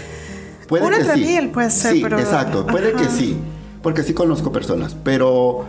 Puede 0.67 0.84
Una 0.84 0.95
que 0.95 1.01
entre 1.03 1.17
sí. 1.17 1.25
mil 1.25 1.49
puede 1.49 1.69
ser, 1.69 1.93
Sí, 1.93 1.99
pero- 2.01 2.19
exacto, 2.19 2.65
puede 2.65 2.93
que 2.93 3.05
sí, 3.05 3.38
porque 3.84 4.01
sí 4.03 4.13
conozco 4.13 4.51
personas, 4.51 4.95
pero 5.03 5.65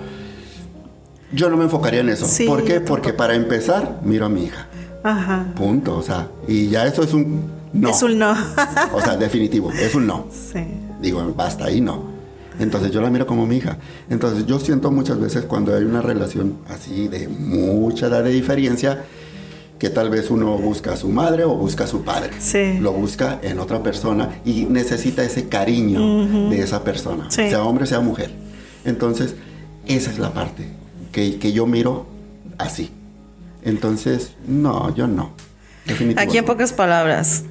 yo 1.32 1.50
no 1.50 1.56
me 1.58 1.64
enfocaría 1.64 2.00
en 2.00 2.08
eso. 2.08 2.26
Sí, 2.26 2.46
¿Por 2.46 2.64
qué? 2.64 2.80
Porque 2.80 3.12
para 3.12 3.34
empezar, 3.34 4.00
miro 4.02 4.24
a 4.26 4.28
mi 4.30 4.44
hija. 4.44 4.68
Ajá. 5.02 5.46
Punto, 5.54 5.96
o 5.98 6.02
sea, 6.02 6.28
y 6.48 6.68
ya 6.68 6.86
eso 6.86 7.02
es 7.02 7.12
un 7.12 7.50
no. 7.80 7.90
Es 7.90 8.02
un 8.02 8.18
no. 8.18 8.34
O 8.92 9.00
sea, 9.00 9.16
definitivo, 9.16 9.72
es 9.72 9.94
un 9.94 10.06
no. 10.06 10.26
sí. 10.30 10.60
digo, 11.00 11.22
basta 11.36 11.66
ahí, 11.66 11.80
no. 11.80 12.14
Entonces 12.58 12.90
yo 12.90 13.02
la 13.02 13.10
miro 13.10 13.26
como 13.26 13.46
mi 13.46 13.56
hija. 13.56 13.76
Entonces 14.08 14.46
yo 14.46 14.58
siento 14.58 14.90
muchas 14.90 15.20
veces 15.20 15.44
cuando 15.44 15.74
hay 15.76 15.84
una 15.84 16.00
relación 16.00 16.58
así 16.68 17.06
de 17.08 17.28
mucha 17.28 18.06
edad 18.06 18.24
de 18.24 18.30
diferencia, 18.30 19.04
que 19.78 19.90
tal 19.90 20.08
vez 20.08 20.30
uno 20.30 20.56
busca 20.56 20.94
a 20.94 20.96
su 20.96 21.10
madre 21.10 21.44
o 21.44 21.54
busca 21.54 21.84
a 21.84 21.86
su 21.86 22.02
padre. 22.02 22.30
Sí. 22.38 22.78
Lo 22.80 22.92
busca 22.92 23.38
en 23.42 23.58
otra 23.58 23.82
persona 23.82 24.40
y 24.46 24.64
necesita 24.64 25.22
ese 25.22 25.48
cariño 25.48 26.48
de 26.48 26.62
esa 26.62 26.82
persona, 26.82 27.26
Sí. 27.30 27.50
sea 27.50 27.62
hombre, 27.62 27.84
sea 27.86 28.00
mujer. 28.00 28.30
Entonces, 28.86 29.34
esa 29.86 30.10
es 30.10 30.18
la 30.18 30.32
parte 30.32 30.66
que, 31.12 31.38
que 31.38 31.52
yo 31.52 31.66
miro 31.66 32.06
así. 32.56 32.90
Entonces, 33.62 34.32
no, 34.48 34.94
yo 34.94 35.06
no. 35.08 35.32
Aquí 36.16 36.38
en 36.38 36.44
pocas 36.46 36.72
palabras, 36.72 37.44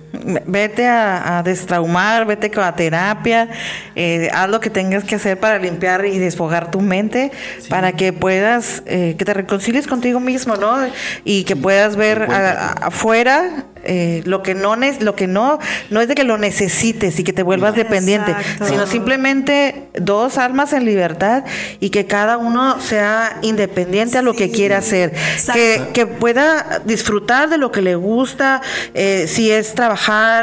vete 0.45 0.88
a, 0.88 1.38
a 1.39 1.43
destraumar, 1.43 2.26
vete 2.26 2.49
con 2.51 2.64
la 2.64 2.76
terapia, 2.76 3.49
eh, 3.95 4.30
haz 4.34 4.49
lo 4.49 4.60
que 4.60 4.70
tengas 4.70 5.03
que 5.03 5.16
hacer 5.16 5.39
para 5.39 5.60
limpiar 5.60 6.06
y 6.06 6.18
desfogar 6.20 6.72
tu 6.72 6.82
mente, 6.82 7.32
para 7.70 7.91
que 7.91 8.14
puedas, 8.14 8.82
eh, 8.86 9.16
que 9.18 9.26
te 9.26 9.34
reconcilies 9.34 9.88
contigo 9.88 10.20
mismo, 10.20 10.56
¿no? 10.56 10.78
Y 11.26 11.43
que 11.43 11.56
puedas 11.56 11.95
ver 11.95 12.24
a- 12.24 12.49
a- 12.51 12.72
afuera 12.88 13.66
eh, 13.88 14.24
lo 14.26 14.41
que 14.41 14.56
no 14.56 14.76
lo 14.76 15.16
que 15.16 15.28
no 15.28 15.60
no 15.91 16.01
es 16.01 16.08
de 16.08 16.16
que 16.16 16.24
lo 16.24 16.39
necesites 16.39 17.20
y 17.20 17.24
que 17.24 17.34
te 17.34 17.43
vuelvas 17.43 17.76
dependiente, 17.76 18.32
sino 18.68 18.88
simplemente 18.88 19.89
dos 19.93 20.39
almas 20.39 20.74
en 20.74 20.86
libertad 20.86 21.43
y 21.80 21.91
que 21.91 22.08
cada 22.08 22.38
uno 22.38 22.82
sea 22.82 23.38
independiente 23.43 24.18
a 24.18 24.24
lo 24.24 24.34
que 24.34 24.49
quiera 24.49 24.80
hacer, 24.80 25.14
que, 25.53 25.82
que 25.93 26.08
pueda 26.08 26.82
disfrutar 26.86 27.47
de 27.47 27.60
lo 27.60 27.72
que 27.72 27.84
le 27.84 27.93
gusta, 27.93 28.62
eh, 28.95 29.26
si 29.28 29.51
es 29.51 29.76
trabajar, 29.76 29.95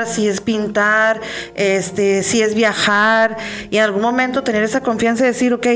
si 0.07 0.29
es 0.29 0.41
pintar, 0.41 1.21
este, 1.55 2.23
si 2.23 2.43
es 2.43 2.55
viajar, 2.55 3.37
y 3.71 3.77
en 3.77 3.85
algún 3.85 4.03
momento 4.03 4.43
tener 4.43 4.63
esa 4.63 4.81
confianza 4.81 5.25
y 5.25 5.27
decir, 5.29 5.53
ok, 5.55 5.67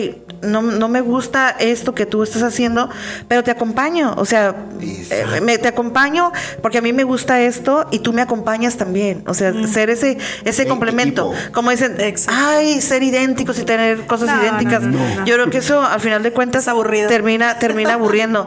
no, 0.43 0.61
no 0.63 0.89
me 0.89 1.01
gusta 1.01 1.51
esto 1.59 1.95
que 1.95 2.07
tú 2.07 2.23
estás 2.23 2.43
haciendo, 2.43 2.89
pero 3.29 3.43
te 3.43 3.51
acompaño, 3.51 4.15
o 4.17 4.25
sea, 4.25 4.55
eh, 4.81 5.41
me, 5.43 5.59
te 5.59 5.69
acompaño 5.69 6.31
porque 6.63 6.79
a 6.79 6.83
mí 6.83 6.93
me 6.93 7.05
gusta 7.05 7.41
esto 7.41 7.87
y 7.91 8.01
tú 8.01 8.13
me 8.13 8.23
acompañas 8.23 8.77
también, 8.77 9.23
o 9.27 9.35
sea, 9.35 9.53
ser 9.67 9.91
ese, 9.91 10.19
ese 10.45 10.63
En 10.63 10.69
complemento, 10.69 11.33
equipo. 11.33 11.53
como 11.53 11.71
dicen, 11.71 11.97
Exacto. 11.99 12.39
ay, 12.45 12.81
ser 12.81 13.03
idénticos 13.03 13.59
y 13.59 13.65
tener 13.65 14.07
cosas 14.07 14.29
No, 14.29 14.43
idénticas, 14.43 14.83
no, 14.83 14.99
no, 14.99 15.15
no. 15.17 15.25
yo 15.25 15.35
creo 15.35 15.51
que 15.51 15.59
eso 15.59 15.83
al 15.83 16.01
final 16.01 16.23
de 16.23 16.33
cuentas 16.33 16.69
aburrido. 16.69 17.09
termina 17.09 17.59
termina 17.59 17.95
aburriendo 17.95 18.47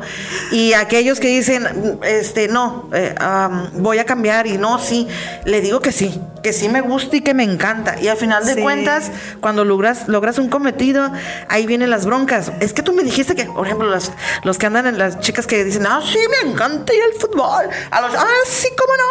y 0.51 0.73
aquellos 0.73 1.19
que 1.19 1.27
dicen 1.27 1.67
este 2.03 2.47
no 2.47 2.89
eh, 2.93 3.15
voy 3.73 3.97
a 3.97 4.05
cambiar 4.05 4.45
y 4.47 4.57
no 4.57 4.79
sí 4.79 5.07
le 5.45 5.61
digo 5.61 5.79
que 5.81 5.91
sí 5.91 6.21
que 6.43 6.53
sí 6.53 6.69
me 6.69 6.79
gusta 6.81 7.17
y 7.17 7.21
que 7.21 7.33
me 7.33 7.43
encanta 7.43 7.99
y 8.01 8.07
al 8.07 8.17
final 8.17 8.45
de 8.45 8.55
Sí. 8.55 8.61
cuentas 8.61 9.11
cuando 9.41 9.65
logras 9.65 10.07
logras 10.07 10.37
un 10.39 10.49
cometido 10.49 11.11
ahí 11.49 11.65
vienen 11.65 11.89
las 11.89 12.05
broncas 12.05 12.51
es 12.61 12.71
que 12.73 12.81
tú 12.81 12.93
me 12.93 13.03
dijiste 13.03 13.35
que 13.35 13.45
por 13.45 13.65
ejemplo 13.65 13.89
las, 13.89 14.11
los 14.43 14.57
que 14.57 14.65
andan 14.65 14.87
en 14.87 14.97
las 14.97 15.19
chicas 15.19 15.45
que 15.47 15.63
dicen 15.65 15.85
ah 15.85 15.99
sí 16.05 16.17
me 16.43 16.49
encanta 16.51 16.93
ir 16.93 17.01
al 17.03 17.19
fútbol 17.19 17.65
a 17.91 18.01
los 18.01 18.15
ah 18.15 18.25
sí 18.47 18.67
cómo 18.77 18.93
no 18.95 19.03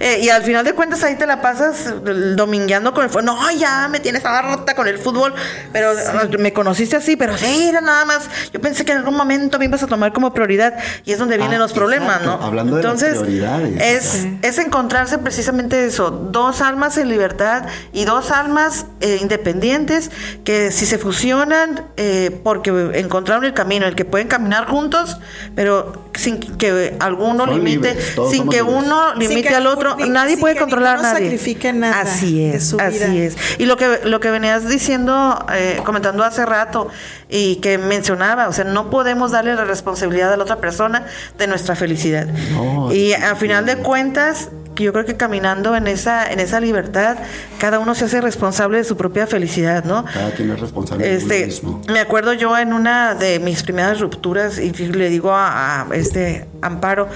Eh, 0.00 0.18
y 0.22 0.28
al 0.30 0.42
final 0.42 0.64
de 0.64 0.72
cuentas 0.72 1.02
ahí 1.04 1.14
te 1.16 1.26
la 1.26 1.40
pasas 1.40 1.92
domingueando 2.36 2.92
con 2.92 3.04
el 3.04 3.10
fútbol 3.10 3.24
no 3.24 3.50
ya 3.52 3.88
me 3.88 4.00
tienes 4.00 4.22
rota 4.22 4.74
con 4.74 4.88
el 4.88 4.98
fútbol 4.98 5.34
pero 5.72 5.90
ah, 5.92 6.26
me 6.38 6.52
conociste 6.52 6.96
así 6.96 7.16
pero 7.16 7.36
sí 7.38 7.68
era 7.68 7.80
nada 7.80 8.04
más 8.04 8.28
yo 8.52 8.60
pensé 8.60 8.84
que 8.84 8.92
en 8.92 8.98
algún 8.98 9.14
momento 9.16 9.58
me 9.58 9.66
ibas 9.66 9.82
a 9.82 9.86
tomar 9.86 10.12
como 10.12 10.32
prioridad 10.34 10.74
y 11.04 11.12
es 11.12 11.18
donde 11.18 11.36
vienen 11.36 11.56
Ah, 11.56 11.64
los 11.64 11.72
problemas 11.72 12.16
exacto. 12.20 12.38
no 12.40 12.46
Hablando 12.46 12.76
de 12.76 12.82
las 12.82 12.92
entonces 13.02 13.18
prioridades. 13.18 13.80
es 13.80 14.04
Sí. 14.10 14.38
es 14.42 14.58
encontrarse 14.58 15.18
precisamente 15.30 15.84
eso, 15.86 16.10
dos 16.10 16.60
almas 16.60 16.98
en 16.98 17.08
libertad 17.08 17.62
y 17.92 18.04
dos 18.04 18.32
almas 18.32 18.86
eh, 19.00 19.18
independientes 19.22 20.10
que 20.42 20.72
si 20.72 20.86
se 20.86 20.98
fusionan 20.98 21.84
eh, 21.96 22.40
porque 22.42 22.90
encontraron 22.94 23.44
el 23.44 23.54
camino, 23.54 23.86
el 23.86 23.94
que 23.94 24.04
pueden 24.04 24.26
caminar 24.26 24.66
juntos, 24.66 25.18
pero 25.54 26.10
sin 26.14 26.40
que 26.40 26.96
alguno 26.98 27.44
Son 27.46 27.54
limite, 27.54 27.94
libres, 27.94 28.14
sin 28.32 28.48
que 28.48 28.56
libres. 28.62 28.74
uno 28.84 29.14
limite 29.14 29.42
que 29.42 29.54
al 29.54 29.68
otro, 29.68 29.94
ni- 29.94 30.08
nadie 30.08 30.36
puede 30.36 30.56
controlar 30.56 30.98
a 30.98 31.02
nadie. 31.02 31.26
sacrifique 31.26 31.72
nada 31.72 32.00
así 32.00 32.40
de 32.40 32.56
es, 32.56 32.72
vida. 32.72 32.86
así 32.88 33.20
es. 33.20 33.36
Y 33.58 33.66
lo 33.66 33.76
que 33.76 34.00
lo 34.02 34.18
que 34.18 34.32
venías 34.32 34.68
diciendo, 34.68 35.46
eh, 35.54 35.78
comentando 35.84 36.24
hace 36.24 36.44
rato 36.44 36.88
y 37.28 37.56
que 37.56 37.78
mencionaba, 37.78 38.48
o 38.48 38.52
sea, 38.52 38.64
no 38.64 38.90
podemos 38.90 39.30
darle 39.30 39.54
la 39.54 39.64
responsabilidad 39.64 40.32
a 40.32 40.36
la 40.36 40.42
otra 40.42 40.56
persona 40.56 41.06
de 41.38 41.46
nuestra 41.46 41.76
felicidad. 41.76 42.26
No, 42.52 42.92
y 42.92 43.12
a 43.12 43.36
final 43.36 43.64
de 43.64 43.76
cuentas, 43.76 44.48
que 44.80 44.84
yo 44.84 44.92
creo 44.94 45.04
que 45.04 45.16
caminando 45.16 45.76
en 45.76 45.86
esa 45.86 46.30
en 46.32 46.40
esa 46.40 46.58
libertad, 46.58 47.18
cada 47.58 47.78
uno 47.78 47.94
se 47.94 48.06
hace 48.06 48.20
responsable 48.22 48.78
de 48.78 48.84
su 48.84 48.96
propia 48.96 49.26
felicidad, 49.26 49.84
¿no? 49.84 50.06
Cada 50.06 50.30
quien 50.32 50.50
es 50.50 50.58
responsable 50.60 51.06
de 51.06 51.16
Este, 51.16 51.46
mismo. 51.46 51.82
me 51.88 52.00
acuerdo 52.00 52.32
yo 52.32 52.56
en 52.56 52.72
una 52.72 53.14
de 53.14 53.38
mis 53.40 53.62
primeras 53.62 54.00
rupturas 54.00 54.58
y 54.58 54.72
le 54.72 55.10
digo 55.10 55.32
a, 55.32 55.82
a 55.82 55.86
este 55.94 56.46
Amparo, 56.62 57.08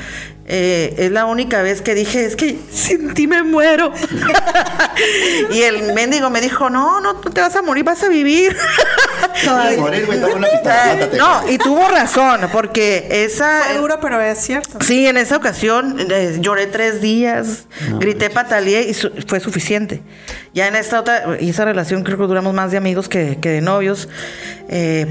eh, 0.47 0.95
es 0.99 1.11
la 1.11 1.25
única 1.27 1.63
vez 1.63 1.81
que 1.83 1.95
dije, 1.95 2.25
es 2.25 2.37
que 2.37 2.59
sin 2.71 3.15
ti 3.15 3.27
me 3.27 3.43
muero. 3.43 3.93
y 5.51 5.63
el 5.63 5.93
mendigo 5.95 6.31
me 6.31 6.41
dijo, 6.41 6.71
no, 6.71 7.01
no, 7.01 7.17
tú 7.17 7.31
te 7.31 7.41
vas 7.41 7.55
a 7.57 7.63
morir, 7.63 7.85
vas 7.85 8.03
a 8.03 8.09
vivir. 8.09 8.57
Morir, 9.79 10.05
una 10.09 10.49
pistola, 10.49 10.93
Eh, 10.93 10.97
mátate. 10.97 11.17
no, 11.17 11.49
y 11.51 11.59
tuvo 11.59 11.89
razón, 11.89 12.41
porque 12.53 13.07
esa... 13.11 13.63
Fue 13.65 13.79
duro, 13.79 13.99
pero 14.01 14.21
es 14.21 14.39
cierto. 14.39 14.79
Sí, 14.81 15.07
en 15.07 15.17
esa 15.17 15.37
ocasión 15.37 15.97
eh, 16.11 16.37
lloré 16.41 16.67
tres 16.67 17.01
días, 17.01 17.65
No, 17.91 17.99
grité, 17.99 18.31
pataleé 18.31 18.83
y 18.89 18.95
su- 18.95 19.11
fue 19.27 19.41
suficiente. 19.41 20.03
Ya 20.55 20.69
en 20.69 20.77
esta 20.77 21.01
otra, 21.01 21.37
y 21.41 21.51
esa 21.51 21.65
relación 21.65 22.05
creo 22.05 22.17
que 22.19 22.25
duramos 22.27 22.55
más 22.55 22.71
de 22.71 22.77
amigos 22.77 23.09
que, 23.09 23.39
que 23.41 23.49
de 23.51 23.61
novios. 23.61 24.09
eh, 24.69 25.07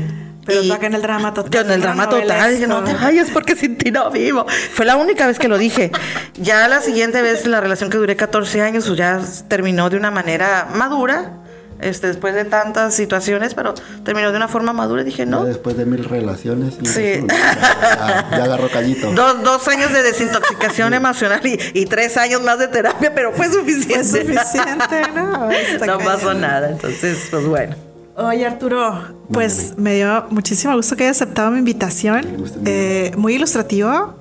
Pero 0.45 0.61
y- 0.63 0.67
tú 0.67 0.73
acá 0.73 0.87
en 0.87 0.93
el 0.95 1.01
drama 1.01 1.33
total, 1.33 1.51
Yo 1.51 1.61
en 1.61 1.71
el 1.71 1.81
drama 1.81 2.09
total, 2.09 2.51
dije, 2.53 2.67
no 2.67 2.83
te 2.83 2.93
vayas 2.93 3.29
porque 3.31 3.55
sin 3.55 3.77
ti 3.77 3.91
no 3.91 4.09
vivo. 4.11 4.45
Fue 4.73 4.85
la 4.85 4.95
única 4.97 5.25
vez 5.27 5.39
que 5.39 5.47
lo 5.47 5.57
dije. 5.57 5.91
Ya 6.35 6.67
la 6.67 6.81
siguiente 6.81 7.21
vez, 7.21 7.45
la 7.47 7.61
relación 7.61 7.89
que 7.89 7.97
duré 7.97 8.15
14 8.15 8.61
años, 8.61 8.85
pues 8.85 8.97
ya 8.97 9.19
terminó 9.47 9.89
de 9.89 9.97
una 9.97 10.11
manera 10.11 10.67
madura. 10.73 11.39
Este, 11.81 12.07
después 12.07 12.33
de 12.33 12.45
tantas 12.45 12.93
situaciones, 12.93 13.55
pero 13.55 13.73
terminó 14.05 14.31
de 14.31 14.37
una 14.37 14.47
forma 14.47 14.71
madura 14.71 15.01
y 15.01 15.05
dije, 15.05 15.23
Ya 15.23 15.25
no, 15.25 15.43
después 15.43 15.75
de 15.75 15.85
mil 15.85 16.05
relaciones. 16.05 16.75
y 16.81 16.85
Sí. 16.85 17.25
ya, 17.27 18.27
ya- 18.31 18.43
agarró 18.43 18.69
callito. 18.69 19.11
Dos, 19.15 19.43
dos 19.43 19.67
años 19.67 19.91
de 19.91 20.01
desintoxicación 20.01 20.93
emocional 20.93 21.41
y, 21.45 21.59
y 21.73 21.85
tres 21.85 22.15
años 22.15 22.41
más 22.41 22.57
de 22.59 22.69
terapia, 22.69 23.13
pero 23.13 23.33
fue 23.33 23.49
suficiente. 23.51 23.99
Es 23.99 24.11
suficiente, 24.11 25.01
¿no? 25.13 25.49
No 25.85 25.97
pasó 25.97 26.33
nada, 26.33 26.69
entonces, 26.69 27.27
pues 27.29 27.45
bueno. 27.47 27.75
Oye 28.15 28.45
Arturo, 28.45 29.01
pues 29.31 29.73
me 29.77 29.95
dio 29.95 30.25
muchísimo 30.29 30.75
gusto 30.75 30.95
que 30.95 31.05
hayas 31.05 31.21
aceptado 31.21 31.49
mi 31.49 31.59
invitación. 31.59 32.45
Eh, 32.63 33.11
muy 33.17 33.35
ilustrativo. 33.35 34.15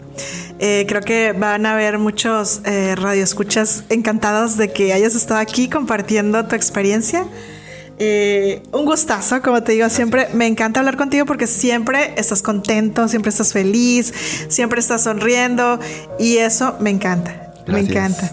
Eh, 0.59 0.87
creo 0.89 1.03
que 1.03 1.33
van 1.33 1.67
a 1.67 1.73
haber 1.73 1.99
muchos 1.99 2.63
eh, 2.65 2.95
radioescuchas 2.95 3.85
encantados 3.91 4.57
de 4.57 4.73
que 4.73 4.93
hayas 4.93 5.15
estado 5.15 5.41
aquí 5.41 5.69
compartiendo 5.69 6.47
tu 6.47 6.55
experiencia. 6.55 7.27
Eh, 7.99 8.63
un 8.73 8.87
gustazo, 8.87 9.43
como 9.43 9.63
te 9.63 9.73
digo, 9.73 9.89
siempre 9.91 10.29
me 10.33 10.47
encanta 10.47 10.81
hablar 10.81 10.97
contigo 10.97 11.27
porque 11.27 11.47
siempre 11.47 12.15
estás 12.17 12.43
contento, 12.43 13.09
siempre 13.09 13.29
estás 13.29 13.53
feliz, 13.53 14.15
siempre 14.49 14.81
estás 14.81 15.03
sonriendo 15.03 15.79
y 16.19 16.39
eso 16.39 16.77
me 16.81 16.91
encanta, 16.91 17.53
me 17.67 17.81
encanta. 17.81 18.33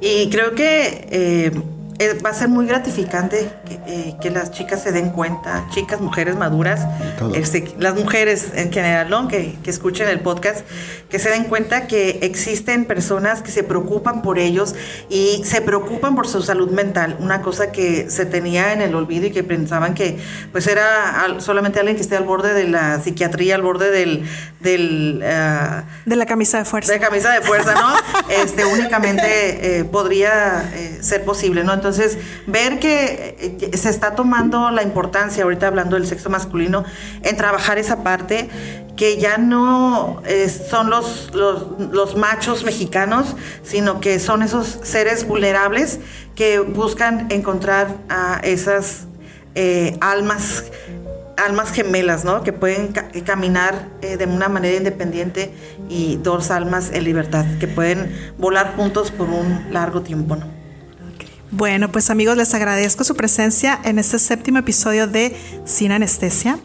Y 0.00 0.28
creo 0.28 0.54
que 0.54 1.52
eh, 1.98 2.18
va 2.24 2.30
a 2.30 2.34
ser 2.34 2.48
muy 2.48 2.66
gratificante 2.66 3.48
que, 3.66 3.74
eh, 3.86 4.16
que 4.20 4.30
las 4.30 4.50
chicas 4.50 4.82
se 4.82 4.92
den 4.92 5.10
cuenta, 5.10 5.66
chicas, 5.70 6.00
mujeres 6.00 6.36
maduras, 6.36 6.86
este, 7.34 7.74
las 7.78 7.94
mujeres 7.94 8.48
en 8.54 8.72
general, 8.72 9.08
¿no? 9.10 9.28
que, 9.28 9.56
que 9.62 9.70
escuchen 9.70 10.08
el 10.08 10.20
podcast, 10.20 10.60
que 11.08 11.18
se 11.18 11.30
den 11.30 11.44
cuenta 11.44 11.86
que 11.86 12.18
existen 12.22 12.84
personas 12.84 13.40
que 13.42 13.50
se 13.50 13.62
preocupan 13.62 14.22
por 14.22 14.38
ellos 14.38 14.74
y 15.08 15.42
se 15.44 15.60
preocupan 15.62 16.14
por 16.16 16.26
su 16.26 16.42
salud 16.42 16.70
mental, 16.70 17.16
una 17.20 17.40
cosa 17.42 17.72
que 17.72 18.10
se 18.10 18.26
tenía 18.26 18.72
en 18.72 18.82
el 18.82 18.94
olvido 18.94 19.26
y 19.26 19.30
que 19.30 19.42
pensaban 19.44 19.94
que 19.94 20.18
pues 20.52 20.66
era 20.66 21.22
al- 21.22 21.40
solamente 21.40 21.78
alguien 21.78 21.96
que 21.96 22.02
esté 22.02 22.16
al 22.16 22.24
borde 22.24 22.52
de 22.54 22.64
la 22.68 23.00
psiquiatría, 23.00 23.54
al 23.54 23.62
borde 23.62 23.90
del... 23.90 24.24
del 24.60 25.22
ah, 25.24 25.84
De 26.04 26.16
la 26.16 26.26
camisa 26.26 26.58
de 26.58 26.64
fuerza. 26.64 26.92
de 26.92 26.98
camisa 27.00 27.30
de 27.32 27.40
fuerza, 27.40 27.74
¿no? 27.74 27.94
Este, 28.42 28.64
únicamente 28.64 29.78
eh, 29.78 29.84
podría 29.84 30.68
eh, 30.74 30.98
ser 31.00 31.24
posible, 31.24 31.62
¿no? 31.64 31.72
Entonces, 31.72 31.85
ver 32.46 32.78
que 32.78 33.36
eh, 33.72 33.76
se 33.76 33.90
está 33.90 34.14
tomando 34.14 34.70
la 34.70 34.82
importancia, 34.82 35.44
ahorita 35.44 35.66
hablando 35.66 35.96
del 35.96 36.06
sexo 36.06 36.30
masculino, 36.30 36.84
en 37.22 37.36
trabajar 37.36 37.78
esa 37.78 38.02
parte, 38.02 38.48
que 38.96 39.18
ya 39.18 39.36
no 39.36 40.22
eh, 40.24 40.48
son 40.48 40.88
los, 40.90 41.30
los, 41.34 42.16
machos 42.16 42.64
mexicanos, 42.64 43.36
sino 43.62 44.00
que 44.00 44.18
son 44.18 44.42
esos 44.42 44.78
seres 44.82 45.26
vulnerables 45.26 46.00
que 46.34 46.60
buscan 46.60 47.26
encontrar 47.30 47.88
a 48.08 48.40
esas 48.42 49.06
eh, 49.54 49.96
almas 50.00 50.64
almas 51.36 51.70
gemelas, 51.70 52.24
¿no? 52.24 52.42
Que 52.42 52.54
pueden 52.54 52.92
ca- 52.92 53.08
caminar 53.26 53.88
de 54.00 54.24
una 54.24 54.48
manera 54.48 54.78
independiente 54.78 55.52
y 55.90 56.16
dos 56.16 56.50
almas 56.50 56.90
en 56.94 57.04
libertad, 57.04 57.44
que 57.60 57.68
pueden 57.68 58.32
volar 58.38 58.74
juntos 58.74 59.10
por 59.10 59.28
un 59.28 59.66
largo 59.70 60.00
tiempo, 60.00 60.36
¿no? 60.36 60.55
Bueno, 61.50 61.92
pues 61.92 62.10
amigos, 62.10 62.36
les 62.36 62.52
agradezco 62.54 63.04
su 63.04 63.14
presencia 63.14 63.78
en 63.84 63.98
este 63.98 64.18
séptimo 64.18 64.58
episodio 64.58 65.06
de 65.06 65.36
Sin 65.64 65.92
Anestesia 65.92 66.58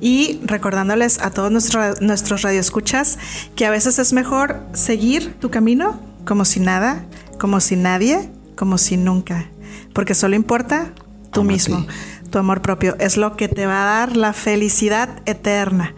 y 0.00 0.40
recordándoles 0.44 1.20
a 1.20 1.30
todos 1.30 1.50
nuestros, 1.50 2.00
nuestros 2.00 2.42
radioescuchas 2.42 3.18
que 3.54 3.66
a 3.66 3.70
veces 3.70 3.98
es 3.98 4.12
mejor 4.12 4.60
seguir 4.72 5.34
tu 5.34 5.50
camino 5.50 6.00
como 6.24 6.44
si 6.44 6.60
nada, 6.60 7.06
como 7.38 7.60
si 7.60 7.76
nadie, 7.76 8.28
como 8.56 8.78
si 8.78 8.96
nunca, 8.96 9.48
porque 9.92 10.14
solo 10.14 10.34
importa 10.34 10.92
tú 11.32 11.44
mismo. 11.44 11.86
Tu 12.30 12.38
amor 12.38 12.60
propio 12.60 12.96
es 12.98 13.16
lo 13.16 13.36
que 13.36 13.48
te 13.48 13.66
va 13.66 13.82
a 13.82 14.00
dar 14.00 14.16
la 14.16 14.32
felicidad 14.32 15.22
eterna. 15.26 15.94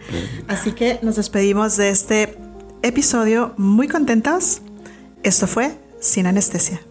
Así 0.47 0.73
que 0.73 0.99
nos 1.01 1.15
despedimos 1.15 1.75
de 1.75 1.89
este 1.89 2.37
episodio 2.83 3.53
muy 3.57 3.87
contentos. 3.87 4.61
Esto 5.23 5.47
fue 5.47 5.75
Sin 5.99 6.27
Anestesia. 6.27 6.81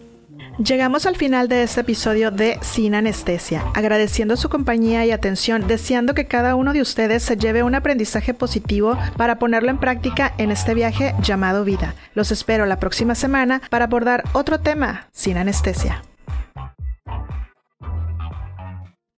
Llegamos 0.63 1.05
al 1.05 1.15
final 1.15 1.47
de 1.47 1.63
este 1.63 1.79
episodio 1.79 2.31
de 2.31 2.59
Sin 2.61 2.93
Anestesia, 2.93 3.63
agradeciendo 3.75 4.35
su 4.35 4.49
compañía 4.49 5.05
y 5.05 5.11
atención, 5.11 5.65
deseando 5.67 6.13
que 6.13 6.27
cada 6.27 6.55
uno 6.55 6.73
de 6.73 6.81
ustedes 6.81 7.23
se 7.23 7.37
lleve 7.37 7.63
un 7.63 7.75
aprendizaje 7.75 8.33
positivo 8.33 8.97
para 9.15 9.39
ponerlo 9.39 9.69
en 9.69 9.77
práctica 9.77 10.33
en 10.37 10.51
este 10.51 10.73
viaje 10.73 11.15
llamado 11.21 11.63
vida. 11.63 11.95
Los 12.13 12.33
espero 12.33 12.65
la 12.65 12.77
próxima 12.77 13.15
semana 13.15 13.61
para 13.69 13.85
abordar 13.85 14.25
otro 14.33 14.59
tema 14.59 15.07
sin 15.13 15.37
anestesia. 15.37 16.03